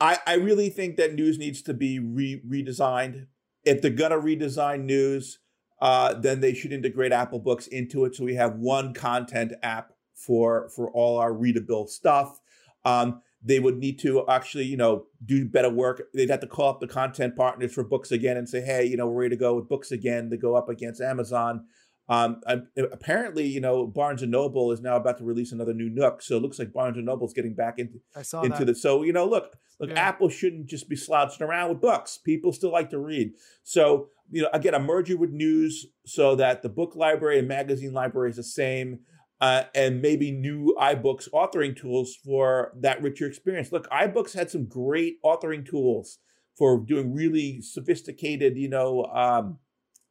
I 0.00 0.18
I 0.26 0.34
really 0.36 0.70
think 0.70 0.96
that 0.96 1.14
news 1.14 1.36
needs 1.36 1.60
to 1.62 1.74
be 1.74 1.98
re- 1.98 2.42
redesigned. 2.48 3.26
If 3.62 3.82
they're 3.82 3.90
gonna 3.90 4.16
redesign 4.16 4.84
news, 4.84 5.40
uh, 5.80 6.14
then 6.14 6.40
they 6.40 6.54
should 6.54 6.72
integrate 6.72 7.12
Apple 7.12 7.38
Books 7.38 7.66
into 7.66 8.04
it, 8.04 8.14
so 8.14 8.24
we 8.24 8.34
have 8.34 8.56
one 8.56 8.94
content 8.94 9.52
app 9.62 9.92
for 10.14 10.68
for 10.70 10.90
all 10.90 11.18
our 11.18 11.32
readable 11.32 11.86
stuff. 11.86 12.40
Um, 12.84 13.20
they 13.42 13.60
would 13.60 13.78
need 13.78 13.98
to 14.00 14.26
actually, 14.28 14.64
you 14.64 14.76
know, 14.76 15.06
do 15.24 15.46
better 15.46 15.70
work. 15.70 16.08
They'd 16.14 16.30
have 16.30 16.40
to 16.40 16.46
call 16.46 16.70
up 16.70 16.80
the 16.80 16.88
content 16.88 17.36
partners 17.36 17.72
for 17.72 17.84
books 17.84 18.10
again 18.10 18.36
and 18.36 18.48
say, 18.48 18.60
hey, 18.60 18.84
you 18.84 18.96
know, 18.96 19.06
we're 19.06 19.22
ready 19.22 19.36
to 19.36 19.40
go 19.40 19.54
with 19.54 19.68
books 19.68 19.92
again 19.92 20.30
to 20.30 20.36
go 20.36 20.56
up 20.56 20.68
against 20.68 21.00
Amazon. 21.00 21.66
Um, 22.08 22.40
apparently, 22.76 23.46
you 23.46 23.60
know, 23.60 23.86
Barnes 23.86 24.22
and 24.22 24.30
Noble 24.30 24.70
is 24.70 24.80
now 24.80 24.96
about 24.96 25.18
to 25.18 25.24
release 25.24 25.50
another 25.50 25.74
new 25.74 25.90
Nook, 25.90 26.22
so 26.22 26.36
it 26.36 26.42
looks 26.42 26.58
like 26.58 26.72
Barnes 26.72 26.96
and 26.96 27.06
Noble 27.06 27.26
is 27.26 27.32
getting 27.32 27.54
back 27.54 27.78
into 27.78 27.98
into 28.44 28.64
the. 28.64 28.74
So 28.74 29.02
you 29.02 29.12
know, 29.12 29.26
look, 29.26 29.56
look, 29.80 29.90
yeah. 29.90 30.08
Apple 30.08 30.28
shouldn't 30.28 30.66
just 30.66 30.88
be 30.88 30.94
slouching 30.96 31.44
around 31.44 31.70
with 31.70 31.80
books. 31.80 32.18
People 32.18 32.52
still 32.52 32.70
like 32.70 32.90
to 32.90 32.98
read. 32.98 33.32
So 33.64 34.10
you 34.30 34.42
know, 34.42 34.48
again, 34.52 34.74
a 34.74 34.78
merger 34.78 35.16
with 35.16 35.30
news 35.30 35.86
so 36.04 36.36
that 36.36 36.62
the 36.62 36.68
book 36.68 36.94
library 36.94 37.38
and 37.38 37.48
magazine 37.48 37.92
library 37.92 38.30
is 38.30 38.36
the 38.36 38.44
same 38.44 39.00
uh, 39.40 39.64
and 39.74 40.00
maybe 40.00 40.30
new 40.30 40.74
iBooks 40.80 41.28
authoring 41.32 41.76
tools 41.76 42.16
for 42.24 42.72
that 42.80 43.02
richer 43.02 43.26
experience. 43.26 43.70
Look, 43.70 43.88
iBooks 43.90 44.34
had 44.34 44.50
some 44.50 44.66
great 44.66 45.16
authoring 45.24 45.68
tools 45.68 46.18
for 46.56 46.78
doing 46.80 47.14
really 47.14 47.60
sophisticated, 47.60 48.56
you 48.56 48.68
know, 48.68 49.04
um, 49.06 49.58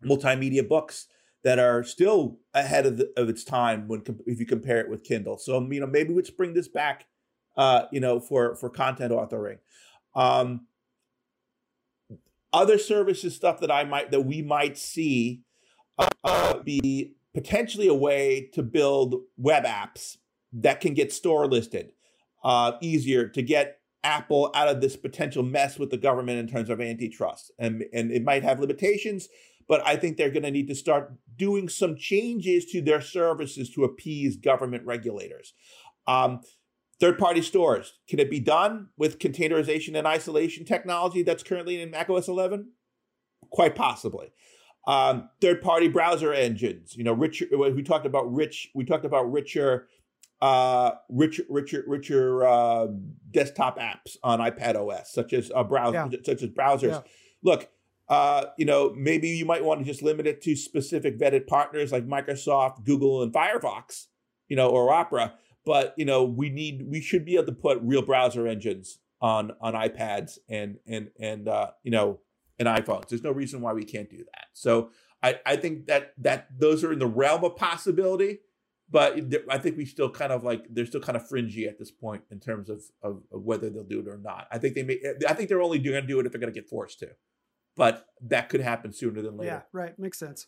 multimedia 0.05 0.67
books 0.67 1.08
that 1.45 1.60
are 1.60 1.84
still 1.84 2.39
ahead 2.55 2.88
of, 2.88 2.97
the, 2.97 3.13
of 3.15 3.29
its 3.29 3.43
time 3.43 3.88
when 3.88 4.03
if 4.25 4.39
you 4.39 4.45
compare 4.45 4.79
it 4.79 4.89
with 4.89 5.03
Kindle. 5.03 5.38
So 5.38 5.62
you 5.71 5.79
know, 5.79 5.88
maybe 5.88 6.13
let's 6.13 6.31
bring 6.31 6.53
this 6.53 6.67
back, 6.67 7.05
uh, 7.55 7.84
you 7.91 7.99
know, 8.01 8.19
for 8.19 8.55
for 8.55 8.69
content 8.69 9.13
authoring. 9.13 9.60
Um, 10.15 10.67
other 12.51 12.77
services 12.77 13.36
stuff 13.36 13.60
that 13.60 13.71
I 13.71 13.84
might 13.84 14.12
that 14.12 14.21
we 14.21 14.41
might 14.41 14.77
see 14.77 15.43
uh, 16.23 16.58
be 16.58 17.13
potentially 17.34 17.88
a 17.88 17.93
way 17.93 18.49
to 18.53 18.63
build 18.63 19.21
web 19.38 19.65
apps 19.65 20.17
that 20.51 20.81
can 20.81 20.93
get 20.93 21.13
store 21.13 21.47
listed 21.47 21.91
uh, 22.43 22.73
easier 22.81 23.27
to 23.27 23.41
get 23.41 23.79
Apple 24.03 24.51
out 24.53 24.67
of 24.67 24.81
this 24.81 24.95
potential 24.95 25.43
mess 25.43 25.77
with 25.77 25.89
the 25.89 25.97
government 25.97 26.39
in 26.39 26.47
terms 26.47 26.69
of 26.69 26.79
antitrust. 26.79 27.51
And, 27.60 27.84
and 27.91 28.12
it 28.12 28.23
might 28.23 28.43
have 28.43 28.60
limitations, 28.60 29.27
but 29.67 29.86
I 29.86 29.95
think 29.95 30.17
they're 30.17 30.30
going 30.30 30.43
to 30.43 30.51
need 30.51 30.67
to 30.67 30.75
start 30.75 31.13
doing 31.36 31.69
some 31.69 31.95
changes 31.95 32.65
to 32.67 32.82
their 32.82 33.01
services 33.01 33.69
to 33.71 33.84
appease 33.84 34.38
government 34.38 34.86
regulators. 34.86 35.54
Um, 36.08 36.41
third 36.99 37.17
party 37.17 37.41
stores, 37.41 37.93
can 38.08 38.19
it 38.19 38.30
be 38.30 38.39
done 38.39 38.89
with 38.97 39.19
containerization 39.19 39.97
and 39.97 40.08
isolation 40.08 40.65
technology 40.65 41.23
that's 41.23 41.43
currently 41.43 41.82
in 41.82 41.91
macOS 41.91 42.28
11? 42.28 42.71
Quite 43.49 43.75
possibly. 43.75 44.32
Um, 44.88 45.30
third-party 45.41 45.88
browser 45.88 46.32
engines. 46.32 46.95
You 46.95 47.04
know, 47.04 47.13
richer. 47.13 47.47
We 47.51 47.82
talked 47.82 48.06
about 48.06 48.32
rich. 48.32 48.69
We 48.75 48.86
talked 48.86 49.06
about 49.06 49.32
richer, 49.32 49.88
uh, 50.41 50.91
richer, 51.10 51.43
richer, 51.49 51.84
richer 51.88 52.45
uh, 52.45 52.88
desktop 53.32 53.80
apps 53.80 54.17
on 54.23 54.39
iPad 54.39 54.75
OS, 54.75 55.12
such 55.12 55.34
as 55.34 55.51
uh, 55.56 55.63
browser, 55.63 56.08
yeah. 56.12 56.19
such 56.23 56.43
as 56.43 56.49
browsers. 56.49 56.89
Yeah. 56.89 57.01
Look, 57.41 57.69
uh, 58.08 58.46
you 58.58 58.65
know, 58.65 58.94
maybe 58.96 59.30
you 59.30 59.46
might 59.46 59.63
want 59.63 59.80
to 59.80 59.86
just 59.86 60.04
limit 60.04 60.28
it 60.28 60.41
to 60.44 60.56
specific 60.56 61.20
vetted 61.20 61.48
partners 61.48 61.91
like 61.91 62.08
Microsoft, 62.08 62.84
Google, 62.84 63.24
and 63.24 63.34
Firefox. 63.34 64.06
You 64.48 64.56
know, 64.56 64.70
or 64.70 64.94
Opera. 64.94 65.34
But 65.65 65.96
you 65.98 66.06
know, 66.06 66.24
we 66.24 66.50
need 66.50 66.86
we 66.88 67.02
should 67.02 67.26
be 67.26 67.36
able 67.36 67.48
to 67.48 67.52
put 67.52 67.80
real 67.82 68.04
browser 68.04 68.48
engines 68.48 69.00
on 69.22 69.54
on 69.60 69.74
iPads 69.74 70.38
and 70.48 70.78
and 70.86 71.10
and 71.20 71.48
uh, 71.48 71.72
you 71.84 71.91
know 71.91 72.20
and 72.60 72.68
iPhones. 72.68 73.08
There's 73.08 73.24
no 73.24 73.32
reason 73.32 73.62
why 73.62 73.74
we 73.74 73.84
can't 73.84 74.10
do 74.10 74.18
that. 74.18 74.46
So 74.54 74.91
I, 75.24 75.39
I 75.46 75.56
think 75.56 75.88
that 75.88 76.13
that 76.20 76.48
those 76.58 76.84
are 76.84 76.94
in 76.94 77.00
the 77.00 77.08
realm 77.08 77.44
of 77.44 77.56
possibility, 77.56 78.39
but 78.89 79.20
I 79.50 79.58
think 79.58 79.78
we 79.78 79.86
still 79.86 80.10
kind 80.10 80.32
of 80.32 80.44
like 80.44 80.65
they're 80.70 80.86
still 80.86 81.02
kind 81.02 81.15
of 81.15 81.28
fringy 81.28 81.68
at 81.68 81.80
this 81.80 81.91
point 81.91 82.24
in 82.32 82.39
terms 82.39 82.70
of, 82.70 82.84
of, 83.02 83.24
of 83.32 83.41
whether 83.44 83.70
they'll 83.70 83.84
do 83.84 84.00
it 84.00 84.08
or 84.08 84.20
not. 84.20 84.48
I 84.52 84.60
think 84.60 84.76
they 84.76 84.84
may. 84.84 85.00
I 85.28 85.34
think 85.34 85.50
they're 85.50 85.62
only 85.62 85.80
going 85.80 86.02
to 86.02 86.08
do 86.08 86.20
it 86.20 86.26
if 86.26 86.32
they're 86.32 86.41
going 86.41 86.54
to 86.54 86.60
get 86.60 86.70
forced 86.70 87.00
to, 87.00 87.10
but 87.75 88.07
that 88.21 88.49
could 88.49 88.61
happen 88.61 88.93
sooner 88.93 89.21
than 89.21 89.38
later. 89.38 89.51
Yeah, 89.51 89.61
right. 89.71 89.97
Makes 89.99 90.19
sense. 90.19 90.47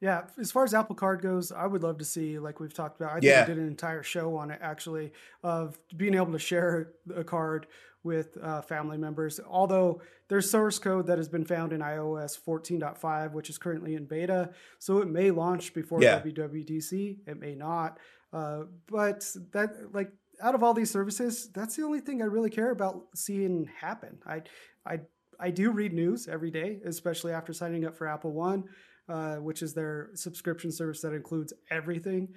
Yeah, 0.00 0.22
as 0.36 0.50
far 0.50 0.64
as 0.64 0.74
Apple 0.74 0.96
Card 0.96 1.22
goes, 1.22 1.52
I 1.52 1.64
would 1.64 1.84
love 1.84 1.98
to 1.98 2.04
see, 2.04 2.40
like 2.40 2.58
we've 2.58 2.74
talked 2.74 3.00
about. 3.00 3.10
I 3.10 3.14
think 3.14 3.24
yeah. 3.24 3.42
we 3.42 3.54
did 3.54 3.58
an 3.58 3.68
entire 3.68 4.02
show 4.02 4.36
on 4.36 4.50
it 4.50 4.58
actually, 4.60 5.12
of 5.44 5.78
being 5.96 6.14
able 6.14 6.32
to 6.32 6.40
share 6.40 6.88
a 7.14 7.22
card 7.22 7.68
with 8.02 8.36
uh, 8.42 8.62
family 8.62 8.98
members. 8.98 9.38
Although 9.48 10.02
there's 10.28 10.50
source 10.50 10.80
code 10.80 11.06
that 11.06 11.18
has 11.18 11.28
been 11.28 11.44
found 11.44 11.72
in 11.72 11.80
iOS 11.80 12.36
14.5, 12.36 13.32
which 13.32 13.48
is 13.48 13.58
currently 13.58 13.94
in 13.94 14.06
beta, 14.06 14.50
so 14.80 14.98
it 14.98 15.08
may 15.08 15.30
launch 15.30 15.72
before 15.72 16.02
yeah. 16.02 16.20
WWDC. 16.20 17.18
It 17.28 17.38
may 17.38 17.54
not, 17.54 17.98
uh, 18.32 18.62
but 18.88 19.24
that 19.52 19.94
like 19.94 20.10
out 20.42 20.56
of 20.56 20.64
all 20.64 20.74
these 20.74 20.90
services, 20.90 21.48
that's 21.54 21.76
the 21.76 21.84
only 21.84 22.00
thing 22.00 22.22
I 22.22 22.24
really 22.24 22.50
care 22.50 22.72
about 22.72 23.04
seeing 23.14 23.70
happen. 23.80 24.18
I 24.26 24.42
I 24.84 25.00
I 25.42 25.50
do 25.50 25.72
read 25.72 25.92
news 25.92 26.28
every 26.28 26.50
day, 26.50 26.80
especially 26.84 27.32
after 27.32 27.52
signing 27.52 27.84
up 27.84 27.96
for 27.96 28.06
Apple 28.06 28.32
One, 28.32 28.64
uh, 29.08 29.36
which 29.36 29.60
is 29.60 29.74
their 29.74 30.10
subscription 30.14 30.70
service 30.70 31.00
that 31.02 31.12
includes 31.12 31.52
everything. 31.70 32.28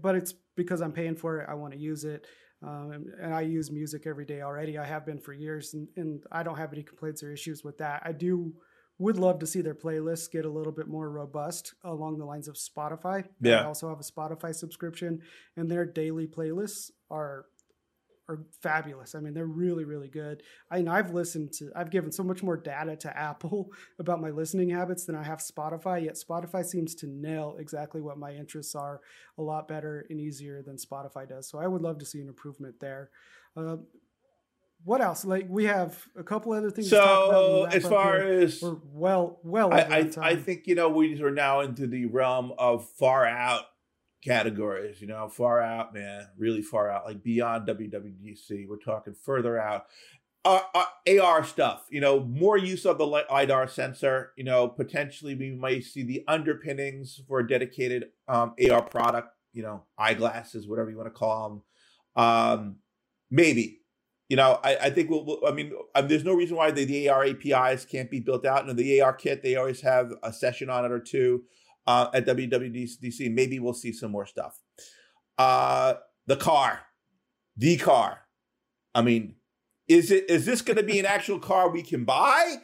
But 0.00 0.14
it's 0.14 0.32
because 0.56 0.80
I'm 0.80 0.92
paying 0.92 1.16
for 1.16 1.40
it. 1.40 1.48
I 1.50 1.54
want 1.54 1.74
to 1.74 1.78
use 1.78 2.04
it. 2.04 2.26
Um, 2.62 2.92
and, 2.92 3.06
and, 3.20 3.34
I 3.34 3.42
use 3.42 3.70
music 3.70 4.06
every 4.06 4.24
day 4.24 4.40
already. 4.40 4.78
I 4.78 4.84
have 4.86 5.04
been 5.04 5.18
for 5.18 5.34
years, 5.34 5.74
and, 5.74 5.88
and 5.96 6.24
I 6.32 6.42
don't 6.42 6.56
have 6.56 6.72
any 6.72 6.82
complaints 6.82 7.22
or 7.22 7.30
issues 7.30 7.62
with 7.62 7.76
that. 7.78 8.02
I 8.02 8.12
do 8.12 8.54
would 8.98 9.18
love 9.18 9.38
to 9.40 9.46
see 9.46 9.60
their 9.60 9.74
playlists 9.74 10.30
get 10.30 10.46
a 10.46 10.50
little 10.50 10.72
bit 10.72 10.88
more 10.88 11.10
robust 11.10 11.74
along 11.84 12.16
the 12.16 12.24
lines 12.24 12.48
of 12.48 12.54
Spotify. 12.54 13.24
Yeah. 13.42 13.60
I 13.60 13.64
also 13.64 13.90
have 13.90 14.00
a 14.00 14.02
Spotify 14.02 14.54
subscription, 14.54 15.20
and 15.56 15.70
their 15.70 15.84
daily 15.84 16.26
playlists 16.26 16.90
are 17.10 17.44
are 18.28 18.40
fabulous. 18.60 19.14
I 19.14 19.20
mean, 19.20 19.34
they're 19.34 19.46
really, 19.46 19.84
really 19.84 20.08
good. 20.08 20.42
I 20.70 20.76
mean, 20.76 20.88
I've 20.88 21.12
listened 21.12 21.52
to, 21.54 21.70
I've 21.76 21.90
given 21.90 22.10
so 22.10 22.22
much 22.22 22.42
more 22.42 22.56
data 22.56 22.96
to 22.96 23.16
Apple 23.16 23.70
about 23.98 24.20
my 24.20 24.30
listening 24.30 24.70
habits 24.70 25.04
than 25.04 25.14
I 25.14 25.22
have 25.22 25.38
Spotify. 25.38 26.04
Yet 26.04 26.14
Spotify 26.14 26.64
seems 26.64 26.94
to 26.96 27.06
nail 27.06 27.56
exactly 27.58 28.00
what 28.00 28.18
my 28.18 28.32
interests 28.32 28.74
are 28.74 29.00
a 29.38 29.42
lot 29.42 29.68
better 29.68 30.06
and 30.10 30.20
easier 30.20 30.62
than 30.62 30.76
Spotify 30.76 31.28
does. 31.28 31.48
So 31.48 31.58
I 31.58 31.66
would 31.66 31.82
love 31.82 31.98
to 31.98 32.06
see 32.06 32.20
an 32.20 32.28
improvement 32.28 32.80
there. 32.80 33.10
Uh, 33.56 33.76
what 34.84 35.00
else? 35.00 35.24
Like 35.24 35.46
we 35.48 35.64
have 35.64 36.00
a 36.16 36.22
couple 36.22 36.52
other 36.52 36.70
things. 36.70 36.90
So 36.90 37.66
as 37.70 37.86
far 37.86 38.18
as 38.18 38.60
we're 38.62 38.76
well, 38.92 39.40
well, 39.42 39.72
I, 39.72 39.80
I, 39.80 40.10
I 40.20 40.36
think 40.36 40.66
you 40.66 40.74
know 40.74 40.88
we 40.88 41.20
are 41.22 41.30
now 41.30 41.60
into 41.60 41.86
the 41.86 42.06
realm 42.06 42.52
of 42.58 42.88
far 42.90 43.26
out 43.26 43.62
categories, 44.26 45.00
you 45.00 45.06
know, 45.06 45.28
far 45.28 45.62
out, 45.62 45.94
man, 45.94 46.26
really 46.36 46.62
far 46.62 46.90
out, 46.90 47.06
like 47.06 47.22
beyond 47.22 47.66
WWDC. 47.68 48.68
We're 48.68 48.76
talking 48.76 49.14
further 49.14 49.58
out. 49.58 49.86
Uh, 50.44 50.60
uh, 50.74 51.20
AR 51.20 51.44
stuff, 51.44 51.86
you 51.90 52.00
know, 52.00 52.20
more 52.20 52.56
use 52.56 52.84
of 52.86 52.98
the 52.98 53.06
LiDAR 53.06 53.66
sensor, 53.66 54.32
you 54.36 54.44
know, 54.44 54.68
potentially 54.68 55.34
we 55.34 55.50
might 55.50 55.82
see 55.82 56.04
the 56.04 56.22
underpinnings 56.28 57.20
for 57.26 57.40
a 57.40 57.48
dedicated 57.48 58.06
um, 58.28 58.54
AR 58.70 58.82
product, 58.82 59.30
you 59.52 59.62
know, 59.62 59.82
eyeglasses, 59.98 60.68
whatever 60.68 60.90
you 60.90 60.96
want 60.96 61.08
to 61.08 61.18
call 61.18 61.48
them. 62.14 62.24
Um, 62.24 62.76
maybe, 63.28 63.80
you 64.28 64.36
know, 64.36 64.60
I, 64.62 64.76
I 64.76 64.90
think 64.90 65.10
we'll, 65.10 65.24
we'll 65.24 65.46
I 65.46 65.50
mean, 65.50 65.72
um, 65.96 66.06
there's 66.06 66.24
no 66.24 66.34
reason 66.34 66.56
why 66.56 66.70
the, 66.70 66.84
the 66.84 67.08
AR 67.08 67.24
APIs 67.24 67.84
can't 67.84 68.10
be 68.10 68.20
built 68.20 68.46
out. 68.46 68.68
And 68.68 68.78
the 68.78 68.98
ARKit, 68.98 69.42
they 69.42 69.56
always 69.56 69.80
have 69.80 70.12
a 70.22 70.32
session 70.32 70.70
on 70.70 70.84
it 70.84 70.92
or 70.92 71.00
two 71.00 71.42
uh, 71.86 72.08
at 72.12 72.26
WWDC. 72.26 73.32
Maybe 73.32 73.58
we'll 73.58 73.74
see 73.74 73.92
some 73.92 74.10
more 74.10 74.26
stuff. 74.26 74.60
Uh, 75.38 75.94
the 76.26 76.36
car, 76.36 76.80
the 77.56 77.76
car. 77.76 78.20
I 78.94 79.02
mean, 79.02 79.36
is 79.88 80.10
it 80.10 80.28
is 80.30 80.46
this 80.46 80.62
going 80.62 80.78
to 80.78 80.82
be 80.82 80.98
an 80.98 81.06
actual 81.06 81.38
car 81.38 81.70
we 81.70 81.82
can 81.82 82.04
buy, 82.04 82.56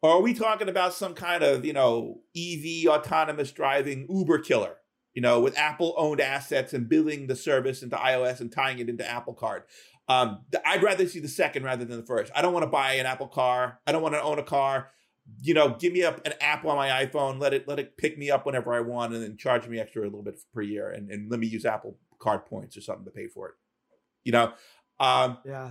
or 0.00 0.10
are 0.12 0.20
we 0.22 0.32
talking 0.32 0.68
about 0.68 0.94
some 0.94 1.14
kind 1.14 1.42
of 1.42 1.64
you 1.64 1.72
know 1.72 2.20
EV 2.36 2.86
autonomous 2.86 3.50
driving 3.50 4.06
Uber 4.08 4.38
killer? 4.38 4.76
You 5.14 5.20
know, 5.20 5.40
with 5.40 5.58
Apple 5.58 5.94
owned 5.98 6.20
assets 6.20 6.72
and 6.72 6.88
building 6.88 7.26
the 7.26 7.36
service 7.36 7.82
into 7.82 7.96
iOS 7.96 8.40
and 8.40 8.50
tying 8.50 8.78
it 8.78 8.88
into 8.88 9.06
Apple 9.06 9.34
Card. 9.34 9.64
Um, 10.08 10.44
I'd 10.64 10.82
rather 10.82 11.06
see 11.06 11.20
the 11.20 11.28
second 11.28 11.64
rather 11.64 11.84
than 11.84 11.98
the 11.98 12.06
first. 12.06 12.32
I 12.34 12.40
don't 12.40 12.54
want 12.54 12.64
to 12.64 12.70
buy 12.70 12.94
an 12.94 13.06
Apple 13.06 13.28
car. 13.28 13.80
I 13.86 13.92
don't 13.92 14.02
want 14.02 14.14
to 14.14 14.22
own 14.22 14.38
a 14.38 14.42
car 14.42 14.88
you 15.40 15.54
know, 15.54 15.76
give 15.78 15.92
me 15.92 16.02
up 16.02 16.24
an 16.26 16.34
app 16.40 16.64
on 16.64 16.76
my 16.76 16.88
iPhone, 17.04 17.40
let 17.40 17.52
it 17.52 17.68
let 17.68 17.78
it 17.78 17.96
pick 17.96 18.18
me 18.18 18.30
up 18.30 18.46
whenever 18.46 18.74
I 18.74 18.80
want, 18.80 19.14
and 19.14 19.22
then 19.22 19.36
charge 19.36 19.66
me 19.68 19.78
extra 19.78 20.02
a 20.02 20.04
little 20.04 20.22
bit 20.22 20.38
per 20.52 20.62
year, 20.62 20.90
and, 20.90 21.10
and 21.10 21.30
let 21.30 21.40
me 21.40 21.46
use 21.46 21.64
Apple 21.64 21.98
Card 22.18 22.46
points 22.46 22.76
or 22.76 22.80
something 22.80 23.04
to 23.04 23.10
pay 23.10 23.26
for 23.26 23.48
it. 23.48 23.54
You 24.24 24.32
know, 24.32 24.52
um, 25.00 25.38
yeah. 25.44 25.70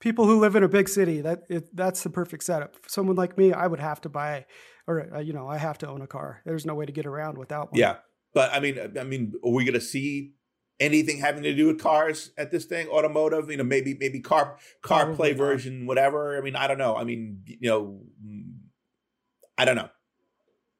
People 0.00 0.26
who 0.26 0.38
live 0.38 0.54
in 0.54 0.62
a 0.62 0.68
big 0.68 0.88
city, 0.88 1.20
that 1.22 1.42
it, 1.48 1.74
that's 1.74 2.04
the 2.04 2.10
perfect 2.10 2.44
setup. 2.44 2.76
For 2.76 2.88
someone 2.88 3.16
like 3.16 3.36
me, 3.36 3.52
I 3.52 3.66
would 3.66 3.80
have 3.80 4.00
to 4.02 4.08
buy, 4.08 4.46
or 4.86 5.12
uh, 5.12 5.18
you 5.18 5.32
know, 5.32 5.48
I 5.48 5.58
have 5.58 5.78
to 5.78 5.88
own 5.88 6.02
a 6.02 6.06
car. 6.06 6.40
There's 6.44 6.64
no 6.64 6.74
way 6.74 6.86
to 6.86 6.92
get 6.92 7.04
around 7.04 7.36
without 7.36 7.72
one. 7.72 7.80
Yeah, 7.80 7.96
but 8.32 8.52
I 8.52 8.60
mean, 8.60 8.78
I 8.98 9.02
mean, 9.02 9.32
are 9.44 9.50
we 9.50 9.64
going 9.64 9.74
to 9.74 9.80
see 9.80 10.34
anything 10.80 11.18
having 11.18 11.42
to 11.42 11.54
do 11.54 11.66
with 11.66 11.80
cars 11.80 12.30
at 12.38 12.50
this 12.50 12.64
thing 12.64 12.86
automotive 12.88 13.50
you 13.50 13.56
know 13.56 13.64
maybe 13.64 13.96
maybe 13.98 14.20
car 14.20 14.56
CarPlay 14.82 15.36
version 15.36 15.86
whatever 15.86 16.38
i 16.38 16.40
mean 16.40 16.54
i 16.54 16.66
don't 16.66 16.78
know 16.78 16.96
i 16.96 17.04
mean 17.04 17.42
you 17.44 17.68
know 17.68 18.00
I 19.58 19.64
don't 19.64 19.76
know. 19.76 19.88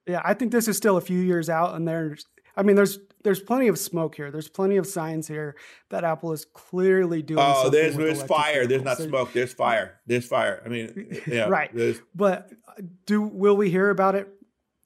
Yeah, 0.06 0.22
I 0.24 0.32
think 0.34 0.52
this 0.52 0.68
is 0.68 0.76
still 0.76 0.96
a 0.96 1.02
few 1.02 1.18
years 1.18 1.50
out, 1.50 1.74
and 1.74 1.86
there's, 1.86 2.24
I 2.56 2.62
mean, 2.62 2.76
there's 2.76 2.98
there's 3.24 3.40
plenty 3.40 3.68
of 3.68 3.78
smoke 3.78 4.14
here. 4.14 4.30
There's 4.30 4.48
plenty 4.48 4.76
of 4.76 4.86
signs 4.86 5.28
here 5.28 5.56
that 5.90 6.04
Apple 6.04 6.32
is 6.32 6.46
clearly 6.46 7.22
doing. 7.22 7.40
Oh, 7.42 7.68
there's 7.68 7.96
there's 7.96 8.22
fire. 8.22 8.66
There's 8.66 8.82
not 8.82 8.96
so, 8.96 9.08
smoke. 9.08 9.32
There's 9.32 9.52
fire. 9.52 10.00
There's 10.06 10.26
fire. 10.26 10.62
I 10.64 10.68
mean, 10.68 11.20
yeah, 11.26 11.48
right. 11.48 11.70
But 12.14 12.50
uh, 12.66 12.82
do 13.06 13.20
will 13.22 13.56
we 13.56 13.70
hear 13.70 13.90
about 13.90 14.14
it 14.14 14.28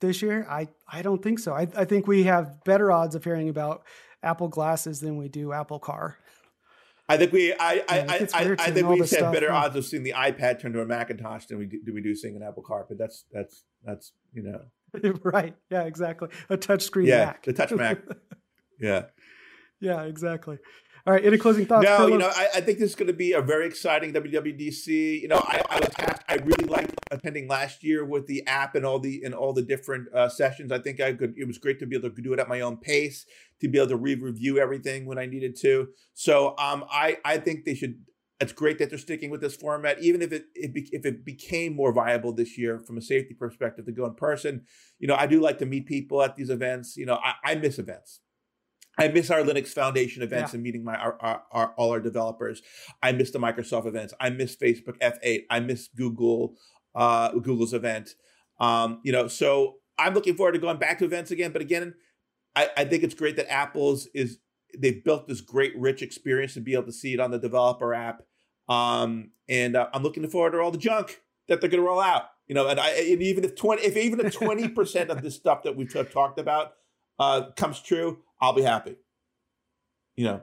this 0.01 0.23
year? 0.23 0.47
I 0.49 0.69
I 0.89 1.03
don't 1.03 1.23
think 1.23 1.39
so. 1.39 1.53
I 1.53 1.69
I 1.77 1.85
think 1.85 2.07
we 2.07 2.25
have 2.25 2.65
better 2.65 2.91
odds 2.91 3.15
of 3.15 3.23
hearing 3.23 3.49
about 3.49 3.85
Apple 4.23 4.49
glasses 4.49 5.01
than 5.01 5.17
we 5.17 5.29
do 5.29 5.53
Apple 5.53 5.79
Car. 5.79 6.19
I 7.13 7.17
think 7.17 7.33
we, 7.33 7.53
I, 7.53 7.73
yeah, 7.75 7.83
I, 7.89 7.97
I, 7.97 8.01
I, 8.35 8.57
I 8.59 8.71
think 8.71 8.89
we 8.89 8.99
had 8.99 9.33
better 9.33 9.53
odds 9.53 9.77
of 9.77 9.85
seeing 9.85 10.03
the 10.03 10.13
iPad 10.13 10.61
turn 10.61 10.73
to 10.73 10.81
a 10.81 10.87
Macintosh 10.87 11.47
than 11.47 11.59
we 11.59 11.67
do, 11.67 11.81
do 11.85 11.93
we 11.93 12.01
do 12.01 12.15
seeing 12.15 12.37
an 12.37 12.43
Apple 12.43 12.63
Car. 12.63 12.87
But 12.89 12.99
That's 12.99 13.25
that's 13.33 13.65
that's 13.85 14.13
you 14.33 14.43
know. 14.43 15.13
right. 15.23 15.55
Yeah. 15.71 15.85
Exactly. 15.85 16.29
A 16.49 16.57
touchscreen 16.57 17.07
yeah, 17.07 17.25
Mac. 17.27 17.45
the 17.45 17.53
touch 17.53 17.73
Mac. 17.73 17.99
yeah. 18.81 19.05
Yeah. 19.81 20.03
Exactly. 20.03 20.59
All 21.05 21.13
right. 21.13 21.25
Any 21.25 21.37
closing 21.37 21.67
thoughts? 21.67 21.85
No, 21.85 22.07
you 22.07 22.17
know, 22.17 22.31
I, 22.33 22.49
I, 22.57 22.61
think 22.61 22.79
this 22.79 22.91
is 22.91 22.95
going 22.95 23.09
to 23.09 23.13
be 23.13 23.33
a 23.33 23.43
very 23.43 23.67
exciting 23.67 24.13
WWDC. 24.13 25.21
You 25.21 25.27
know, 25.27 25.39
I, 25.39 25.61
I 25.69 25.81
was 25.81 25.89
I 26.29 26.37
really 26.37 26.65
liked 26.65 26.95
attending 27.11 27.49
last 27.49 27.83
year 27.83 28.05
with 28.05 28.27
the 28.27 28.47
app 28.47 28.77
and 28.77 28.87
all 28.87 29.01
the 29.01 29.23
and 29.25 29.35
all 29.35 29.53
the 29.53 29.63
different 29.63 30.13
uh, 30.15 30.29
sessions. 30.29 30.71
I 30.71 30.79
think 30.79 31.01
I 31.01 31.13
could. 31.13 31.35
It 31.37 31.47
was 31.47 31.59
great 31.59 31.81
to 31.81 31.87
be 31.87 31.97
able 31.97 32.11
to 32.11 32.23
do 32.23 32.33
it 32.33 32.39
at 32.39 32.49
my 32.49 32.61
own 32.61 32.77
pace, 32.77 33.27
to 33.61 33.69
be 33.69 33.79
able 33.79 33.89
to 33.89 33.97
re-review 33.97 34.59
everything 34.59 35.05
when 35.05 35.19
I 35.19 35.27
needed 35.27 35.57
to. 35.63 35.89
So, 36.15 36.55
um, 36.59 36.85
I 36.91 37.19
I 37.25 37.39
think 37.39 37.65
they 37.65 37.75
should. 37.75 38.01
It's 38.41 38.53
great 38.53 38.79
that 38.79 38.89
they're 38.89 38.99
sticking 38.99 39.31
with 39.31 39.41
this 39.41 39.55
format, 39.55 40.01
even 40.01 40.21
if 40.21 40.33
it, 40.33 40.47
if 40.57 41.07
it 41.07 41.25
became 41.25 41.77
more 41.77 41.93
viable 41.93 42.33
this 42.33 42.59
year 42.59 42.81
from 42.81 42.99
a 42.99 43.03
safety 43.03 43.35
perspective 43.35 43.87
to 43.87 43.93
go 43.93 44.05
in 44.05 44.15
person. 44.15 44.63
You 44.99 45.07
know, 45.07 45.15
I 45.15 45.27
do 45.27 45.41
like 45.41 45.59
to 45.59 45.67
meet 45.67 45.87
people 45.87 46.23
at 46.23 46.35
these 46.35 46.51
events. 46.51 46.97
You 46.97 47.07
know, 47.07 47.21
I, 47.23 47.35
I 47.45 47.55
miss 47.55 47.79
events. 47.79 48.22
I 48.99 49.09
miss 49.09 49.31
our 49.31 49.41
Linux 49.43 49.69
Foundation 49.69 50.23
events 50.23 50.53
yeah. 50.53 50.57
and 50.57 50.63
meeting 50.63 50.85
my 50.85 50.97
our, 50.97 51.17
our, 51.21 51.43
our, 51.51 51.75
all 51.77 51.91
our 51.93 52.01
developers. 52.01 52.63
I 53.03 53.13
miss 53.13 53.31
the 53.31 53.39
Microsoft 53.39 53.87
events. 53.87 54.13
I 54.21 54.31
miss 54.31 54.57
Facebook 54.57 54.99
F8. 54.99 55.45
I 55.51 55.61
miss 55.61 55.89
Google 55.89 56.57
uh, 56.95 57.31
Google's 57.33 57.73
event. 57.73 58.11
Um, 58.61 59.01
you 59.03 59.13
know, 59.13 59.29
so 59.29 59.77
I'm 59.99 60.15
looking 60.15 60.37
forward 60.37 60.53
to 60.53 60.59
going 60.59 60.79
back 60.79 60.99
to 60.99 61.05
events 61.05 61.31
again. 61.31 61.53
But 61.53 61.63
again, 61.63 61.95
I, 62.55 62.69
I 62.77 62.85
think 62.85 63.03
it's 63.03 63.15
great 63.15 63.37
that 63.37 63.51
Apple's 63.51 64.09
is 64.15 64.39
they've 64.79 65.03
built 65.03 65.27
this 65.27 65.41
great 65.41 65.77
rich 65.77 66.03
experience 66.03 66.55
to 66.55 66.61
be 66.61 66.75
able 66.75 66.85
to 66.85 66.93
see 66.93 67.15
it 67.15 67.21
on 67.21 67.31
the 67.31 67.39
developer 67.39 67.95
app. 67.95 68.23
Um, 68.69 69.31
and 69.49 69.77
uh, 69.77 69.89
I'm 69.93 70.03
looking 70.03 70.29
forward 70.29 70.53
to 70.53 70.61
all 70.61 70.71
the 70.71 70.79
junk 70.79 71.21
that 71.49 71.61
they're 71.61 71.71
going 71.71 71.83
to 71.83 71.87
roll 71.87 72.01
out. 72.01 72.25
You 72.47 72.55
know, 72.55 72.69
and 72.69 72.79
I 72.79 72.91
and 72.91 73.23
even 73.23 73.45
if 73.45 73.55
twenty 73.55 73.83
if 73.83 73.97
even 73.97 74.21
if 74.21 74.35
twenty 74.35 74.69
percent 74.69 75.11
of 75.11 75.23
this 75.23 75.35
stuff 75.35 75.63
that 75.63 75.77
we've 75.77 75.93
talked 76.13 76.39
about 76.39 76.73
uh, 77.19 77.51
comes 77.57 77.81
true, 77.81 78.19
I'll 78.41 78.53
be 78.53 78.63
happy. 78.63 78.97
You 80.17 80.25
know. 80.25 80.43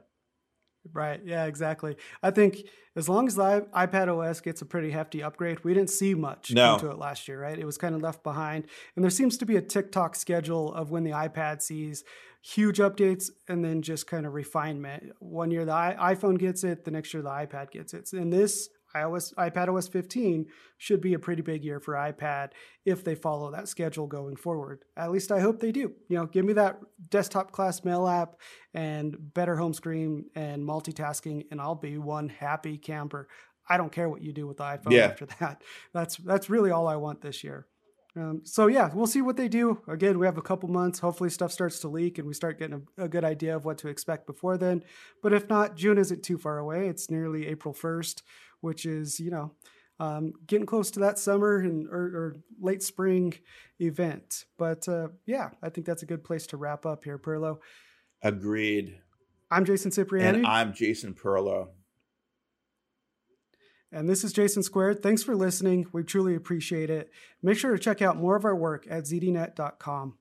Right. 0.93 1.22
Yeah, 1.24 1.45
exactly. 1.45 1.97
I 2.24 2.32
think 2.32 2.63
as 2.95 3.09
long 3.09 3.28
as 3.28 3.36
the 3.36 3.67
iPad 3.76 4.07
OS 4.07 4.41
gets 4.41 4.61
a 4.61 4.65
pretty 4.65 4.91
hefty 4.91 5.22
upgrade, 5.22 5.63
we 5.63 5.74
didn't 5.74 5.89
see 5.89 6.15
much 6.15 6.51
no. 6.51 6.76
into 6.76 6.89
it 6.89 6.97
last 6.97 7.28
year, 7.28 7.41
right? 7.41 7.57
It 7.57 7.65
was 7.65 7.78
kind 7.78 7.93
of 7.93 8.01
left 8.01 8.24
behind. 8.24 8.65
And 8.95 9.03
there 9.03 9.11
seems 9.11 9.38
to 9.38 9.45
be 9.45 9.57
a 9.57 9.61
TikTok 9.61 10.15
schedule 10.15 10.74
of 10.74 10.89
when 10.89 11.03
the 11.03 11.11
iPad 11.11 11.61
sees 11.61 12.03
huge 12.41 12.78
updates 12.78 13.30
and 13.47 13.63
then 13.63 13.82
just 13.82 14.07
kind 14.07 14.26
of 14.26 14.34
refinement. 14.34 15.11
One 15.20 15.51
year 15.51 15.65
the 15.65 15.74
iPhone 15.74 16.39
gets 16.39 16.63
it, 16.63 16.86
the 16.86 16.91
next 16.91 17.13
year 17.13 17.22
the 17.22 17.30
iPad 17.30 17.72
gets 17.72 17.93
it. 17.93 18.11
And 18.13 18.32
this 18.32 18.70
iOS 18.96 19.34
iPad 19.36 19.76
OS 19.76 19.88
15 19.88 20.48
should 20.78 21.02
be 21.02 21.14
a 21.14 21.20
pretty 21.20 21.42
big 21.42 21.64
year 21.64 21.80
for 21.80 21.94
iPad 21.94 22.52
if 22.86 23.04
they 23.04 23.16
follow 23.16 23.52
that 23.52 23.68
schedule 23.68 24.08
going 24.08 24.36
forward. 24.36 24.84
At 24.98 25.12
least 25.12 25.32
I 25.32 25.40
hope 25.40 25.60
they 25.60 25.72
do. 25.72 25.94
You 26.08 26.18
know, 26.18 26.26
give 26.26 26.46
me 26.46 26.54
that 26.54 26.80
desktop 27.10 27.52
class 27.52 27.84
mail 27.84 28.08
app 28.08 28.36
and 28.74 29.16
better 29.34 29.56
home 29.56 29.74
screen 29.74 30.26
and 30.36 30.64
multitasking 30.64 31.46
and 31.52 31.62
I'll 31.62 31.76
be 31.76 31.98
one 31.98 32.30
happy 32.30 32.78
camper. 32.78 33.28
I 33.70 33.78
don't 33.78 33.92
care 33.92 34.10
what 34.10 34.24
you 34.24 34.34
do 34.34 34.48
with 34.48 34.58
the 34.58 34.64
iPhone 34.64 34.92
yeah. 34.92 35.06
after 35.06 35.28
that. 35.40 35.62
That's 35.94 36.18
that's 36.18 36.50
really 36.50 36.72
all 36.72 36.88
I 36.88 36.96
want 36.96 37.22
this 37.22 37.44
year. 37.44 37.68
Um, 38.16 38.42
so 38.44 38.68
yeah, 38.68 38.90
we'll 38.94 39.08
see 39.08 39.22
what 39.22 39.38
they 39.38 39.48
do. 39.48 39.82
Again, 39.88 40.18
we 40.18 40.26
have 40.26 40.38
a 40.38 40.42
couple 40.42 40.68
months. 40.68 41.00
Hopefully, 41.00 41.30
stuff 41.30 41.52
starts 41.52 41.80
to 41.80 41.88
leak 41.88 42.18
and 42.18 42.28
we 42.28 42.34
start 42.34 42.58
getting 42.58 42.86
a, 42.98 43.04
a, 43.04 43.08
good 43.08 43.24
idea 43.24 43.56
of 43.56 43.66
what 43.66 43.78
to 43.80 43.88
expect 43.88 44.26
before 44.26 44.58
then. 44.58 44.84
But 45.22 45.32
if 45.32 45.48
not, 45.48 45.76
June 45.76 45.98
isn't 46.00 46.24
too 46.24 46.38
far 46.38 46.58
away. 46.58 46.88
It's 46.88 47.12
nearly 47.12 47.48
April 47.48 47.74
first 47.74 48.24
which 48.62 48.86
is 48.86 49.20
you 49.20 49.32
know 49.32 49.51
um, 49.99 50.34
getting 50.47 50.66
close 50.66 50.91
to 50.91 50.99
that 51.01 51.20
summer 51.20 51.57
and 51.57 51.88
or, 51.88 51.99
or 51.99 52.36
late 52.60 52.82
spring 52.82 53.34
event. 53.80 54.45
But 54.57 54.88
uh, 54.88 55.10
yeah, 55.26 55.49
I 55.62 55.70
think 55.70 55.86
that's 55.86 56.03
a 56.03 56.07
good 56.07 56.24
place 56.24 56.47
to 56.47 56.57
wrap 56.57 56.86
up 56.86 57.03
here, 57.03 57.18
Perlow. 57.18 57.60
Agreed. 58.22 58.99
I'm 59.51 59.66
Jason 59.66 59.91
Cipriani. 59.91 60.39
And 60.39 60.47
I'm 60.47 60.74
Jason 60.74 61.14
Perlow. 61.14 61.70
And 63.91 64.07
this 64.07 64.24
is 64.24 64.32
Jason 64.32 64.62
Squared. 64.62 65.01
Thanks 65.01 65.24
for 65.24 65.36
listening. 65.36 65.88
We 65.91 66.03
truly 66.03 66.36
appreciate 66.36 66.91
it. 66.91 67.12
Make 67.41 67.57
sure 67.57 67.72
to 67.72 67.80
check 67.80 68.01
out 68.01 68.18
more 68.18 68.36
of 68.36 68.45
our 68.45 68.55
work 68.55 68.86
at 68.89 69.05
zdnet.com. 69.05 70.16